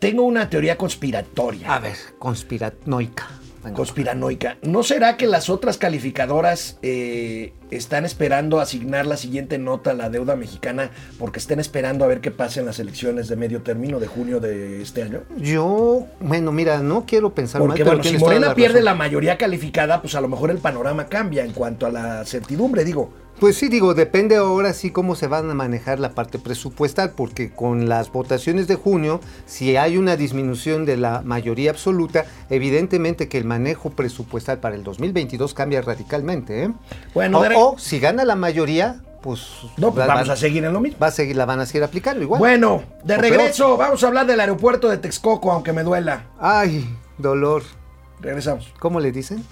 tengo 0.01 0.25
una 0.25 0.51
teoría 0.51 0.77
conspiratoria. 0.77 1.73
A 1.73 1.79
ver, 1.79 1.95
conspiranoica. 2.19 3.29
Conspiranoica. 3.73 4.59
¿No 4.63 4.83
será 4.83 5.17
que 5.17 5.27
las 5.27 5.51
otras 5.51 5.79
calificadoras 5.79 6.79
eh, 6.83 7.53
están 7.71 8.05
esperando 8.05 8.61
asignar 8.61 9.07
la 9.07 9.17
siguiente 9.17 9.59
nota 9.59 9.91
a 9.91 9.95
la 9.95 10.11
deuda 10.11 10.37
mexicana 10.37 10.91
porque 11.19 11.39
estén 11.39 11.61
esperando 11.61 12.05
a 12.05 12.09
ver 12.09 12.21
qué 12.21 12.31
pasa 12.31 12.61
en 12.61 12.67
las 12.67 12.79
elecciones 12.79 13.29
de 13.29 13.37
medio 13.37 13.63
término 13.63 14.01
de 14.01 14.07
junio 14.07 14.41
de 14.41 14.83
este 14.83 15.03
año? 15.03 15.23
yo, 15.39 16.07
bueno, 16.21 16.53
mira, 16.53 16.79
no 16.79 17.05
quiero 17.07 17.35
pensar 17.35 17.61
mal, 17.61 17.69
Porque 17.69 17.85
pero 17.85 17.97
bueno, 17.97 18.11
si 18.11 18.19
Morena 18.19 18.49
la 18.49 18.55
pierde 18.55 18.83
la 18.83 18.95
mayoría 18.95 19.39
calificada, 19.39 20.01
pues 20.01 20.15
a 20.15 20.21
lo 20.21 20.29
mejor 20.29 20.51
el 20.51 20.59
panorama 20.59 21.07
cambia 21.07 21.45
en 21.45 21.53
cuanto 21.53 21.87
a 21.87 21.91
la 21.91 22.25
certidumbre, 22.25 22.85
digo. 22.85 23.26
Pues 23.39 23.57
sí, 23.59 23.69
digo, 23.69 23.93
depende 23.93 24.37
ahora 24.37 24.73
sí 24.73 24.91
cómo 24.91 25.15
se 25.15 25.27
van 25.27 25.51
a 25.51 25.55
manejar 25.55 26.01
la 26.01 26.11
parte 26.15 26.39
presupuestal, 26.39 27.11
porque 27.11 27.51
con 27.51 27.87
las 27.87 28.11
votaciones 28.11 28.67
de 28.67 28.77
junio, 28.77 29.21
si 29.45 29.77
hay 29.77 29.99
una 29.99 30.17
disminución 30.17 30.87
de 30.87 30.97
la 30.97 31.21
mayoría 31.23 31.71
absoluta, 31.71 32.25
evidentemente 32.49 33.29
que 33.29 33.37
el 33.37 33.45
manejo 33.45 33.91
presupuestal 33.91 34.59
para 34.59 34.75
el 34.75 34.83
2022 34.85 35.53
cambia 35.53 35.83
radicalmente. 35.83 36.65
¿eh? 36.65 36.71
Bueno, 37.13 37.41
o, 37.41 37.43
de- 37.43 37.55
o 37.57 37.75
si 37.79 37.99
gana 38.01 38.25
la 38.25 38.37
mayoría, 38.37 39.03
pues, 39.21 39.43
No, 39.77 39.93
pues 39.93 40.05
va- 40.09 40.15
vamos 40.15 40.31
va- 40.31 40.33
a 40.33 40.37
seguir 40.37 40.65
en 40.65 40.73
lo 40.73 40.81
mismo. 40.81 40.99
va 40.99 41.09
a 41.09 41.11
seguir, 41.11 41.37
la 41.37 41.45
van 41.45 41.61
a 41.61 41.67
seguir 41.67 41.85
aplicando 41.85 42.23
igual. 42.23 42.39
Bueno, 42.39 42.85
de 43.05 43.17
O 43.17 43.21
regreso, 43.21 43.77
vamos 43.77 44.03
a 44.03 44.07
hablar 44.07 44.27
del 44.27 44.41
aeropuerto 44.41 44.89
de 44.89 44.97
Texcoco, 44.97 45.53
aunque 45.53 45.75
me 45.75 45.83
duela. 45.83 46.25
Ay, 46.41 46.89
dolor. 47.19 47.65
Regresamos. 48.19 48.73
¿Cómo 48.79 48.99
le 48.99 49.13
dicen? 49.13 49.45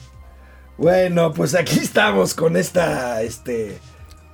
Bueno, 0.76 1.32
pues 1.32 1.54
aquí 1.54 1.78
estamos 1.78 2.34
con 2.34 2.56
esta, 2.56 3.22
este, 3.22 3.78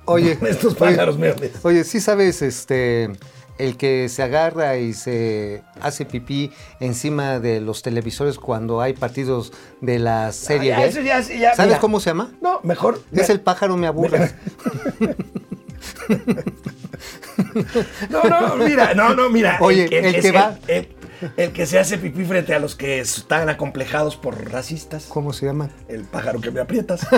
Oye, 0.05 0.37
con 0.39 0.47
estos 0.49 0.71
oye, 0.73 0.91
pájaros 0.91 1.17
verdes. 1.17 1.51
Oye, 1.63 1.83
sí 1.83 1.99
sabes, 1.99 2.41
este, 2.41 3.11
el 3.59 3.77
que 3.77 4.09
se 4.09 4.23
agarra 4.23 4.77
y 4.77 4.93
se 4.93 5.61
hace 5.79 6.05
pipí 6.05 6.51
encima 6.79 7.39
de 7.39 7.61
los 7.61 7.83
televisores 7.83 8.39
cuando 8.39 8.81
hay 8.81 8.93
partidos 8.93 9.53
de 9.81 9.99
la 9.99 10.31
Serie 10.31 10.73
Ah, 10.73 10.87
ya, 10.87 10.99
B. 10.99 11.05
ya- 11.05 11.19
ya, 11.21 11.53
¿Sabes 11.55 11.69
mira. 11.69 11.79
cómo 11.79 11.99
se 11.99 12.09
llama? 12.09 12.31
No, 12.41 12.59
mejor. 12.63 13.01
Es 13.11 13.29
el 13.29 13.39
pájaro 13.41 13.77
me 13.77 13.87
aburre. 13.87 14.31
No, 18.09 18.23
no, 18.23 18.55
mira, 18.57 18.93
no, 18.93 19.13
no, 19.13 19.29
mira. 19.29 19.57
Oye, 19.61 19.85
el 19.91 20.21
que 20.21 20.31
va- 20.31 20.57
El, 20.67 20.87
el 21.37 21.51
que 21.53 21.65
se 21.65 21.79
hace 21.79 21.97
pipí 21.97 22.23
frente 22.25 22.53
a 22.53 22.59
los 22.59 22.75
que 22.75 22.99
están 22.99 23.49
acomplejados 23.49 24.15
por 24.17 24.51
racistas. 24.51 25.05
¿Cómo 25.07 25.33
se 25.33 25.45
llama? 25.45 25.69
El 25.87 26.03
pájaro 26.03 26.39
que 26.41 26.51
me 26.51 26.59
aprietas. 26.61 27.01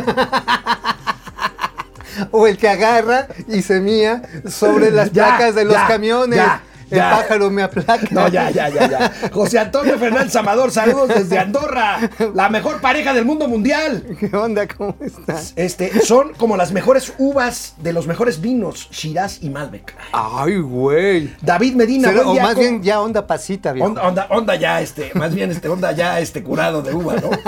O 2.29 2.45
el 2.45 2.57
que 2.57 2.67
agarra 2.69 3.27
y 3.47 3.63
se 3.63 3.79
mía 3.79 4.21
sobre 4.47 4.91
las 4.91 5.11
Ya, 5.11 5.25
placas 5.25 5.55
de 5.55 5.65
los 5.65 5.73
ya, 5.73 5.87
camiones. 5.87 6.37
ya, 6.37 6.61
el 6.93 6.99
ya. 6.99 7.11
pájaro 7.11 7.49
me 7.49 7.63
aplaca. 7.63 8.07
No, 8.11 8.27
ya, 8.27 8.49
ya, 8.49 8.69
ya, 8.69 8.87
ya. 8.89 9.11
José 9.31 9.59
Antonio 9.59 9.97
Fernández 9.99 10.35
Amador, 10.35 10.71
saludos 10.71 11.09
desde 11.09 11.37
Andorra. 11.39 12.09
La 12.33 12.49
mejor 12.49 12.81
pareja 12.81 13.13
del 13.13 13.25
mundo 13.25 13.47
mundial. 13.47 14.03
¿Qué 14.19 14.35
onda? 14.35 14.67
¿Cómo 14.67 14.95
estás? 14.99 15.53
Este, 15.55 15.99
son 16.01 16.33
como 16.33 16.57
las 16.57 16.71
mejores 16.71 17.13
uvas 17.17 17.75
de 17.81 17.93
los 17.93 18.07
mejores 18.07 18.41
vinos, 18.41 18.87
Shiraz 18.91 19.39
y 19.41 19.49
Malbec. 19.49 19.93
Ay, 20.11 20.57
güey. 20.57 21.33
David 21.41 21.75
Medina, 21.75 22.11
buen 22.11 22.27
O 22.27 22.33
más 22.35 22.49
¿cómo- 22.53 22.59
bien 22.59 22.83
ya 22.83 23.01
onda 23.01 23.25
pasita, 23.27 23.73
viejo. 23.73 23.87
Onda, 23.87 24.03
onda, 24.03 24.27
onda 24.29 24.55
ya, 24.55 24.81
este, 24.81 25.11
más 25.15 25.33
bien, 25.33 25.51
este, 25.51 25.67
onda 25.69 25.91
ya, 25.91 26.19
este, 26.19 26.43
curado 26.43 26.81
de 26.81 26.93
uva, 26.93 27.15
¿no? 27.15 27.29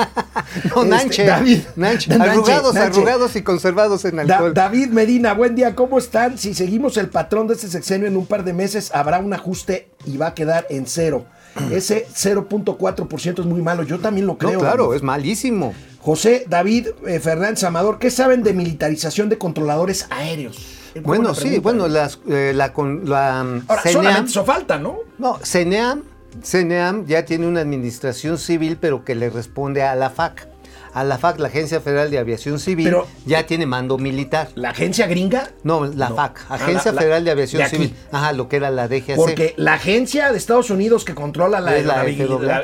No, 0.75 0.84
Este, 0.84 0.86
Nanche. 0.89 1.25
David, 1.25 1.60
Nanche. 1.75 2.13
Arrugados, 2.13 2.73
Nanche. 2.75 2.99
arrugados 2.99 3.36
y 3.36 3.41
conservados 3.41 4.05
en 4.05 4.15
Da- 4.17 4.21
alcohol. 4.36 4.53
David 4.53 4.88
Medina, 4.89 5.34
buen 5.34 5.55
día, 5.55 5.75
¿cómo 5.75 5.97
están? 5.97 6.38
Si 6.38 6.53
seguimos 6.53 6.97
el 6.97 7.10
patrón 7.10 7.47
de 7.47 7.55
este 7.55 7.67
sexenio 7.67 8.08
en 8.08 8.15
un 8.15 8.25
par 8.25 8.43
de 8.43 8.53
meses, 8.53 8.91
habrá 8.93 9.19
un 9.19 9.34
ajuste 9.35 9.89
y 10.05 10.17
va 10.17 10.27
a 10.27 10.33
quedar 10.33 10.65
en 10.69 10.85
cero. 10.87 11.25
Ese 11.71 12.05
0.4% 12.13 13.39
es 13.39 13.45
muy 13.45 13.61
malo, 13.61 13.83
yo 13.83 13.99
también 13.99 14.27
lo 14.27 14.33
no, 14.33 14.37
creo. 14.39 14.59
claro, 14.59 14.83
amigo. 14.83 14.93
es 14.93 15.03
malísimo. 15.03 15.73
José 15.99 16.45
David 16.49 16.89
eh, 17.07 17.19
Fernández 17.19 17.63
Amador, 17.63 17.97
¿qué 17.97 18.11
saben 18.11 18.43
de 18.43 18.53
militarización 18.53 19.29
de 19.29 19.37
controladores 19.37 20.05
aéreos? 20.09 20.57
Bueno, 21.03 21.33
sí, 21.33 21.59
bueno, 21.59 21.87
las, 21.87 22.19
eh, 22.29 22.51
la, 22.55 22.71
con, 22.73 23.09
la 23.09 23.41
um, 23.43 23.61
Ahora, 23.67 23.81
CENEAM- 23.83 23.93
solamente 23.93 24.29
eso 24.31 24.45
falta, 24.45 24.77
¿no? 24.79 24.97
no, 25.17 25.39
CENEAM, 25.43 26.03
CENEAM 26.43 27.05
ya 27.05 27.25
tiene 27.25 27.47
una 27.47 27.61
administración 27.61 28.37
civil, 28.37 28.77
pero 28.79 29.03
que 29.03 29.15
le 29.15 29.29
responde 29.29 29.81
a 29.83 29.95
la 29.95 30.09
FAC. 30.09 30.47
A 30.95 31.03
la 31.03 31.17
FAC, 31.17 31.39
la 31.39 31.49
Agencia 31.49 31.81
Federal 31.81 32.10
de 32.10 32.17
Aviación 32.17 32.58
Civil, 32.58 32.86
Pero- 32.86 33.05
ya 33.25 33.45
tiene 33.45 33.65
mando 33.65 33.97
militar. 33.97 34.47
La 34.55 34.69
agencia 34.69 35.08
gringa. 35.08 35.49
No, 35.63 35.86
la 35.86 36.08
No. 36.10 36.15
FAC, 36.15 36.45
Ah, 36.49 36.55
Agencia 36.55 36.93
la- 36.93 37.01
Federal 37.01 37.25
de 37.25 37.31
Aviación 37.31 37.62
de. 37.63 37.69
Civil. 37.69 37.95
Ajá, 38.13 38.31
lo 38.31 38.47
que 38.47 38.55
era 38.55 38.71
la 38.71 38.88
DGAC. 38.88 39.17
Porque 39.17 39.53
la 39.58 39.73
agencia 39.73 40.31
de 40.31 40.38
Estados 40.38 40.69
Unidos 40.69 41.03
que 41.03 41.13
controla 41.13 41.60
la, 41.60 41.75
Es 41.77 41.86
la 41.86 42.05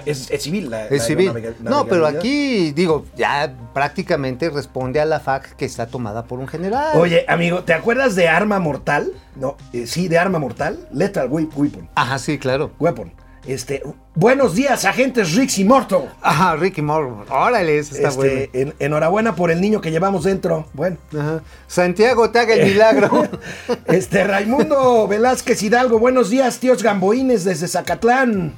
es, 0.06 0.32
es 0.32 0.42
civil. 0.44 0.70
la- 0.70 0.88
Es 0.88 1.04
civil. 1.06 1.32
No, 1.60 1.86
pero 1.88 2.08
aquí, 2.08 2.72
digo, 2.72 3.06
ya 3.18 3.54
prácticamente 3.74 4.50
responde 4.50 5.02
a 5.02 5.06
la 5.06 5.20
FAC 5.20 5.56
que 5.58 5.66
está 5.66 5.88
tomada 5.88 6.24
por 6.24 6.40
un 6.40 6.48
general. 6.48 6.98
Oye, 6.98 7.26
amigo, 7.28 7.64
¿te 7.64 7.74
acuerdas 7.74 8.16
de 8.16 8.30
Arma 8.30 8.60
Mortal? 8.60 9.12
No, 9.36 9.58
eh, 9.74 9.86
sí, 9.88 10.08
de 10.08 10.18
Arma 10.18 10.40
Mortal. 10.40 10.80
Lethal 10.94 11.28
Weapon. 11.30 11.90
Ajá, 11.96 12.18
sí, 12.18 12.38
claro. 12.40 12.72
Weapon. 12.80 13.12
Este, 13.48 13.82
buenos 14.14 14.54
días, 14.54 14.86
agentes 14.86 15.34
Rix 15.36 15.58
y 15.58 15.66
Morto. 15.66 16.08
Ajá, 16.22 16.56
Ricky 16.56 16.84
Moore. 16.84 17.26
Órale, 17.30 17.80
eso 17.80 17.96
está 17.96 18.12
bueno. 18.12 18.34
Este, 18.40 18.62
en- 18.62 18.74
enhorabuena 18.78 19.36
por 19.36 19.50
el 19.50 19.60
niño 19.60 19.82
que 19.82 19.90
llevamos 19.90 20.26
dentro. 20.26 20.68
Bueno. 20.74 20.98
Ajá. 21.18 21.42
Santiago, 21.68 22.30
te 22.30 22.40
haga 22.40 22.54
el 22.54 22.68
milagro. 22.68 23.28
Este, 23.88 24.24
Raimundo 24.26 25.08
Velázquez 25.08 25.62
Hidalgo, 25.64 25.98
buenos 25.98 26.30
días, 26.30 26.60
tíos 26.60 26.84
gamboines 26.84 27.44
desde 27.44 27.68
Zacatlán. 27.68 28.54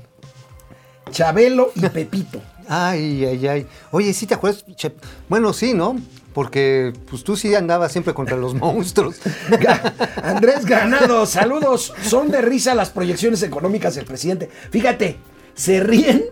Chabelo 1.11 1.71
y 1.75 1.87
Pepito. 1.87 2.41
ay, 2.67 3.23
ay, 3.25 3.47
ay. 3.47 3.67
Oye, 3.91 4.13
¿sí 4.13 4.27
te 4.27 4.33
acuerdas? 4.33 4.65
Bueno, 5.29 5.53
sí, 5.53 5.73
¿no? 5.73 5.95
Porque 6.33 6.93
pues 7.09 7.23
tú 7.23 7.35
sí 7.35 7.53
andabas 7.55 7.91
siempre 7.91 8.13
contra 8.13 8.37
los 8.37 8.53
monstruos. 8.55 9.19
Andrés 10.23 10.65
Granado, 10.65 11.25
saludos. 11.25 11.93
Son 12.03 12.31
de 12.31 12.41
risa 12.41 12.75
las 12.75 12.89
proyecciones 12.89 13.43
económicas 13.43 13.95
del 13.95 14.05
presidente. 14.05 14.49
Fíjate, 14.71 15.17
se 15.53 15.79
ríen 15.79 16.25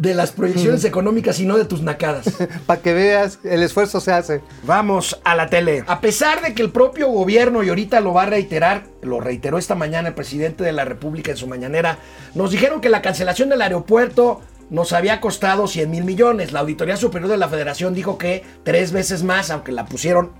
de 0.00 0.14
las 0.14 0.32
proyecciones 0.32 0.82
económicas 0.86 1.38
y 1.40 1.44
no 1.44 1.58
de 1.58 1.66
tus 1.66 1.82
nacadas. 1.82 2.24
Para 2.66 2.80
que 2.80 2.94
veas, 2.94 3.38
el 3.44 3.62
esfuerzo 3.62 4.00
se 4.00 4.12
hace. 4.12 4.40
Vamos 4.62 5.20
a 5.24 5.34
la 5.34 5.48
tele. 5.50 5.84
A 5.86 6.00
pesar 6.00 6.40
de 6.40 6.54
que 6.54 6.62
el 6.62 6.70
propio 6.70 7.08
gobierno, 7.08 7.62
y 7.62 7.68
ahorita 7.68 8.00
lo 8.00 8.14
va 8.14 8.22
a 8.22 8.26
reiterar, 8.26 8.84
lo 9.02 9.20
reiteró 9.20 9.58
esta 9.58 9.74
mañana 9.74 10.08
el 10.08 10.14
presidente 10.14 10.64
de 10.64 10.72
la 10.72 10.86
República 10.86 11.32
en 11.32 11.36
su 11.36 11.46
mañanera, 11.46 11.98
nos 12.34 12.50
dijeron 12.50 12.80
que 12.80 12.88
la 12.88 13.02
cancelación 13.02 13.50
del 13.50 13.60
aeropuerto 13.60 14.40
nos 14.70 14.92
había 14.92 15.20
costado 15.20 15.66
100 15.66 15.90
mil 15.90 16.04
millones. 16.04 16.52
La 16.52 16.60
Auditoría 16.60 16.96
Superior 16.96 17.30
de 17.30 17.36
la 17.36 17.48
Federación 17.48 17.92
dijo 17.94 18.16
que 18.18 18.44
tres 18.64 18.92
veces 18.92 19.22
más, 19.22 19.50
aunque 19.50 19.72
la 19.72 19.84
pusieron 19.84 20.32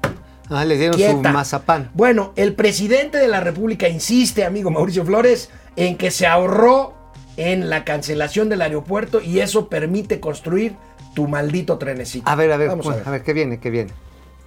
Ah, 0.53 0.65
le 0.65 0.77
dieron 0.77 0.97
quieta. 0.97 1.13
su 1.13 1.19
mazapán. 1.21 1.91
Bueno, 1.95 2.33
el 2.35 2.55
presidente 2.55 3.19
de 3.19 3.29
la 3.29 3.39
República 3.41 3.89
insiste, 3.89 4.45
amigo 4.45 4.71
Mauricio 4.73 5.05
Flores, 5.05 5.49
en 5.77 5.97
que 5.97 6.11
se 6.11 6.27
ahorró 6.27 6.95
en 7.37 7.71
la 7.71 7.85
cancelación 7.85 8.49
del 8.49 8.63
aeropuerto 8.63 9.21
y 9.21 9.39
eso 9.39 9.69
permite 9.69 10.19
construir 10.19 10.75
tu 11.15 11.29
maldito 11.29 11.79
trenecito. 11.79 12.29
A 12.29 12.35
ver, 12.35 12.51
a 12.51 12.57
ver, 12.57 12.69
Vamos 12.69 12.87
a 12.89 12.97
ver. 12.97 13.03
a 13.07 13.11
ver, 13.13 13.23
¿qué 13.23 13.33
viene? 13.33 13.61
¿Qué 13.61 13.71
viene? 13.71 13.93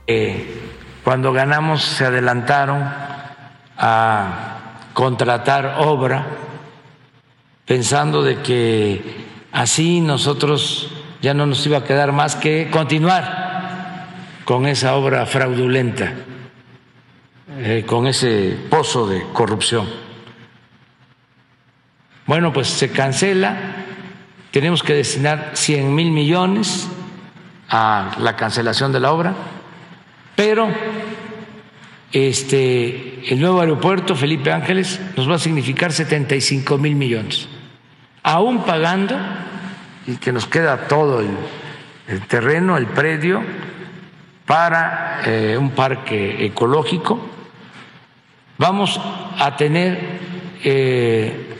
Eh, 0.08 0.46
cuando 1.06 1.32
ganamos 1.32 1.82
se 1.84 2.04
adelantaron 2.06 2.84
a 3.78 4.79
contratar 4.94 5.75
obra 5.79 6.27
pensando 7.65 8.21
de 8.23 8.42
que 8.42 9.02
así 9.54 10.01
nosotros 10.01 10.89
ya 11.21 11.33
no 11.33 11.45
nos 11.45 11.65
iba 11.65 11.77
a 11.77 11.83
quedar 11.85 12.12
más 12.12 12.35
que 12.35 12.69
continuar 12.69 13.54
con 14.43 14.67
esa 14.67 14.95
obra 14.95 15.25
fraudulenta, 15.25 16.13
eh, 17.60 17.85
con 17.87 18.08
ese 18.08 18.58
pozo 18.69 19.08
de 19.08 19.23
corrupción. 19.31 19.87
Bueno, 22.25 22.51
pues 22.51 22.67
se 22.67 22.91
cancela, 22.91 23.58
tenemos 24.51 24.83
que 24.83 24.93
destinar 24.93 25.51
100 25.54 25.95
mil 25.95 26.12
millones 26.12 26.89
a 27.69 28.15
la 28.19 28.35
cancelación 28.35 28.91
de 28.91 28.99
la 28.99 29.12
obra, 29.12 29.33
pero 30.35 30.67
este, 32.12 33.31
el 33.31 33.39
nuevo 33.39 33.62
aeropuerto 33.62 34.15
Felipe 34.15 34.51
Ángeles 34.51 34.99
nos 35.15 35.29
va 35.29 35.35
a 35.35 35.39
significar 35.39 35.91
75 35.91 36.77
mil 36.77 36.95
millones, 36.95 37.47
aún 38.24 38.63
pagando, 38.63 39.15
y 40.08 40.15
que 40.15 40.32
nos 40.32 40.48
queda 40.48 40.88
todo 40.88 41.21
el, 41.21 42.21
terreno, 42.28 42.78
el 42.78 42.88
predio, 42.88 43.44
para 44.46 45.21
eh, 45.26 45.58
un 45.58 45.71
parque 45.71 46.46
ecológico. 46.46 47.19
Vamos 48.58 49.00
a 49.38 49.56
tener 49.56 50.19
eh, 50.63 51.54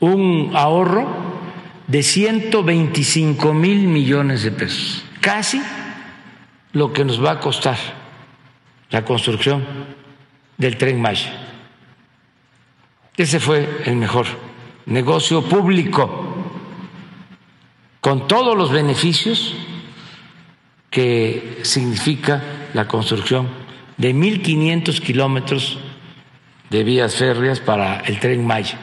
un 0.00 0.52
ahorro 0.54 1.06
de 1.86 2.02
125 2.02 3.52
mil 3.52 3.88
millones 3.88 4.42
de 4.42 4.50
pesos, 4.50 5.04
casi 5.20 5.62
lo 6.72 6.92
que 6.92 7.04
nos 7.04 7.22
va 7.22 7.32
a 7.32 7.40
costar 7.40 7.76
la 8.90 9.04
construcción 9.04 9.64
del 10.56 10.76
tren 10.76 11.00
Maya. 11.00 11.53
Ese 13.16 13.38
fue 13.38 13.82
el 13.84 13.96
mejor 13.96 14.26
negocio 14.86 15.42
público, 15.42 16.34
con 18.00 18.26
todos 18.26 18.56
los 18.56 18.70
beneficios 18.70 19.54
que 20.90 21.60
significa 21.62 22.42
la 22.74 22.86
construcción 22.86 23.48
de 23.96 24.14
1.500 24.14 25.00
kilómetros 25.00 25.78
de 26.70 26.84
vías 26.84 27.14
férreas 27.14 27.60
para 27.60 28.00
el 28.00 28.18
tren 28.18 28.44
Maya. 28.44 28.78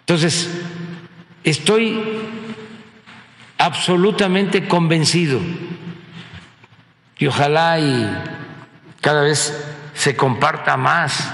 Entonces, 0.00 0.50
estoy 1.42 2.00
absolutamente 3.56 4.68
convencido 4.68 5.40
y 7.18 7.26
ojalá 7.26 7.80
y 7.80 8.08
cada 9.00 9.22
vez 9.22 9.52
se 9.94 10.16
comparta 10.16 10.76
más 10.76 11.32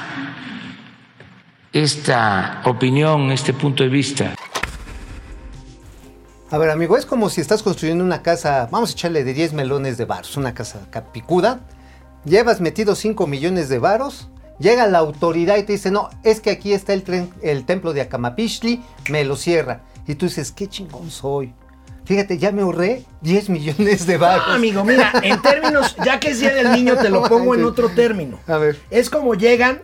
esta 1.75 2.63
opinión, 2.65 3.33
este 3.33 3.53
punto 3.53 3.83
de 3.83 3.89
vista. 3.89 4.37
A 6.51 6.57
ver, 6.57 6.71
amigo, 6.71 6.97
es 6.97 7.05
como 7.05 7.29
si 7.29 7.41
estás 7.41 7.65
construyendo 7.65 8.05
una 8.05 8.23
casa, 8.23 8.69
vamos 8.71 8.91
a 8.91 8.93
echarle 8.93 9.25
de 9.25 9.35
10 9.35 9.55
melones 9.55 9.99
de 9.99 10.05
varos, 10.05 10.37
una 10.37 10.55
casa 10.55 10.87
capicuda, 10.91 11.61
llevas 12.25 12.61
metido 12.61 12.95
5 12.95 13.27
millones 13.27 13.69
de 13.69 13.81
varos, 13.81 14.29
llega 14.61 14.87
la 14.87 14.99
autoridad 14.99 15.57
y 15.57 15.65
te 15.65 15.73
dice, 15.73 15.91
no, 15.91 16.11
es 16.23 16.41
que 16.41 16.53
aquí 16.53 16.73
está 16.73 16.93
el, 16.93 17.03
tren, 17.03 17.29
el 17.43 17.65
templo 17.67 17.93
de 17.93 18.03
Akamapishli, 18.03 18.81
me 19.11 19.25
lo 19.25 19.35
cierra. 19.35 19.81
Y 20.07 20.15
tú 20.15 20.27
dices, 20.27 20.53
qué 20.53 20.69
chingón 20.69 21.11
soy. 21.11 21.53
Fíjate, 22.05 22.39
ya 22.39 22.53
me 22.53 22.63
ahorré 22.63 23.05
10 23.23 23.49
millones 23.49 24.07
de 24.07 24.17
varos. 24.17 24.45
Ah, 24.47 24.55
amigo, 24.55 24.85
mira, 24.85 25.13
en 25.25 25.43
términos, 25.43 25.97
ya 26.05 26.21
que 26.21 26.29
es 26.29 26.39
Día 26.39 26.55
del 26.55 26.71
Niño, 26.71 26.97
te 26.97 27.09
lo 27.09 27.23
pongo 27.29 27.57
en 27.57 27.65
otro 27.65 27.89
término. 27.89 28.39
A 28.47 28.59
ver. 28.59 28.79
Es 28.91 29.11
como 29.11 29.35
llegan, 29.35 29.81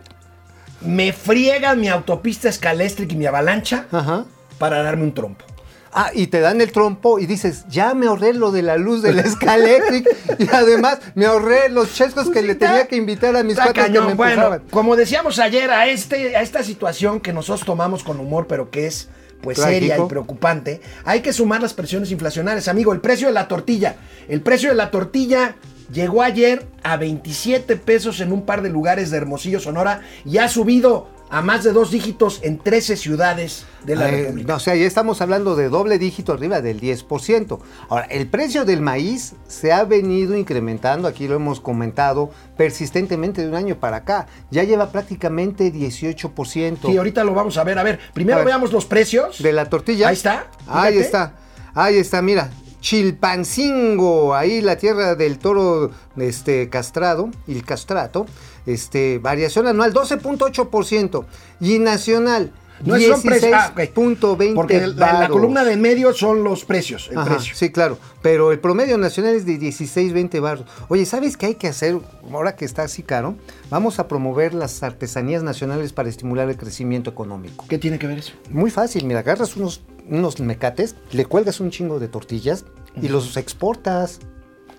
me 0.81 1.13
friegan 1.13 1.79
mi 1.79 1.87
autopista 1.87 2.49
escaléstrica 2.49 3.13
y 3.13 3.17
mi 3.17 3.25
avalancha 3.25 3.87
Ajá. 3.91 4.25
para 4.57 4.83
darme 4.83 5.03
un 5.03 5.13
trompo. 5.13 5.45
Ah, 5.93 6.11
y 6.13 6.27
te 6.27 6.39
dan 6.39 6.61
el 6.61 6.71
trompo 6.71 7.19
y 7.19 7.25
dices, 7.25 7.65
ya 7.67 7.93
me 7.93 8.07
ahorré 8.07 8.33
lo 8.33 8.51
de 8.51 8.61
la 8.61 8.77
luz 8.77 9.01
del 9.01 9.19
Escaléctric 9.19 10.07
y 10.39 10.47
además 10.49 10.99
me 11.15 11.25
ahorré 11.25 11.67
los 11.67 11.93
chescos 11.93 12.29
que 12.29 12.41
le 12.41 12.55
tenía 12.55 12.87
que 12.87 12.95
invitar 12.95 13.35
a 13.35 13.43
mis 13.43 13.57
cuates 13.57 13.89
que 13.89 13.99
me 13.99 14.13
Bueno, 14.13 14.61
como 14.69 14.95
decíamos 14.95 15.37
ayer, 15.39 15.69
a, 15.69 15.87
este, 15.87 16.37
a 16.37 16.41
esta 16.41 16.63
situación 16.63 17.19
que 17.19 17.33
nosotros 17.33 17.65
tomamos 17.65 18.05
con 18.05 18.21
humor, 18.21 18.47
pero 18.47 18.69
que 18.69 18.87
es 18.87 19.09
pues 19.41 19.57
seria 19.57 19.97
y 19.97 20.05
preocupante, 20.07 20.81
hay 21.03 21.21
que 21.21 21.33
sumar 21.33 21.61
las 21.61 21.73
presiones 21.73 22.11
inflacionarias. 22.11 22.67
Amigo, 22.67 22.93
el 22.93 23.01
precio 23.01 23.27
de 23.27 23.33
la 23.33 23.47
tortilla. 23.47 23.95
El 24.29 24.41
precio 24.41 24.69
de 24.69 24.75
la 24.75 24.91
tortilla 24.91 25.55
llegó 25.91 26.21
ayer 26.21 26.67
a 26.83 26.97
27 26.97 27.75
pesos 27.77 28.19
en 28.21 28.31
un 28.31 28.43
par 28.45 28.61
de 28.61 28.69
lugares 28.69 29.11
de 29.11 29.17
Hermosillo, 29.17 29.59
Sonora, 29.59 30.01
y 30.25 30.37
ha 30.37 30.47
subido 30.47 31.07
a 31.33 31.41
más 31.41 31.63
de 31.63 31.71
dos 31.71 31.91
dígitos 31.91 32.41
en 32.43 32.57
13 32.57 32.97
ciudades 32.97 33.65
de 33.85 33.95
la 33.95 34.09
Eh, 34.09 34.23
República. 34.23 34.55
o 34.55 34.59
sea, 34.59 34.75
ya 34.75 34.85
estamos 34.85 35.21
hablando 35.21 35.55
de 35.55 35.69
doble 35.69 35.97
dígito 35.97 36.33
arriba 36.33 36.59
del 36.61 36.81
10%. 36.81 37.61
Ahora, 37.87 38.03
el 38.07 38.27
precio 38.27 38.65
del 38.65 38.81
maíz 38.81 39.35
se 39.47 39.71
ha 39.71 39.85
venido 39.85 40.35
incrementando, 40.35 41.07
aquí 41.07 41.29
lo 41.29 41.35
hemos 41.35 41.61
comentado, 41.61 42.31
persistentemente 42.57 43.41
de 43.43 43.47
un 43.47 43.55
año 43.55 43.75
para 43.79 43.97
acá. 43.97 44.27
Ya 44.49 44.63
lleva 44.65 44.91
prácticamente 44.91 45.71
18%. 45.71 46.89
Sí, 46.89 46.97
ahorita 46.97 47.23
lo 47.23 47.33
vamos 47.33 47.57
a 47.57 47.63
ver. 47.63 47.79
A 47.79 47.83
ver, 47.83 47.99
primero 48.13 48.35
A 48.35 48.39
ver. 48.39 48.47
veamos 48.47 48.73
los 48.73 48.85
precios. 48.85 49.41
De 49.41 49.53
la 49.53 49.69
tortilla. 49.69 50.09
Ahí 50.09 50.15
está, 50.15 50.47
Ahí 50.67 50.97
está. 50.97 51.35
Ahí 51.73 51.95
está, 51.95 52.21
mira. 52.21 52.49
Chilpancingo, 52.81 54.35
ahí 54.35 54.59
la 54.59 54.75
tierra 54.75 55.15
del 55.15 55.37
toro 55.37 55.91
este, 56.17 56.67
castrado, 56.67 57.29
el 57.47 57.63
castrato, 57.63 58.25
este, 58.65 59.19
variación 59.19 59.67
anual 59.67 59.93
12.8% 59.93 61.25
y 61.61 61.79
nacional 61.79 62.51
No 62.83 62.95
es 62.95 63.07
son 63.07 63.21
precios. 63.21 63.53
Ah, 63.53 63.69
ok. 63.71 63.79
16.20 63.79 64.55
Porque 64.55 64.87
la, 64.87 65.29
columna 65.29 65.63
de 65.63 65.77
medio 65.77 66.13
son 66.13 66.43
los 66.43 66.65
precios, 66.65 67.09
el 67.11 67.19
Ajá, 67.19 67.35
precio. 67.35 67.55
Sí, 67.55 67.71
claro. 67.71 67.99
Pero 68.21 68.51
el 68.51 68.59
promedio 68.59 68.97
nacional 68.97 69.35
es 69.35 69.45
de 69.45 69.57
16, 69.57 70.13
20 70.13 70.39
baros. 70.39 70.65
Oye, 70.89 71.05
¿sabes 71.05 71.37
qué 71.37 71.47
hay 71.47 71.55
que 71.55 71.67
hacer 71.67 71.99
ahora 72.31 72.55
que 72.55 72.65
está 72.65 72.83
así 72.83 73.03
caro? 73.03 73.35
Vamos 73.69 73.99
a 73.99 74.07
promover 74.07 74.53
las 74.53 74.81
artesanías 74.83 75.43
nacionales 75.43 75.93
para 75.93 76.09
estimular 76.09 76.49
el 76.49 76.57
crecimiento 76.57 77.09
económico. 77.09 77.65
¿Qué 77.67 77.77
tiene 77.77 77.99
que 77.99 78.07
ver 78.07 78.19
eso? 78.19 78.33
Muy 78.49 78.71
fácil, 78.71 79.05
mira, 79.05 79.19
agarras 79.19 79.55
unos, 79.55 79.81
unos 80.09 80.39
mecates, 80.39 80.95
le 81.11 81.25
cuelgas 81.25 81.59
un 81.59 81.71
chingo 81.71 81.99
de 81.99 82.07
tortillas 82.07 82.65
y 83.01 83.07
los 83.09 83.37
exportas. 83.37 84.19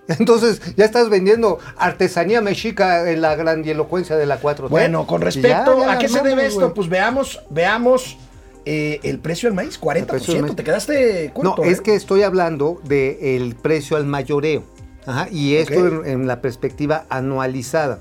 Entonces 0.08 0.60
ya 0.76 0.84
estás 0.84 1.08
vendiendo 1.08 1.58
artesanía 1.76 2.40
mexica 2.40 3.08
en 3.10 3.20
la 3.22 3.36
grandilocuencia 3.36 4.16
de 4.16 4.26
la 4.26 4.40
4T. 4.40 4.68
Bueno, 4.68 5.06
con 5.06 5.20
respecto 5.20 5.78
ya, 5.78 5.86
ya 5.86 5.92
a 5.92 5.98
qué 5.98 6.08
se 6.08 6.22
debe 6.22 6.46
esto, 6.46 6.60
güey. 6.60 6.74
pues 6.74 6.88
veamos, 6.88 7.40
veamos 7.50 8.16
eh, 8.64 9.00
el 9.04 9.20
precio 9.20 9.48
del 9.48 9.54
maíz, 9.54 9.80
40%. 9.80 10.06
precio 10.06 10.34
del 10.34 10.42
maíz. 10.42 10.56
Te 10.56 10.64
quedaste 10.64 11.32
No, 11.40 11.54
corto. 11.54 11.64
es 11.64 11.78
¿eh? 11.78 11.82
que 11.84 11.94
estoy 11.94 12.22
hablando 12.22 12.80
del 12.84 13.54
precio 13.54 13.96
al 13.96 14.06
mayoreo. 14.06 14.64
Ajá, 15.06 15.28
y 15.30 15.54
esto 15.56 15.86
en, 16.04 16.06
en 16.06 16.26
la 16.26 16.40
perspectiva 16.40 17.06
anualizada. 17.08 17.98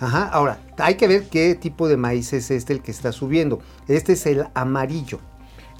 Ajá, 0.00 0.26
ahora, 0.26 0.58
hay 0.78 0.96
que 0.96 1.06
ver 1.06 1.24
qué 1.30 1.54
tipo 1.54 1.86
de 1.88 1.96
maíz 1.96 2.32
es 2.32 2.50
este 2.50 2.72
el 2.72 2.82
que 2.82 2.90
está 2.90 3.12
subiendo. 3.12 3.60
Este 3.88 4.14
es 4.14 4.26
el 4.26 4.46
amarillo. 4.54 5.20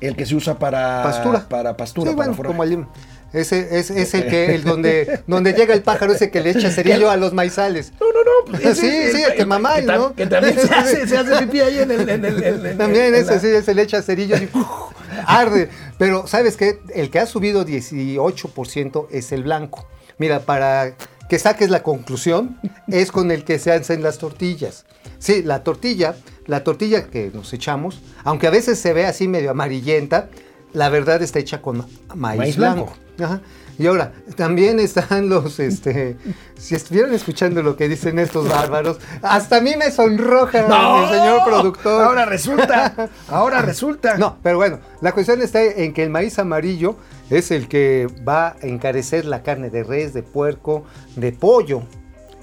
El 0.06 0.16
que 0.16 0.26
se 0.26 0.34
usa 0.34 0.58
para 0.58 1.02
Pastura. 1.02 1.46
Para 1.48 1.76
pastura, 1.76 2.10
Sí, 2.10 2.16
para 2.16 2.28
bueno, 2.28 2.36
forraje. 2.36 2.52
como 2.52 2.64
el 2.64 2.86
ese 3.32 3.78
es, 3.78 3.88
es 3.90 4.12
el 4.12 4.26
que 4.26 4.54
el 4.54 4.62
donde 4.62 5.20
donde 5.26 5.54
llega 5.54 5.72
el 5.72 5.82
pájaro 5.82 6.12
ese 6.12 6.30
que 6.30 6.42
le 6.42 6.50
echa 6.50 6.70
cerillo 6.70 7.10
a 7.10 7.16
los 7.16 7.32
maizales. 7.32 7.92
No, 7.98 8.06
no, 8.12 8.22
no. 8.22 8.58
pues, 8.60 8.76
Sí, 8.78 8.90
sí, 9.10 9.22
el 9.22 9.34
que 9.34 9.46
mamá, 9.46 9.80
¿no? 9.80 10.14
Que 10.14 10.26
también 10.26 10.58
se 10.58 10.74
hace, 10.74 11.06
se 11.08 11.16
hace 11.16 11.38
pipí 11.46 11.60
ahí 11.60 11.78
en 11.78 11.90
el. 11.92 12.06
En 12.10 12.24
el- 12.26 12.42
en- 12.44 12.66
en- 12.66 12.76
También 12.78 13.06
en 13.06 13.14
ese 13.14 13.32
la- 13.34 13.40
sí 13.40 13.62
se 13.64 13.74
le 13.74 13.82
echa 13.82 14.02
cerillo 14.02 14.36
y 14.36 14.50
arde. 15.26 15.70
Pero 15.96 16.26
¿sabes 16.26 16.58
qué? 16.58 16.78
El 16.94 17.08
que 17.10 17.20
ha 17.20 17.26
subido 17.26 17.64
18% 17.64 19.08
es 19.10 19.32
el 19.32 19.44
blanco. 19.44 19.86
Mira, 20.18 20.40
para 20.40 20.92
que 21.28 21.38
saques 21.38 21.70
la 21.70 21.82
conclusión, 21.82 22.58
es 22.88 23.10
con 23.10 23.30
el 23.30 23.44
que 23.44 23.58
se 23.58 23.72
hacen 23.72 24.02
las 24.02 24.18
tortillas. 24.18 24.84
Sí, 25.18 25.42
la 25.42 25.62
tortilla, 25.64 26.16
la 26.46 26.64
tortilla 26.64 27.08
que 27.08 27.30
nos 27.32 27.52
echamos, 27.52 28.00
aunque 28.24 28.46
a 28.46 28.50
veces 28.50 28.78
se 28.78 28.92
ve 28.92 29.06
así 29.06 29.28
medio 29.28 29.50
amarillenta, 29.50 30.28
la 30.72 30.88
verdad 30.88 31.22
está 31.22 31.38
hecha 31.38 31.60
con 31.60 31.86
maíz, 32.14 32.38
Maíz 32.38 32.56
blanco. 32.56 32.94
blanco. 33.16 33.34
Ajá. 33.34 33.40
Y 33.78 33.86
ahora, 33.86 34.12
también 34.36 34.78
están 34.78 35.28
los, 35.28 35.58
este, 35.58 36.16
si 36.56 36.74
estuvieran 36.74 37.14
escuchando 37.14 37.62
lo 37.62 37.76
que 37.76 37.88
dicen 37.88 38.18
estos 38.18 38.48
bárbaros, 38.48 38.98
hasta 39.22 39.56
a 39.56 39.60
mí 39.60 39.74
me 39.76 39.90
sonroja 39.90 40.62
¡No! 40.68 41.04
el 41.04 41.10
señor 41.18 41.44
productor. 41.44 42.04
Ahora 42.04 42.24
resulta. 42.26 43.10
Ahora 43.28 43.62
resulta. 43.62 44.16
No, 44.18 44.38
pero 44.42 44.56
bueno, 44.56 44.78
la 45.00 45.12
cuestión 45.12 45.40
está 45.42 45.62
en 45.62 45.94
que 45.94 46.02
el 46.02 46.10
maíz 46.10 46.38
amarillo 46.38 46.96
es 47.30 47.50
el 47.50 47.66
que 47.68 48.08
va 48.28 48.48
a 48.48 48.56
encarecer 48.62 49.24
la 49.24 49.42
carne 49.42 49.70
de 49.70 49.84
res, 49.84 50.12
de 50.12 50.22
puerco, 50.22 50.84
de 51.16 51.32
pollo. 51.32 51.82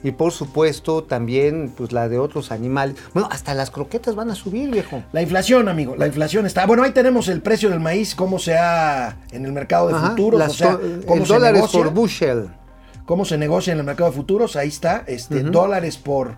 Y 0.04 0.12
por 0.12 0.32
supuesto 0.32 1.04
también 1.04 1.74
pues 1.76 1.92
la 1.92 2.08
de 2.08 2.20
otros 2.20 2.52
animales. 2.52 2.96
Bueno, 3.14 3.28
hasta 3.32 3.54
las 3.54 3.70
croquetas 3.72 4.16
van 4.16 4.30
a 4.32 4.36
subir, 4.36 4.70
viejo. 4.70 5.04
La 5.12 5.22
inflación, 5.22 5.68
amigo, 5.68 5.96
la 5.96 6.08
inflación 6.08 6.46
está. 6.46 6.66
Bueno, 6.66 6.84
ahí 6.84 6.92
tenemos 6.92 7.28
el 7.28 7.42
precio 7.42 7.70
del 7.70 7.80
maíz, 7.80 8.16
cómo 8.16 8.40
se 8.40 8.58
ha 8.58 9.18
en 9.32 9.46
el 9.46 9.52
mercado 9.52 9.90
de 9.90 9.96
Ajá, 9.96 10.10
futuros, 10.12 10.42
o 10.48 10.54
sea, 10.54 10.80
cómo 11.06 11.26
se 11.26 11.34
dólar 11.34 11.50
es 11.56 11.62
negocia, 11.62 11.84
por 11.84 11.94
bushel. 11.94 12.50
cómo 13.06 13.26
se 13.26 13.38
negocia 13.38 13.74
en 13.74 13.80
el 13.80 13.86
mercado 13.86 14.10
de 14.10 14.16
futuros, 14.16 14.56
ahí 14.56 14.68
está, 14.70 15.04
este, 15.08 15.44
dólares 15.44 15.98
por 15.98 16.36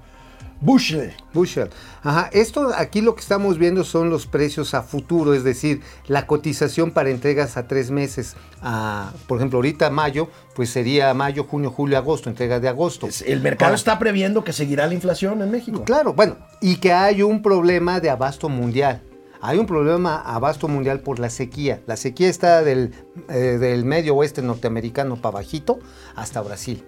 bushel. 0.62 1.14
Bushel. 1.34 1.70
Ajá, 2.04 2.30
esto 2.32 2.72
aquí 2.76 3.02
lo 3.02 3.16
que 3.16 3.22
estamos 3.22 3.58
viendo 3.58 3.84
son 3.84 4.10
los 4.10 4.28
precios 4.28 4.74
a 4.74 4.84
futuro, 4.84 5.34
es 5.34 5.44
decir, 5.44 5.82
la 6.08 6.28
cotización 6.28 6.92
para 6.92 7.10
entregas 7.10 7.58
a 7.58 7.68
tres 7.68 7.92
meses. 7.92 8.36
Ah, 8.62 9.12
por 9.28 9.38
ejemplo, 9.38 9.58
ahorita 9.58 9.90
mayo, 9.90 10.30
pues 10.56 10.70
sería 10.70 11.14
mayo, 11.14 11.44
junio, 11.44 11.72
julio, 11.72 11.98
agosto, 11.98 12.30
entrega 12.30 12.60
de 12.60 12.68
agosto. 12.68 13.10
El 13.26 13.42
mercado 13.42 13.70
Ahora, 13.70 13.76
está 13.76 14.00
previendo 14.00 14.44
que 14.44 14.54
seguirá 14.54 14.88
la 14.88 14.94
inflación 14.94 15.42
en 15.42 15.52
México. 15.52 15.84
Claro, 15.84 16.14
bueno, 16.14 16.38
y 16.62 16.78
que 16.78 16.94
hay 16.94 17.24
un 17.24 17.42
problema 17.42 18.00
de 18.00 18.10
abasto 18.10 18.48
mundial. 18.50 19.02
Hay 19.44 19.58
un 19.58 19.66
problema 19.66 20.22
abasto 20.22 20.68
mundial 20.68 21.00
por 21.00 21.18
la 21.18 21.32
sequía. 21.32 21.82
La 21.88 21.98
sequía 21.98 22.30
está 22.30 22.62
del, 22.62 22.94
eh, 23.28 23.58
del 23.60 23.86
medio 23.86 24.16
oeste 24.16 24.44
norteamericano 24.44 25.16
para 25.16 25.34
bajito 25.34 25.80
hasta 26.16 26.42
Brasil. 26.42 26.84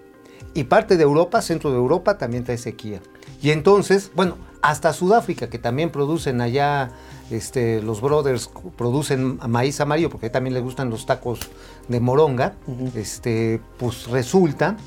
Y 0.54 0.66
parte 0.66 0.98
de 0.98 1.04
Europa, 1.04 1.41
centro 1.41 1.72
de 1.72 1.78
Europa, 1.78 2.18
también 2.18 2.44
trae 2.44 2.58
sequía. 2.58 3.02
Y 3.41 3.52
entonces, 3.52 4.12
bueno, 4.16 4.38
hasta 4.62 4.94
Sudáfrica, 4.94 5.50
que 5.50 5.60
también 5.60 5.89
producen 5.89 6.39
allá, 6.39 6.91
este, 7.30 7.82
los 7.82 8.00
brothers 8.00 8.50
producen 8.78 9.39
maíz 9.48 9.82
amarillo, 9.82 10.10
porque 10.10 10.30
también 10.30 10.54
les 10.54 10.64
gustan 10.64 10.89
los 10.89 11.06
tacos 11.06 11.39
de 11.88 12.00
moronga, 12.00 12.54
este, 12.96 13.60
pues 13.78 14.08
resulta 14.08 14.78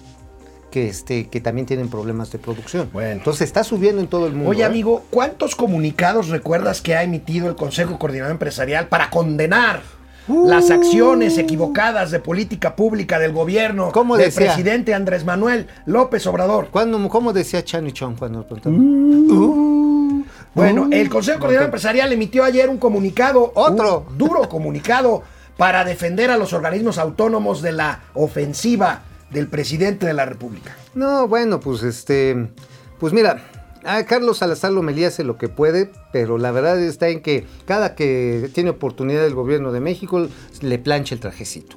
que, 0.71 0.89
este, 0.89 1.29
que 1.29 1.41
también 1.41 1.67
tienen 1.67 1.89
problemas 1.89 2.33
de 2.33 2.39
producción. 2.39 2.89
Bueno. 2.93 3.13
Entonces 3.13 3.43
está 3.43 3.65
subiendo 3.65 4.01
en 4.01 4.09
todo 4.09 4.27
el 4.27 4.33
mundo. 4.33 4.51
Oye, 4.51 4.63
¿eh? 4.63 4.67
amigo, 4.67 5.05
¿cuántos 5.11 5.55
comunicados 5.55 6.29
recuerdas 6.29 6.81
que 6.81 6.95
ha 6.95 7.03
emitido 7.03 7.49
el 7.49 7.57
Consejo 7.57 7.99
Coordinador 7.99 8.33
Empresarial 8.33 8.89
para 8.89 9.11
condenar 9.11 9.83
las 10.29 10.71
acciones 10.71 11.39
equivocadas 11.39 12.11
de 12.11 12.19
política 12.21 12.75
pública 12.77 13.19
del 13.19 13.33
gobierno 13.33 13.91
¿Cómo 13.93 14.17
del 14.17 14.27
decía? 14.27 14.47
presidente 14.53 14.93
Andrés 14.95 15.25
Manuel 15.25 15.67
López 15.87 16.27
Obrador? 16.27 16.69
¿Cuándo- 16.71 17.09
¿Cómo 17.09 17.33
decía 17.33 17.65
Chan 17.65 17.87
y 17.87 17.93
Chong 17.93 18.17
cuando 18.19 18.39
nos 18.39 18.47
preguntaban? 18.47 20.25
Bueno, 20.55 20.83
Uh, 20.85 20.89
el 20.93 21.09
Consejo 21.11 21.39
Coordinador 21.39 21.67
Empresarial 21.67 22.13
emitió 22.13 22.43
ayer 22.43 22.69
un 22.71 22.79
comunicado, 22.79 23.53
Otro. 23.55 24.07
duro 24.17 24.49
comunicado 24.49 25.23
para 25.59 25.85
defender 25.85 26.31
a 26.31 26.39
los 26.39 26.53
organismos 26.53 26.99
autónomos 26.99 27.61
de 27.63 27.73
la 27.73 28.01
ofensiva 28.15 29.03
del 29.31 29.49
presidente 29.49 30.07
de 30.07 30.15
la 30.15 30.25
República. 30.25 30.75
No, 30.95 31.29
bueno, 31.29 31.61
pues 31.61 31.83
este, 31.83 32.49
pues 32.99 33.13
mira, 33.13 33.43
a 33.87 34.05
Carlos 34.05 34.39
Salazar 34.39 34.73
Lomelí 34.73 35.05
hace 35.05 35.25
lo 35.25 35.39
que 35.39 35.49
puede, 35.49 35.91
pero 36.13 36.39
la 36.39 36.51
verdad 36.51 36.81
está 36.81 37.09
en 37.09 37.21
que 37.21 37.47
cada 37.65 37.95
que 37.95 38.51
tiene 38.53 38.71
oportunidad 38.71 39.25
el 39.25 39.35
gobierno 39.35 39.73
de 39.73 39.81
México 39.81 40.29
le 40.61 40.79
plancha 40.79 41.15
el 41.15 41.21
trajecito. 41.21 41.77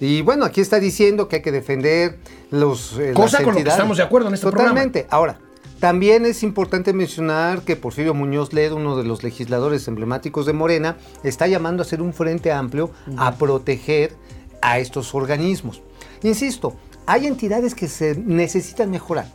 Y 0.00 0.22
bueno, 0.22 0.44
aquí 0.44 0.60
está 0.60 0.78
diciendo 0.78 1.28
que 1.28 1.36
hay 1.36 1.42
que 1.42 1.52
defender 1.52 2.18
los 2.50 2.98
eh, 2.98 3.12
Cosa 3.14 3.38
las 3.38 3.44
con 3.44 3.54
lo 3.54 3.62
que 3.62 3.68
estamos 3.68 3.96
de 3.96 4.04
acuerdo 4.04 4.28
en 4.28 4.34
este 4.34 4.46
Totalmente. 4.46 5.06
Ahora, 5.10 5.40
también 5.80 6.24
es 6.24 6.42
importante 6.42 6.92
mencionar 6.92 7.62
que 7.62 7.76
Porfirio 7.76 8.14
Muñoz 8.14 8.52
Ledo, 8.52 8.76
uno 8.76 8.96
de 8.96 9.04
los 9.04 9.22
legisladores 9.22 9.86
emblemáticos 9.88 10.46
de 10.46 10.52
Morena, 10.52 10.96
está 11.24 11.46
llamando 11.46 11.82
a 11.82 11.86
hacer 11.86 12.00
un 12.00 12.12
frente 12.12 12.52
amplio 12.52 12.90
a 13.16 13.34
proteger 13.34 14.12
a 14.62 14.78
estos 14.78 15.14
organismos. 15.14 15.82
Insisto, 16.22 16.74
hay 17.06 17.26
entidades 17.26 17.74
que 17.74 17.88
se 17.88 18.16
necesitan 18.16 18.90
mejorar. 18.90 19.26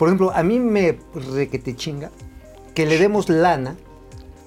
Por 0.00 0.08
ejemplo, 0.08 0.32
a 0.34 0.42
mí 0.42 0.58
me 0.58 0.98
requete 1.34 1.76
chinga 1.76 2.10
que 2.74 2.86
le 2.86 2.96
demos 2.96 3.28
lana 3.28 3.76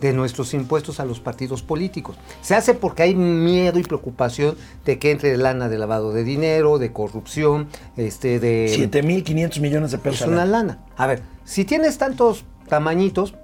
de 0.02 0.12
nuestros 0.12 0.56
impuestos 0.56 1.00
a 1.00 1.06
los 1.06 1.20
partidos 1.20 1.62
políticos. 1.62 2.16
Se 2.42 2.56
hace 2.56 2.74
porque 2.74 3.04
hay 3.04 3.14
miedo 3.14 3.78
y 3.78 3.84
preocupación 3.84 4.58
de 4.84 4.98
que 4.98 5.12
entre 5.12 5.38
lana 5.38 5.70
de 5.70 5.78
lavado 5.78 6.12
de 6.12 6.24
dinero, 6.24 6.80
de 6.80 6.92
corrupción, 6.92 7.68
este, 7.98 8.40
de... 8.40 8.66
7.500 8.66 9.60
millones 9.60 9.92
de 9.92 10.00
pesos. 10.00 10.22
Es 10.22 10.28
una 10.28 10.46
lana. 10.46 10.80
A 10.98 11.06
ver, 11.06 11.22
si 11.44 11.66
tienes 11.66 12.00
tantos 12.00 12.46
tamañitos, 12.68 13.36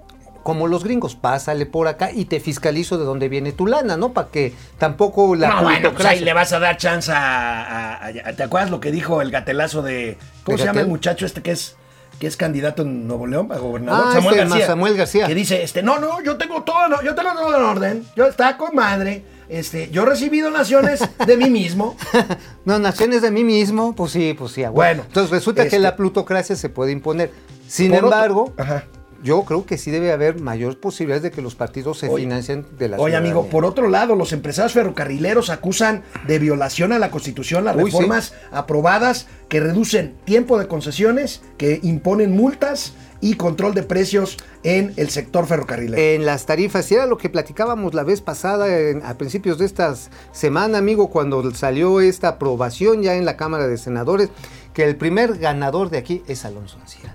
como 0.42 0.66
los 0.66 0.82
gringos, 0.82 1.14
pásale 1.14 1.64
por 1.64 1.86
acá 1.86 2.10
y 2.10 2.24
te 2.24 2.40
fiscalizo 2.40 2.98
de 2.98 3.04
dónde 3.04 3.28
viene 3.28 3.52
tu 3.52 3.68
lana, 3.68 3.96
¿no? 3.96 4.12
Para 4.12 4.30
que 4.30 4.52
tampoco 4.78 5.36
la 5.36 5.48
no, 5.50 5.62
bueno, 5.62 5.92
pues 5.92 6.04
ahí 6.06 6.18
le 6.18 6.32
vas 6.32 6.52
a 6.52 6.58
dar 6.58 6.76
chance 6.76 7.12
a, 7.12 7.62
a- 7.62 8.06
a- 8.08 8.32
¿Te 8.34 8.42
acuerdas 8.42 8.70
lo 8.72 8.80
que 8.80 8.90
dijo 8.90 9.22
el 9.22 9.30
gatelazo 9.30 9.82
de. 9.82 10.18
¿Cómo 10.42 10.56
¿De 10.56 10.62
se 10.62 10.66
llama 10.66 10.80
el 10.80 10.88
muchacho 10.88 11.24
este 11.24 11.40
que 11.42 11.52
es 11.52 11.76
que 12.20 12.26
es 12.26 12.36
candidato 12.36 12.82
en 12.82 13.08
Nuevo 13.08 13.26
León 13.26 13.50
a 13.50 13.56
gobernador? 13.56 14.04
Ah, 14.14 14.18
este, 14.18 14.66
Samuel 14.66 14.94
García. 14.94 15.26
Que 15.26 15.34
dice, 15.34 15.62
este, 15.62 15.82
no, 15.82 15.98
no, 15.98 16.22
yo 16.22 16.36
tengo 16.36 16.62
todo, 16.62 16.86
no, 16.86 17.02
yo 17.02 17.14
tengo 17.14 17.32
todo 17.32 17.56
en 17.56 17.62
orden. 17.62 18.06
Yo 18.14 18.26
está 18.26 18.58
con 18.58 18.74
madre. 18.76 19.24
Este, 19.48 19.90
yo 19.90 20.02
he 20.02 20.06
recibido 20.06 20.50
donaciones 20.50 21.00
de 21.26 21.36
mí 21.38 21.48
mismo. 21.50 21.96
No, 22.66 22.78
naciones 22.78 23.22
de 23.22 23.30
mí 23.30 23.42
mismo, 23.42 23.96
pues 23.96 24.12
sí, 24.12 24.34
pues 24.38 24.52
sí. 24.52 24.62
Bueno, 24.66 25.02
Entonces 25.06 25.30
resulta 25.30 25.62
este- 25.62 25.76
que 25.76 25.80
la 25.80 25.96
plutocracia 25.96 26.54
se 26.54 26.68
puede 26.68 26.92
imponer. 26.92 27.32
Sin 27.66 27.90
otro- 27.94 28.06
embargo, 28.08 28.52
Ajá. 28.58 28.84
Yo 29.22 29.42
creo 29.44 29.66
que 29.66 29.76
sí 29.78 29.90
debe 29.90 30.12
haber 30.12 30.40
mayor 30.40 30.78
posibilidades 30.80 31.22
de 31.22 31.30
que 31.30 31.42
los 31.42 31.54
partidos 31.54 31.98
se 31.98 32.08
Oye, 32.08 32.24
financien 32.24 32.66
de 32.78 32.88
la 32.88 32.98
Oye, 32.98 33.16
amigo, 33.16 33.46
por 33.46 33.64
otro 33.64 33.88
lado, 33.88 34.14
los 34.16 34.32
empresarios 34.32 34.72
ferrocarrileros 34.72 35.50
acusan 35.50 36.02
de 36.26 36.38
violación 36.38 36.92
a 36.92 36.98
la 36.98 37.10
Constitución 37.10 37.64
las 37.64 37.76
Uy, 37.76 37.90
sí. 37.90 37.96
reformas 37.96 38.34
aprobadas 38.50 39.26
que 39.48 39.60
reducen 39.60 40.14
tiempo 40.24 40.58
de 40.58 40.68
concesiones, 40.68 41.42
que 41.58 41.80
imponen 41.82 42.32
multas 42.36 42.94
y 43.22 43.34
control 43.34 43.74
de 43.74 43.82
precios 43.82 44.38
en 44.62 44.94
el 44.96 45.10
sector 45.10 45.46
ferrocarrilero. 45.46 46.00
En 46.00 46.24
las 46.24 46.46
tarifas, 46.46 46.90
y 46.90 46.94
era 46.94 47.04
lo 47.04 47.18
que 47.18 47.28
platicábamos 47.28 47.92
la 47.92 48.02
vez 48.02 48.22
pasada, 48.22 48.66
en- 48.78 49.04
a 49.04 49.18
principios 49.18 49.58
de 49.58 49.66
esta 49.66 49.94
semana, 50.32 50.78
amigo, 50.78 51.10
cuando 51.10 51.54
salió 51.54 52.00
esta 52.00 52.28
aprobación 52.28 53.02
ya 53.02 53.14
en 53.16 53.26
la 53.26 53.36
Cámara 53.36 53.66
de 53.66 53.76
Senadores, 53.76 54.30
que 54.72 54.84
el 54.84 54.96
primer 54.96 55.36
ganador 55.36 55.90
de 55.90 55.98
aquí 55.98 56.22
es 56.28 56.46
Alonso 56.46 56.78
Ancira. 56.80 57.14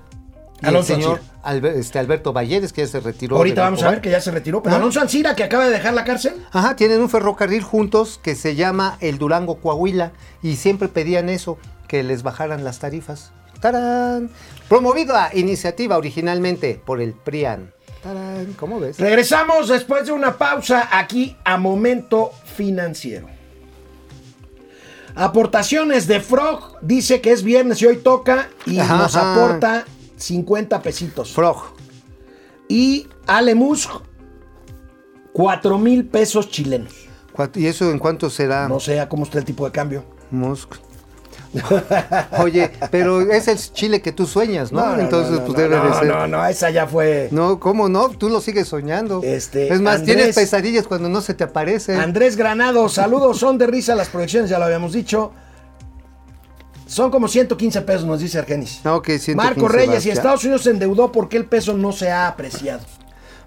Y 0.66 0.70
Alonso 0.70 0.94
el 0.94 1.02
señor 1.02 1.22
este, 1.76 2.00
Alberto 2.00 2.34
Valleres, 2.34 2.74
que 2.74 2.82
ya 2.82 2.88
se 2.88 3.00
retiró. 3.00 3.38
Ahorita 3.38 3.62
vamos 3.62 3.84
a 3.84 3.90
ver 3.92 4.02
que 4.02 4.10
ya 4.10 4.20
se 4.20 4.32
retiró, 4.32 4.62
pero 4.64 4.76
Ah. 4.76 4.80
Alonso 4.80 5.00
Ancira, 5.00 5.36
que 5.36 5.44
acaba 5.44 5.66
de 5.66 5.72
dejar 5.72 5.94
la 5.94 6.04
cárcel. 6.04 6.34
Ajá, 6.52 6.76
tienen 6.76 7.02
un 7.02 7.10
ferrocarril 7.10 7.62
juntos 7.64 8.20
que 8.22 8.36
se 8.36 8.56
llama 8.56 8.98
el 9.00 9.18
Durango 9.18 9.58
Coahuila 9.62 10.12
y 10.42 10.56
siempre 10.56 10.88
pedían 10.88 11.30
eso, 11.30 11.58
que 11.88 12.04
les 12.04 12.24
bajaran 12.24 12.64
las 12.64 12.80
tarifas. 12.80 13.32
¡Tarán! 13.62 14.30
Promovido 14.68 15.16
a 15.16 15.30
iniciativa 15.34 15.98
originalmente 15.98 16.82
por 16.86 17.00
el 17.02 17.14
PRIAN. 17.14 17.72
¡Tarán! 18.04 18.54
¿Cómo 18.60 18.80
ves? 18.80 19.00
Regresamos 19.00 19.68
después 19.70 20.06
de 20.08 20.12
una 20.12 20.38
pausa 20.38 20.90
aquí 20.92 21.36
a 21.44 21.58
Momento 21.58 22.32
Financiero. 22.56 23.28
Aportaciones 25.16 26.08
de 26.08 26.20
Frog 26.20 26.78
dice 26.82 27.22
que 27.22 27.32
es 27.32 27.42
viernes 27.44 27.82
y 27.82 27.86
hoy 27.86 27.98
toca 27.98 28.50
y 28.66 28.80
Ajá, 28.80 28.98
nos 28.98 29.16
aporta 29.16 29.86
50 30.18 30.82
pesitos. 30.82 31.34
Frog. 31.34 31.58
Y 32.68 33.08
Ale 33.28 33.54
Musk, 33.56 33.90
4 35.34 35.78
mil 35.78 36.06
pesos 36.06 36.50
chilenos. 36.50 36.94
¿Cuánto- 37.32 37.60
¿Y 37.60 37.68
eso 37.68 37.92
en 37.92 38.00
cuánto 38.00 38.30
será? 38.30 38.68
No 38.70 38.80
sé 38.80 39.00
a 39.00 39.10
cómo 39.10 39.24
está 39.24 39.38
el 39.40 39.46
tipo 39.46 39.66
de 39.66 39.72
cambio. 39.72 40.06
Musk. 40.32 40.76
Oye, 42.40 42.70
pero 42.92 43.22
es 43.22 43.48
el 43.48 43.58
chile 43.58 44.02
que 44.02 44.12
tú 44.12 44.26
sueñas, 44.26 44.72
¿no? 44.74 45.00
Entonces, 45.00 45.40
no, 45.40 45.46
pues 45.46 45.54
no, 45.54 45.64
debe 45.64 45.76
de 45.76 45.84
no, 45.90 46.00
ser. 46.00 46.08
No, 46.08 46.28
no, 46.28 46.46
esa 46.46 46.70
ya 46.70 46.86
fue. 46.86 47.30
No, 47.32 47.60
¿cómo 47.60 47.88
no? 47.88 48.10
Tú 48.10 48.30
lo 48.30 48.42
sigues 48.42 48.68
soñando. 48.68 49.22
Este, 49.24 49.72
es 49.74 49.80
más, 49.80 50.02
Andrés- 50.02 50.06
tienes 50.06 50.36
pesadillas 50.36 50.86
cuando 50.88 51.08
no 51.08 51.22
se 51.22 51.34
te 51.34 51.44
aparece. 51.46 51.96
Andrés 51.96 52.36
Granado, 52.36 52.90
saludos, 52.90 53.38
son 53.38 53.58
de 53.58 53.68
risa 53.68 53.96
las 53.96 54.10
proyecciones, 54.10 54.50
ya 54.50 54.60
lo 54.60 54.66
habíamos 54.66 54.92
dicho. 54.92 55.32
Son 56.86 57.12
como 57.12 57.28
115 57.28 57.82
pesos, 57.82 58.06
nos 58.06 58.20
dice 58.20 58.38
Argenis. 58.40 58.82
No, 58.84 59.02
que 59.02 59.20
115 59.20 59.36
Marco 59.36 59.68
Reyes, 59.68 60.06
y. 60.06 60.12
Estados 60.12 60.44
Unidos 60.44 60.64
se 60.64 60.72
endeudó 60.72 61.12
porque 61.12 61.38
el 61.38 61.46
peso 61.46 61.74
no 61.74 61.92
se 61.92 62.12
ha 62.12 62.28
apreciado. 62.28 62.82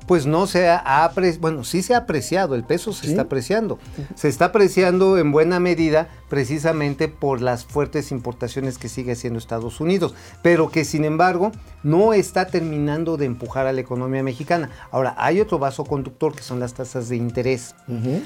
Pues 0.06 0.24
no 0.24 0.46
se 0.46 0.68
ha 0.68 1.04
apreciado, 1.04 1.40
bueno, 1.42 1.64
sí 1.64 1.82
se 1.82 1.94
ha 1.94 1.98
apreciado, 1.98 2.54
el 2.54 2.64
peso 2.64 2.94
se 2.94 3.08
está 3.08 3.22
apreciando. 3.22 3.78
Se 4.14 4.28
está 4.28 4.46
apreciando 4.46 5.18
en 5.18 5.32
buena 5.32 5.60
medida 5.60 6.08
precisamente 6.30 7.08
por 7.08 7.42
las 7.42 7.66
fuertes 7.66 8.10
importaciones 8.10 8.78
que 8.78 8.88
sigue 8.88 9.12
haciendo 9.12 9.38
Estados 9.38 9.80
Unidos, 9.80 10.14
pero 10.40 10.70
que 10.70 10.86
sin 10.86 11.04
embargo 11.04 11.52
no 11.82 12.14
está 12.14 12.46
terminando 12.46 13.18
de 13.18 13.26
empujar 13.26 13.66
a 13.66 13.72
la 13.74 13.82
economía 13.82 14.22
mexicana. 14.22 14.70
Ahora, 14.90 15.14
hay 15.18 15.42
otro 15.42 15.58
vaso 15.58 15.84
conductor 15.84 16.34
que 16.34 16.42
son 16.42 16.58
las 16.58 16.72
tasas 16.72 17.10
de 17.10 17.16
interés. 17.16 17.74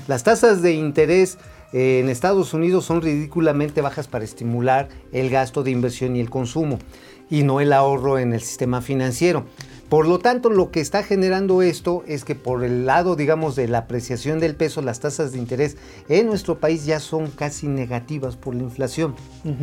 Las 0.06 0.22
tasas 0.22 0.62
de 0.62 0.74
interés 0.74 1.36
en 1.72 2.08
Estados 2.08 2.52
Unidos 2.54 2.84
son 2.84 3.00
ridículamente 3.00 3.80
bajas 3.80 4.08
para 4.08 4.24
estimular 4.24 4.88
el 5.12 5.30
gasto 5.30 5.62
de 5.62 5.70
inversión 5.70 6.16
y 6.16 6.20
el 6.20 6.30
consumo 6.30 6.78
y 7.30 7.44
no 7.44 7.60
el 7.60 7.72
ahorro 7.72 8.18
en 8.18 8.32
el 8.34 8.42
sistema 8.42 8.82
financiero. 8.82 9.46
Por 9.92 10.08
lo 10.08 10.18
tanto, 10.18 10.48
lo 10.48 10.70
que 10.70 10.80
está 10.80 11.02
generando 11.02 11.60
esto 11.60 12.02
es 12.06 12.24
que 12.24 12.34
por 12.34 12.64
el 12.64 12.86
lado, 12.86 13.14
digamos, 13.14 13.56
de 13.56 13.68
la 13.68 13.76
apreciación 13.76 14.40
del 14.40 14.54
peso, 14.54 14.80
las 14.80 15.00
tasas 15.00 15.32
de 15.32 15.38
interés 15.38 15.76
en 16.08 16.28
nuestro 16.28 16.56
país 16.58 16.86
ya 16.86 16.98
son 16.98 17.26
casi 17.30 17.66
negativas 17.68 18.36
por 18.36 18.54
la 18.54 18.62
inflación. 18.62 19.14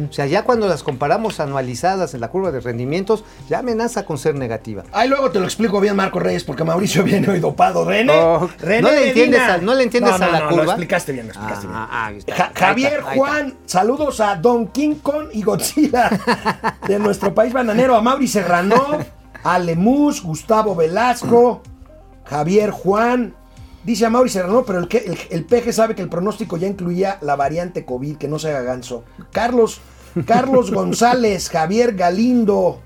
O 0.07 0.13
sea, 0.13 0.27
ya 0.27 0.43
cuando 0.43 0.67
las 0.67 0.83
comparamos 0.83 1.39
anualizadas 1.39 2.13
en 2.13 2.21
la 2.21 2.27
curva 2.27 2.51
de 2.51 2.59
rendimientos, 2.59 3.23
ya 3.49 3.57
amenaza 3.57 4.05
con 4.05 4.19
ser 4.19 4.35
negativa. 4.35 4.83
Ahí 4.91 5.09
luego 5.09 5.31
te 5.31 5.39
lo 5.39 5.45
explico 5.45 5.79
bien, 5.79 5.95
Marco 5.95 6.19
Reyes, 6.19 6.43
porque 6.43 6.63
Mauricio 6.63 7.03
viene 7.05 7.27
hoy 7.27 7.39
dopado. 7.39 7.83
René, 7.83 8.13
Oh, 8.15 8.47
René 8.59 8.81
no 8.83 8.91
le 8.91 9.07
entiendes 9.07 9.39
a- 9.41 9.57
no 9.57 9.73
le 9.73 9.81
entiendes 9.81 10.11
No, 10.11 10.17
no, 10.19 10.25
a 10.25 10.29
la 10.31 10.39
no, 10.41 10.49
curva. 10.49 10.63
Lo 10.65 10.69
explicaste 10.73 11.11
bien, 11.11 11.25
lo 11.25 11.31
explicaste 11.31 11.65
Ah, 11.71 12.11
bien. 12.11 12.23
ah, 12.29 12.33
está. 12.35 12.35
Ja- 12.35 12.51
Javier 12.67 12.99
está. 12.99 13.15
Juan, 13.15 13.55
saludos 13.65 14.19
a 14.19 14.35
Don 14.35 14.67
King 14.67 14.93
Kong 15.01 15.29
y 15.33 15.41
Godzilla 15.41 16.11
de 16.87 16.99
nuestro 16.99 17.33
país 17.33 17.51
bananero, 17.51 17.95
a 17.95 18.01
Mauri 18.03 18.27
Serrano, 18.27 18.99
a 19.43 19.59
Lemus, 19.59 20.23
Gustavo 20.23 20.75
Velasco, 20.75 21.61
Javier 22.25 22.71
Juan. 22.71 23.35
Dice 23.83 24.05
a 24.05 24.09
Mauri 24.09 24.29
Serrano, 24.29 24.63
pero 24.65 24.79
el, 24.79 24.87
que, 24.87 24.97
el, 24.97 25.17
el 25.29 25.45
peje 25.45 25.71
sabe 25.73 25.95
que 25.95 26.01
el 26.01 26.09
pronóstico 26.09 26.57
ya 26.57 26.67
incluía 26.67 27.17
la 27.21 27.35
variante 27.35 27.85
COVID, 27.85 28.17
que 28.17 28.27
no 28.27 28.37
se 28.37 28.49
haga 28.49 28.61
ganso. 28.61 29.03
Carlos, 29.31 29.79
Carlos 30.25 30.69
González, 30.73 31.49
Javier 31.49 31.95
Galindo. 31.95 32.81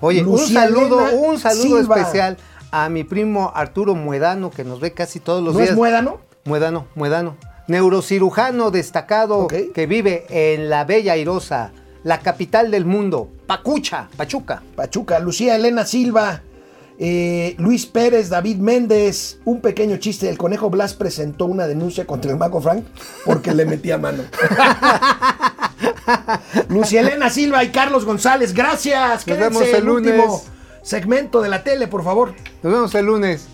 Oye, 0.00 0.22
Lucía 0.22 0.60
un 0.60 0.66
saludo, 0.74 1.08
Elena 1.08 1.22
un 1.28 1.38
saludo 1.38 1.78
Silva. 1.78 1.96
especial 1.96 2.36
a 2.70 2.88
mi 2.90 3.04
primo 3.04 3.50
Arturo 3.54 3.94
Muedano, 3.94 4.50
que 4.50 4.62
nos 4.64 4.78
ve 4.80 4.92
casi 4.92 5.20
todos 5.20 5.42
los 5.42 5.54
¿No 5.54 5.60
días. 5.60 5.70
es 5.70 5.76
muédano? 5.76 6.18
Muedano, 6.44 6.86
Muedano. 6.94 7.36
Neurocirujano 7.68 8.70
destacado 8.70 9.48
que 9.48 9.86
vive 9.86 10.26
en 10.28 10.68
la 10.68 10.84
bella 10.84 11.14
airosa 11.14 11.72
la 12.06 12.20
capital 12.20 12.70
del 12.70 12.84
mundo, 12.84 13.28
Pacucha, 13.48 14.08
Pachuca. 14.16 14.62
Pachuca, 14.76 15.18
Lucía 15.18 15.56
Elena 15.56 15.84
Silva, 15.84 16.40
eh, 17.00 17.56
Luis 17.58 17.86
Pérez, 17.86 18.28
David 18.28 18.58
Méndez, 18.58 19.40
un 19.44 19.60
pequeño 19.60 19.96
chiste. 19.96 20.28
El 20.28 20.38
conejo 20.38 20.70
Blas 20.70 20.94
presentó 20.94 21.46
una 21.46 21.66
denuncia 21.66 22.06
contra 22.06 22.30
el 22.30 22.36
Mago 22.36 22.60
Frank 22.60 22.84
porque 23.24 23.52
le 23.52 23.64
metía 23.64 23.98
mano. 23.98 24.22
Lucía 26.68 27.00
Elena 27.00 27.28
Silva 27.28 27.64
y 27.64 27.70
Carlos 27.70 28.04
González, 28.04 28.54
gracias. 28.54 29.26
Nos 29.26 29.34
Quédense 29.36 29.58
vemos 29.58 29.74
el 29.76 29.84
lunes. 29.84 30.12
último 30.12 30.42
segmento 30.82 31.42
de 31.42 31.48
la 31.48 31.64
tele, 31.64 31.88
por 31.88 32.04
favor. 32.04 32.34
Nos 32.62 32.72
vemos 32.72 32.94
el 32.94 33.06
lunes. 33.06 33.48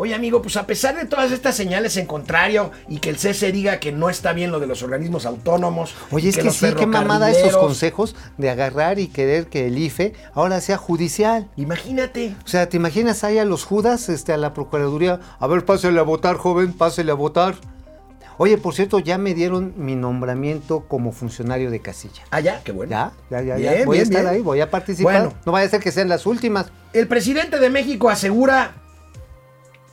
Oye, 0.00 0.14
amigo, 0.14 0.40
pues 0.40 0.56
a 0.56 0.64
pesar 0.64 0.96
de 0.96 1.06
todas 1.06 1.32
estas 1.32 1.56
señales 1.56 1.96
en 1.96 2.06
contrario 2.06 2.70
y 2.88 3.00
que 3.00 3.10
el 3.10 3.18
CC 3.18 3.50
diga 3.50 3.80
que 3.80 3.90
no 3.90 4.08
está 4.08 4.32
bien 4.32 4.52
lo 4.52 4.60
de 4.60 4.68
los 4.68 4.84
organismos 4.84 5.26
autónomos. 5.26 5.92
Oye, 6.12 6.28
es 6.28 6.36
que, 6.36 6.44
los 6.44 6.54
sí, 6.54 6.72
qué 6.78 6.86
mamada 6.86 7.30
estos 7.32 7.52
ferrocarrileros- 7.54 7.60
consejos 7.60 8.16
de 8.36 8.48
agarrar 8.48 9.00
y 9.00 9.08
querer 9.08 9.48
que 9.48 9.66
el 9.66 9.76
IFE 9.76 10.12
ahora 10.34 10.60
sea 10.60 10.76
judicial. 10.76 11.48
Imagínate. 11.56 12.36
O 12.44 12.48
sea, 12.48 12.68
¿te 12.68 12.76
imaginas 12.76 13.24
ahí 13.24 13.38
a 13.38 13.44
los 13.44 13.64
Judas, 13.64 14.08
este, 14.08 14.32
a 14.32 14.36
la 14.36 14.54
Procuraduría? 14.54 15.18
A 15.40 15.46
ver, 15.48 15.64
pásele 15.64 15.98
a 15.98 16.04
votar, 16.04 16.36
joven, 16.36 16.72
pásele 16.74 17.10
a 17.10 17.14
votar. 17.16 17.56
Oye, 18.40 18.56
por 18.56 18.74
cierto, 18.76 19.00
ya 19.00 19.18
me 19.18 19.34
dieron 19.34 19.74
mi 19.76 19.96
nombramiento 19.96 20.84
como 20.86 21.10
funcionario 21.10 21.72
de 21.72 21.80
casilla. 21.80 22.22
Ah, 22.30 22.38
ya, 22.38 22.62
qué 22.62 22.70
bueno. 22.70 22.90
Ya, 22.90 23.12
ya, 23.30 23.42
ya, 23.42 23.56
Bien, 23.56 23.78
ya. 23.80 23.84
Voy 23.84 23.98
a 23.98 24.02
estar 24.02 24.20
bien. 24.22 24.32
ahí, 24.34 24.42
voy 24.42 24.60
a 24.60 24.70
participar. 24.70 25.12
Bueno. 25.24 25.34
No 25.44 25.50
vaya 25.50 25.66
a 25.66 25.70
ser 25.70 25.80
que 25.82 25.90
sean 25.90 26.08
las 26.08 26.24
últimas. 26.24 26.66
El 26.92 27.08
presidente 27.08 27.58
de 27.58 27.68
México 27.68 28.08
asegura, 28.10 28.74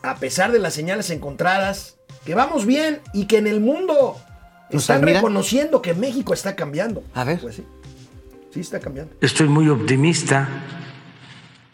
a 0.06 0.16
pesar 0.16 0.52
de 0.52 0.60
las 0.60 0.74
señales 0.74 1.10
encontradas, 1.10 1.98
que 2.26 2.36
vamos 2.36 2.66
bien 2.66 3.02
y 3.14 3.26
que 3.26 3.38
en 3.38 3.48
el 3.48 3.60
mundo 3.60 4.18
¿Nos 4.72 4.84
están 4.84 5.04
reconociendo 5.04 5.82
que 5.82 5.94
México 5.94 6.34
está 6.34 6.56
cambiando. 6.56 7.04
A 7.14 7.24
ver. 7.24 7.40
Pues 7.40 7.56
sí, 7.56 7.66
sí 8.54 8.60
está 8.60 8.80
cambiando. 8.80 9.14
Estoy 9.22 9.48
muy 9.48 9.70
optimista, 9.70 10.48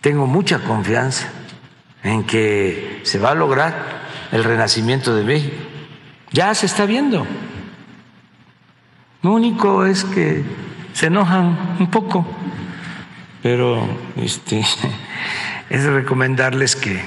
tengo 0.02 0.28
mucha 0.28 0.60
confianza 0.60 1.28
en 2.04 2.26
que 2.26 3.02
se 3.04 3.20
va 3.20 3.32
a 3.32 3.36
lograr 3.36 4.02
el 4.32 4.44
renacimiento 4.44 5.16
de 5.16 5.24
México. 5.24 5.56
Ya 6.32 6.54
se 6.54 6.66
está 6.66 6.86
viendo. 6.86 7.26
Lo 9.22 9.34
único 9.34 9.86
es 9.86 10.04
que 10.04 10.44
se 10.94 11.08
enojan 11.08 11.78
un 11.80 11.92
poco, 11.92 12.26
pero 13.44 13.88
este, 14.16 14.64
es 15.70 15.84
recomendarles 15.86 16.76
que, 16.76 17.02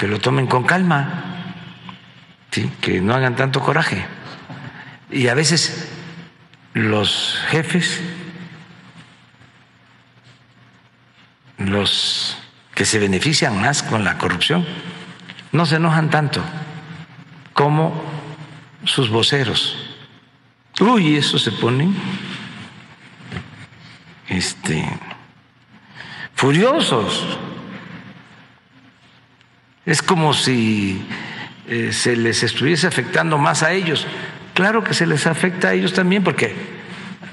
que 0.00 0.08
lo 0.08 0.18
tomen 0.18 0.46
con 0.46 0.64
calma, 0.64 1.52
que 2.80 3.02
no 3.02 3.12
hagan 3.12 3.36
tanto 3.36 3.60
coraje. 3.60 4.06
Y 5.10 5.28
a 5.28 5.34
veces 5.34 5.92
los 6.72 7.38
jefes 7.48 8.00
los 11.58 12.38
que 12.74 12.86
se 12.86 12.98
benefician 12.98 13.60
más 13.60 13.82
con 13.82 14.02
la 14.02 14.16
corrupción 14.16 14.64
no 15.52 15.66
se 15.66 15.76
enojan 15.76 16.08
tanto 16.08 16.42
como 17.52 17.92
sus 18.86 19.10
voceros. 19.10 19.76
Uy, 20.80 21.16
eso 21.16 21.38
se 21.38 21.52
ponen 21.52 21.94
este 24.28 24.82
furiosos. 26.34 27.38
Es 29.86 30.02
como 30.02 30.34
si 30.34 31.06
eh, 31.66 31.92
se 31.92 32.16
les 32.16 32.42
estuviese 32.42 32.86
afectando 32.86 33.38
más 33.38 33.62
a 33.62 33.72
ellos. 33.72 34.06
Claro 34.54 34.84
que 34.84 34.94
se 34.94 35.06
les 35.06 35.26
afecta 35.26 35.68
a 35.68 35.72
ellos 35.72 35.92
también 35.92 36.22
porque 36.22 36.54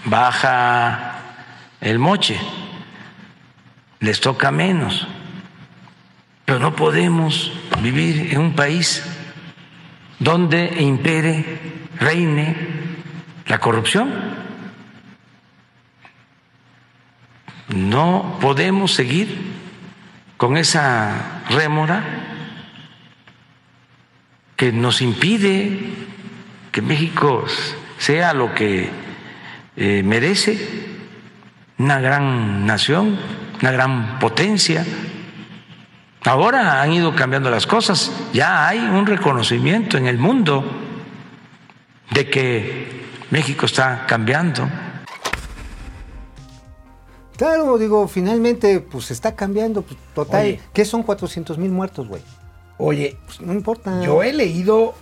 baja 0.06 1.20
el 1.82 2.00
moche 2.00 2.39
les 4.00 4.20
toca 4.22 4.52
menos. 4.52 5.08
Pero 6.45 6.60
no 6.60 6.76
podemos 6.76 7.52
vivir 7.82 8.34
en 8.34 8.39
un 8.39 8.54
país 8.54 9.04
donde 10.20 10.82
impere, 10.82 11.60
reine 12.00 12.56
la 13.48 13.60
corrupción. 13.60 14.14
No 17.70 18.38
podemos 18.39 18.93
seguir 18.93 19.56
con 20.38 20.56
esa 20.56 21.41
rémora 21.50 22.27
que 24.58 24.74
nos 24.74 25.01
impide 25.01 25.80
que 26.72 26.82
México 26.82 27.45
sea 27.97 28.34
lo 28.34 28.53
que 28.53 28.89
eh, 29.78 30.01
merece, 30.03 30.58
una 31.78 31.99
gran 31.99 32.66
nación, 32.66 33.18
una 33.62 33.72
gran 33.72 34.20
potencia. 34.20 34.84
Ahora 36.26 36.82
han 36.82 36.91
ido 36.91 37.16
cambiando 37.16 37.51
las 37.51 37.68
cosas, 37.68 38.12
ya 38.34 38.68
hay 38.68 38.80
un 38.80 39.05
reconocimiento 39.05 39.97
en 39.97 40.08
el 40.08 40.18
mundo 40.18 40.66
de 42.12 42.30
que 42.30 43.05
México 43.30 43.68
está 43.68 44.05
cambiando. 44.08 44.68
Claro, 47.38 47.78
digo, 47.78 48.08
finalmente, 48.08 48.80
pues 48.80 49.12
está 49.12 49.36
cambiando. 49.36 49.84
Pues, 49.84 49.99
total, 50.16 50.41
Oye. 50.41 50.60
¿qué 50.74 50.84
son 50.84 51.03
400 51.03 51.60
mil 51.60 51.70
muertos, 51.70 52.08
güey? 52.08 52.24
Oye, 52.78 53.18
Pues 53.26 53.42
no 53.42 53.54
importa. 53.54 54.02
yo 54.04 54.24
he 54.24 54.34
leído 54.34 54.94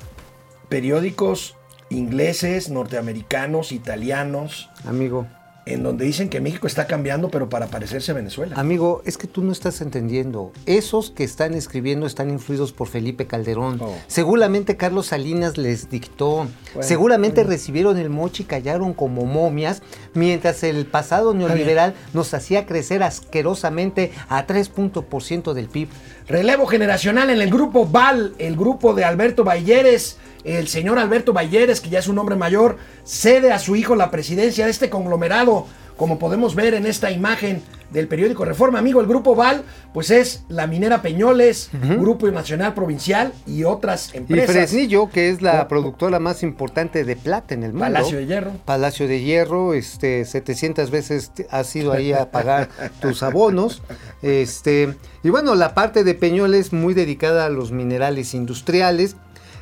periódicos 0.70 1.56
ingleses, 1.90 2.70
norteamericanos, 2.70 3.72
italianos, 3.72 4.70
Amigo, 4.86 5.28
en 5.68 5.82
donde 5.84 6.06
dicen 6.06 6.30
que 6.30 6.42
México 6.42 6.68
está 6.68 6.86
cambiando, 6.88 7.30
pero 7.30 7.50
para 7.50 7.68
parecerse 7.68 8.12
a 8.12 8.16
Venezuela. 8.16 8.56
amigo, 8.60 9.02
es 9.06 9.18
que 9.18 9.28
tú 9.28 9.44
no 9.44 9.52
estás 9.52 9.82
entendiendo. 9.82 10.52
Esos 10.66 11.10
que 11.12 11.24
están 11.24 11.54
escribiendo 11.54 12.06
están 12.06 12.30
influidos 12.30 12.72
por 12.72 12.88
Felipe 12.88 13.26
Calderón. 13.28 13.80
Oh. 13.82 13.96
Seguramente 14.08 14.78
Carlos 14.78 15.08
Salinas 15.08 15.58
les 15.58 15.90
dictó. 15.90 16.48
Seguramente 16.82 17.44
recibieron 17.44 17.98
el 17.98 18.10
mochi 18.10 18.44
y 18.44 18.46
callaron 18.46 18.94
como 18.94 19.26
momias, 19.26 19.82
mientras 20.14 20.64
el 20.64 20.86
pasado 20.86 21.34
neoliberal 21.34 21.94
nos 22.14 22.34
hacía 22.34 22.66
crecer 22.66 23.02
asquerosamente 23.04 24.12
a 24.30 24.46
3 24.46 24.70
puntos 24.70 25.04
por 25.06 25.24
ciento 25.24 25.54
del 25.54 25.68
PIB. 25.68 25.90
Relevo 26.28 26.66
generacional 26.66 27.30
en 27.30 27.40
el 27.40 27.52
grupo 27.52 27.86
VAL, 27.86 28.34
el 28.40 28.56
grupo 28.56 28.96
de 28.96 29.06
Alberto 29.06 29.44
Balleres. 29.44 30.18
El 30.44 30.68
señor 30.68 30.98
Alberto 30.98 31.34
Balleres, 31.34 31.82
que 31.82 31.90
ya 31.90 32.00
es 32.00 32.08
un 32.08 32.18
hombre 32.18 32.36
mayor, 32.36 32.78
cede 33.04 33.52
a 33.52 33.60
su 33.60 33.76
hijo 33.76 33.96
la 33.96 34.12
presidencia 34.12 34.66
de 34.66 34.72
este 34.72 34.90
conglomerado, 34.90 35.68
como 35.98 36.20
podemos 36.20 36.56
ver 36.56 36.74
en 36.74 36.86
esta 36.86 37.12
imagen 37.12 37.62
del 37.92 38.08
periódico 38.08 38.46
Reforma. 38.46 38.80
Amigo, 38.80 39.00
el 39.00 39.08
grupo 39.08 39.36
VAL, 39.36 39.64
pues 39.94 40.10
es 40.10 40.44
la 40.50 40.68
minera 40.68 41.02
Peñoles, 41.02 41.70
Grupo 41.98 42.30
Nacional 42.30 42.74
Provincial 42.74 43.32
y 43.48 43.64
otras 43.64 44.14
Y 44.14 44.18
empresas. 44.18 44.52
Fresnillo, 44.52 45.10
que 45.10 45.30
es 45.30 45.42
la 45.42 45.68
productora 45.68 46.20
más 46.20 46.44
importante 46.44 47.04
de 47.04 47.16
plata 47.16 47.54
en 47.54 47.64
el 47.64 47.72
mundo. 47.72 47.86
Palacio 47.86 48.18
de 48.18 48.26
Hierro. 48.26 48.52
Palacio 48.66 49.08
de 49.08 49.22
Hierro, 49.22 49.74
este, 49.74 50.26
700 50.26 50.92
veces 50.92 51.32
has 51.50 51.76
ido 51.76 51.94
ahí 51.94 52.12
a 52.12 52.32
pagar 52.32 52.70
tus 53.02 53.24
abonos. 53.24 53.82
Este, 54.22 54.94
y 55.24 55.30
bueno, 55.30 55.56
la 55.56 55.74
parte 55.74 56.04
de 56.04 56.16
Peñoles 56.16 56.74
muy 56.74 56.94
dedicada 56.94 57.46
a 57.46 57.50
los 57.50 57.72
minerales 57.72 58.34
industriales. 58.34 59.16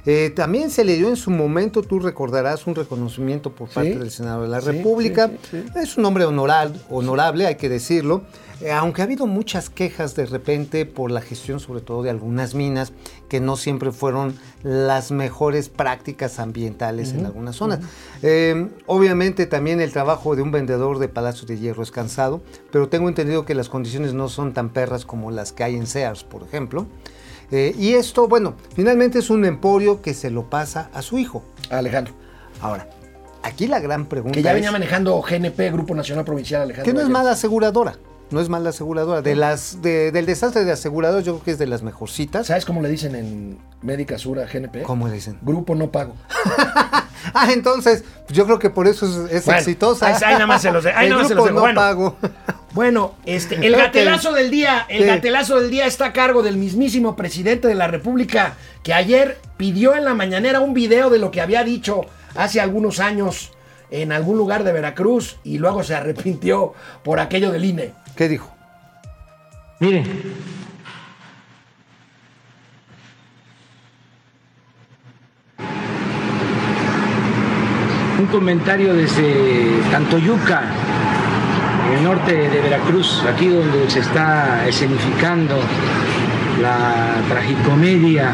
Eh, 0.06 0.32
también 0.36 0.70
se 0.70 0.84
le 0.84 0.96
dio 0.98 1.08
en 1.10 1.16
su 1.16 1.32
momento, 1.32 1.82
tú 1.82 2.00
recordarás, 2.00 2.68
un 2.68 2.76
reconocimiento 2.76 3.52
por 3.52 3.70
parte 3.70 3.94
Sí, 3.94 4.00
del 4.00 4.12
Senado 4.12 4.42
de 4.42 4.50
la 4.50 4.60
sí, 4.60 4.68
República. 4.68 5.32
sí, 5.50 5.64
Es 5.76 5.98
un 5.98 6.06
hombre 6.06 6.26
honoral- 6.26 6.82
honorable, 6.90 7.48
hay 7.48 7.56
que 7.56 7.70
decirlo. 7.70 8.24
Eh, 8.62 8.72
aunque 8.72 9.02
ha 9.02 9.06
habido 9.06 9.26
muchas 9.28 9.70
quejas 9.70 10.16
de 10.16 10.26
repente 10.26 10.86
por 10.86 11.12
la 11.12 11.20
gestión, 11.22 11.60
sobre 11.60 11.82
todo 11.82 12.02
de 12.04 12.10
algunas 12.10 12.54
minas, 12.54 12.94
que 13.28 13.40
no 13.42 13.58
siempre 13.58 13.92
fueron 13.92 14.36
las 14.62 15.12
mejores 15.12 15.68
prácticas 15.70 16.40
ambientales 16.40 17.14
en 17.14 17.26
algunas 17.26 17.56
zonas. 17.58 17.80
Eh, 18.22 18.68
obviamente 18.86 19.48
también 19.48 19.82
el 19.82 19.92
trabajo 19.92 20.36
de 20.36 20.42
un 20.44 20.52
vendedor 20.52 21.00
de 21.00 21.10
Palacio 21.10 21.46
de 21.48 21.58
Hierro 21.60 21.84
es 21.84 21.92
cansado, 21.92 22.42
pero 22.72 22.88
tengo 22.88 23.10
entendido 23.10 23.44
que 23.46 23.56
las 23.56 23.68
condiciones 23.70 24.14
no 24.14 24.30
son 24.30 24.54
tan 24.54 24.70
perras 24.70 25.06
como 25.06 25.32
las 25.32 25.52
que 25.52 25.64
hay 25.64 25.76
en 25.76 25.88
Sears, 25.88 26.24
por 26.24 26.44
ejemplo. 26.44 26.86
Eh, 27.52 27.76
y 27.78 27.94
esto, 27.94 28.28
bueno, 28.28 28.56
finalmente 28.76 29.20
es 29.20 29.30
un 29.30 29.46
emporio 29.46 30.02
que 30.02 30.14
se 30.14 30.30
lo 30.32 30.50
pasa 30.50 30.90
a 30.94 31.02
su 31.02 31.18
hijo. 31.20 31.44
Alejandro. 31.70 32.14
Ahora, 32.62 32.88
aquí 33.44 33.68
la 33.68 33.80
gran 33.80 34.06
pregunta 34.06 34.34
Que 34.36 34.42
ya 34.44 34.52
es, 34.52 34.56
venía 34.56 34.72
manejando 34.72 35.22
GNP, 35.22 35.72
Grupo 35.72 35.94
Nacional 35.96 36.26
Provincial 36.26 36.62
Alejandro. 36.64 36.92
que 36.92 36.94
no 36.98 37.02
es 37.02 37.10
mala 37.10 37.32
aseguradora, 37.32 37.98
no 38.32 38.40
es 38.40 38.50
mala 38.50 38.70
aseguradora. 38.70 39.22
De 39.22 39.36
las, 39.36 39.82
de- 39.82 40.12
del 40.12 40.26
desastre 40.26 40.64
de 40.66 40.72
aseguradoras 40.72 41.26
yo 41.26 41.34
creo 41.34 41.44
que 41.44 41.52
es 41.52 41.58
de 41.60 41.68
las 41.68 41.84
mejorcitas. 41.84 42.48
¿Sabes 42.48 42.66
cómo 42.66 42.82
le 42.82 42.90
dicen 42.90 43.16
en 43.16 43.58
Médica 43.82 44.18
Sur 44.18 44.40
a 44.40 44.46
GNP? 44.46 44.84
¿Cómo 44.84 45.08
le 45.08 45.14
dicen? 45.14 45.38
Grupo 45.42 45.76
no 45.76 45.92
pago. 45.92 46.16
Ah, 47.34 47.54
entonces, 47.54 48.04
yo 48.28 48.44
creo 48.46 48.60
que 48.60 48.70
por 48.70 48.86
eso 48.86 49.06
es, 49.06 49.32
es 49.32 49.46
Bueno, 49.46 49.60
exitosa. 49.60 50.08
ahí- 50.08 50.22
ahí 50.26 50.34
nada 50.34 50.46
más 50.46 50.62
se 50.62 50.72
los 50.72 50.84
de- 50.84 50.92
ahí 50.92 51.06
El 51.06 51.12
nada 51.12 51.22
más 51.22 51.30
se 51.30 51.36
los 51.36 51.46
dejo. 51.46 51.56
no 51.56 51.62
Bueno. 51.62 51.80
pago. 51.80 52.18
Bueno, 52.74 53.14
este, 53.26 53.56
el 53.66 53.76
gatelazo 53.76 54.34
del 54.34 54.50
día, 54.50 54.86
el 54.90 55.06
gatelazo 55.06 55.60
del 55.60 55.70
día 55.70 55.86
está 55.86 56.08
a 56.08 56.14
cargo 56.14 56.42
del 56.42 56.58
mismísimo 56.58 57.16
presidente 57.16 57.68
de 57.68 57.76
la 57.76 57.88
República, 57.88 58.56
que 58.82 58.94
ayer 58.94 59.38
pidió 59.58 59.96
en 59.96 60.06
la 60.06 60.16
mañanera 60.16 60.60
un 60.60 60.74
video 60.74 61.12
de 61.12 61.20
lo 61.20 61.30
que 61.30 61.40
había 61.40 61.64
dicho 61.64 62.02
hace 62.36 62.60
algunos 62.60 63.00
años 63.00 63.52
en 63.92 64.12
algún 64.12 64.40
lugar 64.40 64.64
de 64.64 64.74
Veracruz 64.74 65.38
y 65.44 65.60
luego 65.60 65.84
se 65.84 65.94
arrepintió 65.94 66.74
por 67.04 67.20
aquello 67.20 67.52
del 67.52 67.64
INE. 67.64 67.94
¿Qué 68.16 68.28
dijo? 68.28 68.52
Miren, 69.80 70.06
un 78.20 78.26
comentario 78.28 78.96
desde 78.96 79.80
Tantoyuca, 79.92 80.64
en 81.88 81.98
el 81.98 82.04
norte 82.04 82.50
de 82.50 82.62
Veracruz, 82.62 83.24
aquí 83.28 83.48
donde 83.48 83.90
se 83.90 84.00
está 84.00 84.68
escenificando 84.68 85.60
la 86.62 87.16
tragicomedia, 87.28 88.34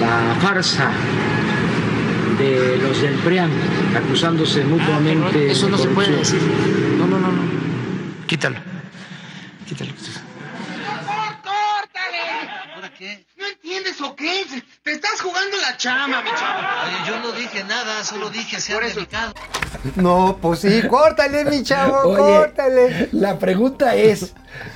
la 0.00 0.34
farsa 0.40 0.90
de 2.38 2.78
los 2.78 3.02
del 3.02 3.14
PRIAN 3.14 3.50
acusándose 3.96 4.64
mutuamente. 4.64 5.50
Eso 5.50 5.68
no 5.68 5.76
de 5.76 5.82
se 5.82 5.88
puede 5.88 6.16
decir. 6.16 6.40
No, 6.98 7.06
no, 7.06 7.18
no, 7.18 7.32
no. 7.32 7.42
Quítalo. 8.26 8.56
Quítalo. 9.66 9.92
¿Ahora 12.98 13.16
qué? 13.16 13.26
¿No 13.36 13.46
entiendes 13.46 14.00
o 14.00 14.16
qué? 14.16 14.44
Te 14.82 14.92
estás 14.92 15.20
jugando 15.20 15.56
la 15.58 15.76
chama, 15.76 16.22
mi 16.22 16.30
chavo. 16.30 16.58
Oye, 16.84 16.96
yo 17.06 17.20
no 17.20 17.32
dije 17.32 17.64
nada, 17.64 18.02
solo 18.04 18.30
dije 18.30 18.60
se 18.60 18.74
han 18.74 18.80
dedicado. 18.80 19.34
No, 19.96 20.38
pues 20.40 20.60
sí, 20.60 20.82
córtale, 20.88 21.44
mi 21.44 21.62
chavo, 21.62 22.10
Oye, 22.10 22.18
córtale. 22.18 23.08
La 23.12 23.38
pregunta 23.38 23.94
es, 23.94 24.34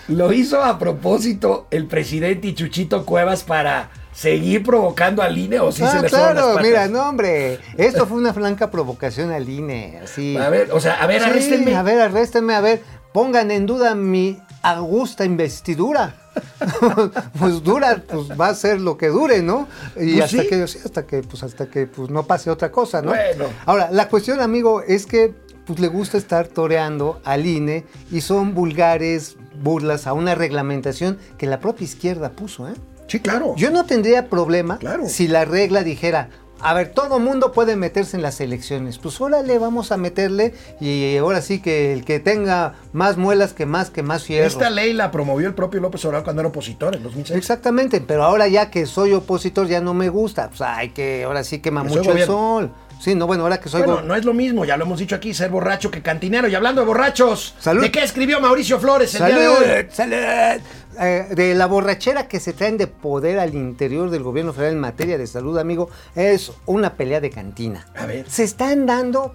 ¿lo 0.09 0.33
hizo 0.33 0.62
a 0.62 0.79
propósito 0.79 1.66
el 1.70 1.87
presidente 1.87 2.49
y 2.49 2.55
Chuchito 2.55 3.05
Cuevas 3.05 3.43
para 3.43 3.91
seguir 4.12 4.62
provocando 4.62 5.23
al 5.23 5.37
INE 5.37 5.61
o 5.61 5.73
si 5.73 5.79
se 5.79 5.87
ah, 5.87 6.03
le 6.03 6.09
fueron 6.09 6.35
las 6.35 6.45
claro, 6.45 6.61
mira, 6.61 6.89
no, 6.89 7.09
hombre. 7.09 7.59
Esto 7.77 8.07
fue 8.07 8.18
una 8.18 8.33
franca 8.33 8.70
provocación 8.70 9.33
al 9.33 9.49
INE, 9.49 10.01
así. 10.03 10.37
A 10.37 10.49
ver, 10.49 10.70
o 10.73 10.81
sea, 10.81 11.03
a 11.03 11.07
ver, 11.07 11.23
Sí, 11.23 11.29
arréstenme. 11.29 11.75
A 11.75 11.83
ver, 11.83 12.01
arréstenme, 12.01 12.55
a 12.55 12.61
ver. 12.61 12.83
Pongan 13.12 13.51
en 13.51 13.66
duda 13.66 13.95
mi 13.95 14.39
augusta 14.63 15.25
investidura. 15.25 16.15
pues 17.39 17.63
dura, 17.63 18.03
pues 18.09 18.29
va 18.41 18.49
a 18.49 18.55
ser 18.55 18.81
lo 18.81 18.97
que 18.97 19.09
dure, 19.09 19.43
¿no? 19.43 19.69
Y 19.97 20.13
Pues 20.19 20.25
hasta 20.25 20.43
sí. 20.43 20.49
que 20.49 20.67
sí, 20.67 20.79
hasta 20.85 21.07
que 21.07 21.23
pues 21.23 21.43
hasta 21.43 21.67
que 21.67 21.87
pues 21.87 22.11
no 22.11 22.23
pase 22.25 22.51
otra 22.51 22.71
cosa, 22.73 23.03
¿no? 23.03 23.09
Bueno. 23.11 23.47
Ahora, 23.67 23.91
la 23.91 24.09
cuestión, 24.09 24.41
amigo, 24.41 24.81
es 24.83 25.05
que 25.07 25.35
pues 25.67 25.79
le 25.79 25.89
gusta 25.89 26.17
estar 26.19 26.49
toreando 26.49 27.21
al 27.25 27.47
INE 27.47 27.85
y 28.11 28.21
son 28.23 28.55
vulgares 28.55 29.37
burlas 29.63 30.07
a 30.07 30.13
una 30.13 30.35
reglamentación 30.35 31.19
que 31.39 31.47
la 31.47 31.61
propia 31.61 31.85
izquierda 31.85 32.31
puso, 32.31 32.67
¿eh? 32.69 32.73
Sí, 33.09 33.21
claro. 33.21 33.55
Yo 33.57 33.71
no 33.71 33.85
tendría 33.85 34.31
problema 34.31 34.79
Claro. 34.79 35.07
si 35.09 35.29
la 35.29 35.45
regla 35.45 35.83
dijera, 35.83 36.31
a 36.63 36.75
ver, 36.75 36.91
todo 36.93 37.19
mundo 37.19 37.53
puede 37.53 37.77
meterse 37.77 38.17
en 38.17 38.23
las 38.23 38.41
elecciones. 38.41 38.99
Pues 38.99 39.21
órale, 39.21 39.59
vamos 39.59 39.93
a 39.93 39.97
meterle 39.97 40.55
y 40.81 41.17
ahora 41.17 41.43
sí 41.43 41.61
que 41.61 41.93
el 41.93 42.05
que 42.05 42.21
tenga 42.21 42.75
más 42.93 43.17
muelas 43.17 43.53
que 43.53 43.67
más, 43.67 43.91
que 43.91 44.03
más 44.03 44.25
fierro. 44.25 44.47
Esta 44.47 44.71
ley 44.71 44.93
la 44.93 45.11
promovió 45.11 45.49
el 45.49 45.55
propio 45.55 45.81
López 45.81 46.05
Obrador 46.05 46.25
cuando 46.25 46.43
era 46.43 46.49
opositor 46.49 46.95
en 46.95 47.03
2006. 47.03 47.37
Exactamente, 47.37 48.01
pero 48.01 48.23
ahora 48.23 48.47
ya 48.49 48.71
que 48.71 48.87
soy 48.87 49.13
opositor 49.13 49.67
ya 49.67 49.81
no 49.81 49.93
me 49.93 50.09
gusta. 50.09 50.49
Pues 50.49 50.61
hay 50.61 50.91
que, 50.91 51.25
ahora 51.25 51.43
sí 51.45 51.59
quema 51.59 51.83
mucho 51.83 52.13
el 52.13 52.27
sol. 52.27 52.71
Sí, 53.03 53.17
no, 53.17 53.27
bueno, 53.27 53.43
ahora 53.43 53.59
que 53.59 53.69
soy 53.69 53.83
Bueno, 53.83 54.01
no 54.03 54.15
es 54.15 54.25
lo 54.25 54.33
mismo, 54.33 54.65
ya 54.65 54.77
lo 54.77 54.85
hemos 54.85 55.01
dicho 55.01 55.17
aquí, 55.17 55.35
ser 55.35 55.51
borracho 55.51 55.91
que 55.91 56.03
cantinero. 56.03 56.47
Y 56.47 56.55
hablando 56.55 56.83
de 56.83 56.87
borrachos, 56.87 57.53
Salud. 57.59 57.83
¿de 57.83 57.91
qué 57.91 58.05
escribió 58.05 58.41
Mauricio 58.41 58.79
Flores 58.79 59.13
el 59.17 59.27
día 59.27 59.39
de 59.39 59.49
hoy? 59.49 59.87
¡Salud! 59.91 60.63
Eh, 61.01 61.26
de 61.34 61.55
la 61.55 61.66
borrachera 61.66 62.28
que 62.28 62.38
se 62.40 62.53
traen 62.53 62.76
de 62.76 62.86
poder 62.86 63.38
al 63.38 63.55
interior 63.55 64.11
del 64.11 64.22
gobierno 64.22 64.53
federal 64.53 64.74
en 64.74 64.80
materia 64.80 65.16
de 65.18 65.26
salud, 65.26 65.59
amigo, 65.59 65.88
es 66.14 66.53
una 66.66 66.95
pelea 66.97 67.20
de 67.20 67.30
cantina. 67.30 67.86
A 67.95 68.07
ver. 68.07 68.28
Se 68.30 68.43
están 68.45 68.84
dando, 68.86 69.34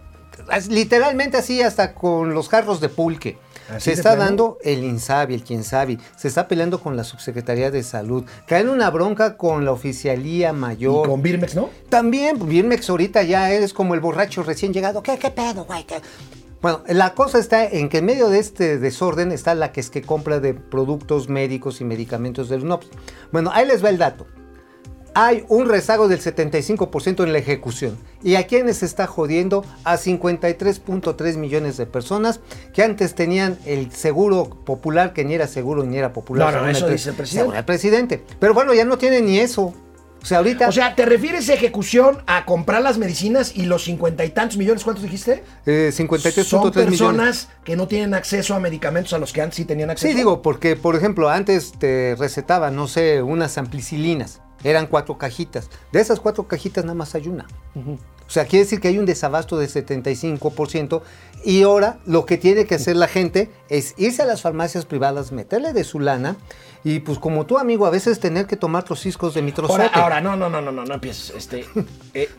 literalmente 0.69 1.37
así, 1.37 1.61
hasta 1.61 1.93
con 1.93 2.33
los 2.33 2.49
jarros 2.49 2.79
de 2.79 2.89
pulque. 2.89 3.37
¿Así 3.69 3.81
Se 3.85 3.91
está 3.91 4.15
dando 4.15 4.57
el 4.63 4.81
INSABI, 4.81 5.33
el 5.33 5.43
quien 5.43 5.65
sabe, 5.65 5.97
se 6.15 6.29
está 6.29 6.47
peleando 6.47 6.79
con 6.79 6.95
la 6.95 7.03
Subsecretaría 7.03 7.69
de 7.69 7.83
Salud, 7.83 8.23
caen 8.45 8.69
una 8.69 8.89
bronca 8.89 9.35
con 9.35 9.65
la 9.65 9.73
oficialía 9.73 10.51
Y 10.51 10.53
mayor. 10.53 11.05
con 11.09 11.21
Birmex, 11.21 11.53
¿no? 11.53 11.69
También, 11.89 12.37
Birmex 12.47 12.89
ahorita 12.89 13.23
ya 13.23 13.51
eres 13.51 13.73
como 13.73 13.93
el 13.93 13.99
borracho 13.99 14.41
recién 14.41 14.71
llegado. 14.71 15.03
¿Qué, 15.03 15.17
qué 15.17 15.31
pedo, 15.31 15.65
güey? 15.65 15.85
Bueno, 16.61 16.81
la 16.87 17.13
cosa 17.13 17.37
está 17.37 17.65
en 17.65 17.89
que 17.89 17.99
en 17.99 18.05
medio 18.05 18.29
de 18.29 18.39
este 18.39 18.79
desorden 18.79 19.31
está 19.31 19.53
la 19.53 19.71
que 19.71 19.79
es 19.79 19.89
que 19.89 20.01
compra 20.01 20.39
de 20.39 20.53
productos 20.53 21.29
médicos 21.29 21.81
y 21.81 21.85
medicamentos 21.85 22.49
del 22.49 22.63
UNOPS. 22.63 22.87
Bueno, 23.31 23.51
ahí 23.53 23.67
les 23.67 23.83
va 23.83 23.89
el 23.89 23.97
dato. 23.97 24.25
Hay 25.13 25.45
un 25.49 25.67
rezago 25.67 26.07
del 26.07 26.19
75% 26.19 27.23
en 27.23 27.31
la 27.31 27.39
ejecución. 27.39 27.97
¿Y 28.21 28.35
a 28.35 28.45
quiénes 28.45 28.83
está 28.83 29.07
jodiendo? 29.07 29.65
A 29.83 29.97
53.3 29.97 31.37
millones 31.37 31.77
de 31.77 31.87
personas 31.87 32.39
que 32.71 32.83
antes 32.83 33.15
tenían 33.15 33.57
el 33.65 33.91
seguro 33.91 34.45
popular, 34.63 35.13
que 35.13 35.25
ni 35.25 35.33
era 35.33 35.47
seguro 35.47 35.83
ni 35.83 35.97
era 35.97 36.13
popular. 36.13 36.53
No, 36.53 36.61
no, 36.61 36.69
eso 36.69 36.87
dice 36.87 37.09
el 37.09 37.15
presidente. 37.15 37.57
el 37.57 37.65
presidente. 37.65 38.23
Pero 38.39 38.53
bueno, 38.53 38.75
ya 38.75 38.85
no 38.85 38.99
tiene 38.99 39.21
ni 39.21 39.39
eso. 39.39 39.73
O 40.27 40.29
sea, 40.29 40.39
ahorita... 40.39 40.67
O 40.67 40.73
sea, 40.73 40.93
¿te 40.93 41.05
refieres 41.05 41.47
a 41.49 41.53
ejecución 41.53 42.21
a 42.27 42.43
comprar 42.43 42.81
las 42.81 42.97
medicinas 42.97 43.55
y 43.55 43.63
los 43.63 43.85
cincuenta 43.85 44.25
y 44.25 44.29
tantos 44.31 44.57
millones? 44.57 44.83
¿Cuántos 44.83 45.01
dijiste? 45.01 45.41
eh, 45.65 45.89
Son 45.93 46.05
53.3 46.05 46.73
personas 46.73 46.89
millones. 46.91 47.47
que 47.63 47.77
no 47.77 47.87
tienen 47.87 48.13
acceso 48.13 48.53
a 48.53 48.59
medicamentos 48.59 49.13
a 49.13 49.19
los 49.19 49.31
que 49.31 49.41
antes 49.41 49.55
sí 49.55 49.63
tenían 49.63 49.89
acceso. 49.89 50.11
Sí, 50.11 50.13
digo, 50.17 50.41
porque 50.41 50.75
por 50.75 50.97
ejemplo, 50.97 51.29
antes 51.29 51.71
te 51.79 52.17
recetaban, 52.19 52.75
no 52.75 52.89
sé, 52.89 53.21
unas 53.21 53.57
amplicilinas. 53.57 54.41
Eran 54.65 54.87
cuatro 54.87 55.17
cajitas. 55.17 55.69
De 55.93 56.01
esas 56.01 56.19
cuatro 56.19 56.45
cajitas 56.45 56.83
nada 56.83 56.95
más 56.95 57.15
hay 57.15 57.29
una. 57.29 57.45
O 58.27 58.29
sea, 58.29 58.45
quiere 58.45 58.65
decir 58.65 58.79
que 58.79 58.89
hay 58.89 58.99
un 58.99 59.05
desabasto 59.05 59.57
del 59.57 59.69
75%. 59.69 61.01
Y 61.43 61.63
ahora 61.63 61.97
lo 62.05 62.25
que 62.25 62.37
tiene 62.37 62.65
que 62.65 62.75
hacer 62.75 62.95
la 62.95 63.07
gente 63.07 63.49
es 63.69 63.93
irse 63.97 64.21
a 64.21 64.25
las 64.25 64.41
farmacias 64.41 64.85
privadas, 64.85 65.31
meterle 65.31 65.71
de 65.71 65.83
su 65.83 65.99
lana. 65.99 66.35
Y 66.83 66.99
pues 66.99 67.19
como 67.19 67.45
tú, 67.45 67.57
amigo, 67.57 67.85
a 67.85 67.89
veces 67.89 68.19
tener 68.19 68.47
que 68.47 68.57
tomar 68.57 68.85
los 68.89 69.01
ciscos 69.01 69.33
de 69.33 69.41
mitrozote. 69.41 69.83
Ahora, 69.83 70.03
ahora, 70.03 70.21
no, 70.21 70.35
no, 70.35 70.49
no, 70.49 70.61
no, 70.61 70.71
no, 70.71 70.83
no 70.85 70.93
empieces. 70.93 71.33
Este, 71.35 71.65
eh, 72.13 72.29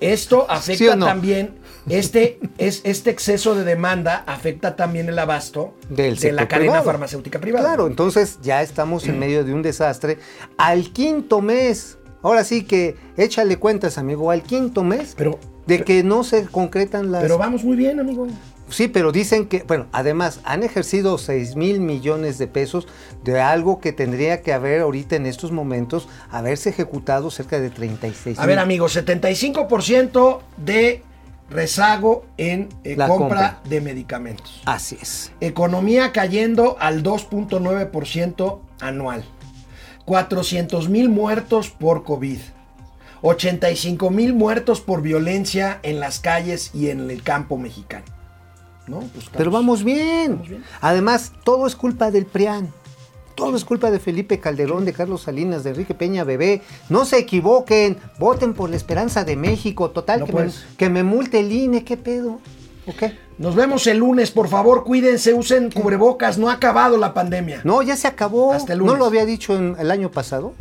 esto 0.00 0.46
afecta 0.48 0.78
¿Sí 0.78 0.88
o 0.88 0.96
no? 0.96 1.06
también, 1.06 1.58
este, 1.88 2.38
es, 2.58 2.82
este 2.84 3.10
exceso 3.10 3.54
de 3.54 3.64
demanda 3.64 4.24
afecta 4.26 4.76
también 4.76 5.08
el 5.08 5.18
abasto 5.18 5.74
del 5.88 6.18
de 6.18 6.32
la 6.32 6.48
cadena 6.48 6.72
privado. 6.72 6.84
farmacéutica 6.84 7.40
privada. 7.40 7.66
Claro, 7.66 7.86
entonces 7.86 8.38
ya 8.42 8.62
estamos 8.62 9.06
en 9.06 9.18
medio 9.18 9.44
de 9.44 9.52
un 9.52 9.62
desastre. 9.62 10.18
Al 10.56 10.92
quinto 10.92 11.40
mes, 11.40 11.97
ahora 12.22 12.44
sí 12.44 12.64
que 12.64 12.96
échale 13.16 13.56
cuentas, 13.56 13.98
amigo, 13.98 14.30
al 14.30 14.42
quinto 14.42 14.84
mes 14.84 15.14
Pero, 15.16 15.38
de 15.66 15.84
que 15.84 16.02
no 16.02 16.24
se 16.24 16.46
concretan 16.46 17.12
las... 17.12 17.22
pero 17.22 17.38
vamos 17.38 17.64
muy 17.64 17.76
bien, 17.76 18.00
amigo. 18.00 18.26
Sí, 18.70 18.88
pero 18.88 19.12
dicen 19.12 19.46
que, 19.46 19.62
bueno, 19.66 19.86
además 19.92 20.40
han 20.44 20.62
ejercido 20.62 21.16
6 21.16 21.56
mil 21.56 21.80
millones 21.80 22.38
de 22.38 22.46
pesos 22.46 22.86
de 23.24 23.40
algo 23.40 23.80
que 23.80 23.92
tendría 23.92 24.42
que 24.42 24.52
haber 24.52 24.82
ahorita 24.82 25.16
en 25.16 25.26
estos 25.26 25.52
momentos, 25.52 26.08
haberse 26.30 26.70
ejecutado 26.70 27.30
cerca 27.30 27.60
de 27.60 27.70
36 27.70 28.38
A 28.38 28.46
ver, 28.46 28.58
amigo, 28.58 28.86
75% 28.86 30.40
de 30.58 31.02
rezago 31.50 32.26
en 32.36 32.68
eh, 32.84 32.96
compra, 32.96 33.16
compra. 33.16 33.60
de 33.64 33.80
medicamentos. 33.80 34.62
Así 34.66 34.98
es. 35.00 35.32
Economía 35.40 36.12
cayendo 36.12 36.76
al 36.78 37.02
2.9% 37.02 38.60
anual. 38.80 39.24
400 40.12 40.88
mil 40.88 41.10
muertos 41.10 41.68
por 41.68 42.02
COVID. 42.02 42.38
85 43.20 44.08
mil 44.10 44.32
muertos 44.32 44.80
por 44.80 45.02
violencia 45.02 45.80
en 45.82 46.00
las 46.00 46.18
calles 46.18 46.70
y 46.74 46.88
en 46.88 47.10
el 47.10 47.22
campo 47.22 47.58
mexicano. 47.58 48.06
¿No? 48.86 49.00
Pues 49.00 49.10
estamos- 49.24 49.36
Pero 49.36 49.50
vamos 49.50 49.84
bien. 49.84 50.32
Vamos 50.32 50.48
bien. 50.48 50.64
Además, 50.80 51.32
todo 51.44 51.66
es 51.66 51.76
culpa 51.76 52.10
del 52.10 52.24
PRIAN. 52.24 52.72
Todo 53.34 53.54
es 53.56 53.66
culpa 53.66 53.90
de 53.90 54.00
Felipe 54.00 54.40
Calderón, 54.40 54.86
de 54.86 54.94
Carlos 54.94 55.22
Salinas, 55.22 55.62
de 55.62 55.70
Enrique 55.70 55.92
Peña 55.94 56.24
Bebé. 56.24 56.62
No 56.88 57.04
se 57.04 57.18
equivoquen. 57.18 57.98
Voten 58.18 58.54
por 58.54 58.70
la 58.70 58.76
esperanza 58.76 59.24
de 59.24 59.36
México. 59.36 59.90
Total, 59.90 60.20
No, 60.20 60.26
que, 60.26 60.32
me, 60.32 60.50
que 60.78 60.88
me 60.88 61.02
multe 61.02 61.40
el 61.40 61.52
INE. 61.52 61.84
¿Qué 61.84 61.96
pedo? 61.98 62.40
¿O 62.88 62.96
qué? 62.96 63.16
Nos 63.36 63.54
vemos 63.54 63.86
el 63.86 63.98
lunes, 63.98 64.30
por 64.30 64.48
favor, 64.48 64.82
cuídense, 64.82 65.34
usen 65.34 65.70
cubrebocas, 65.70 66.38
no 66.38 66.48
ha 66.48 66.54
acabado 66.54 66.96
la 66.96 67.12
pandemia. 67.14 67.60
No, 67.62 67.82
ya 67.82 67.96
se 67.96 68.08
acabó. 68.08 68.52
Hasta 68.52 68.72
el 68.72 68.78
¿No 68.78 68.86
lunes. 68.86 68.98
lo 68.98 69.04
había 69.06 69.26
dicho 69.26 69.54
en- 69.54 69.76
el 69.78 69.90
año 69.90 70.10
pasado? 70.10 70.54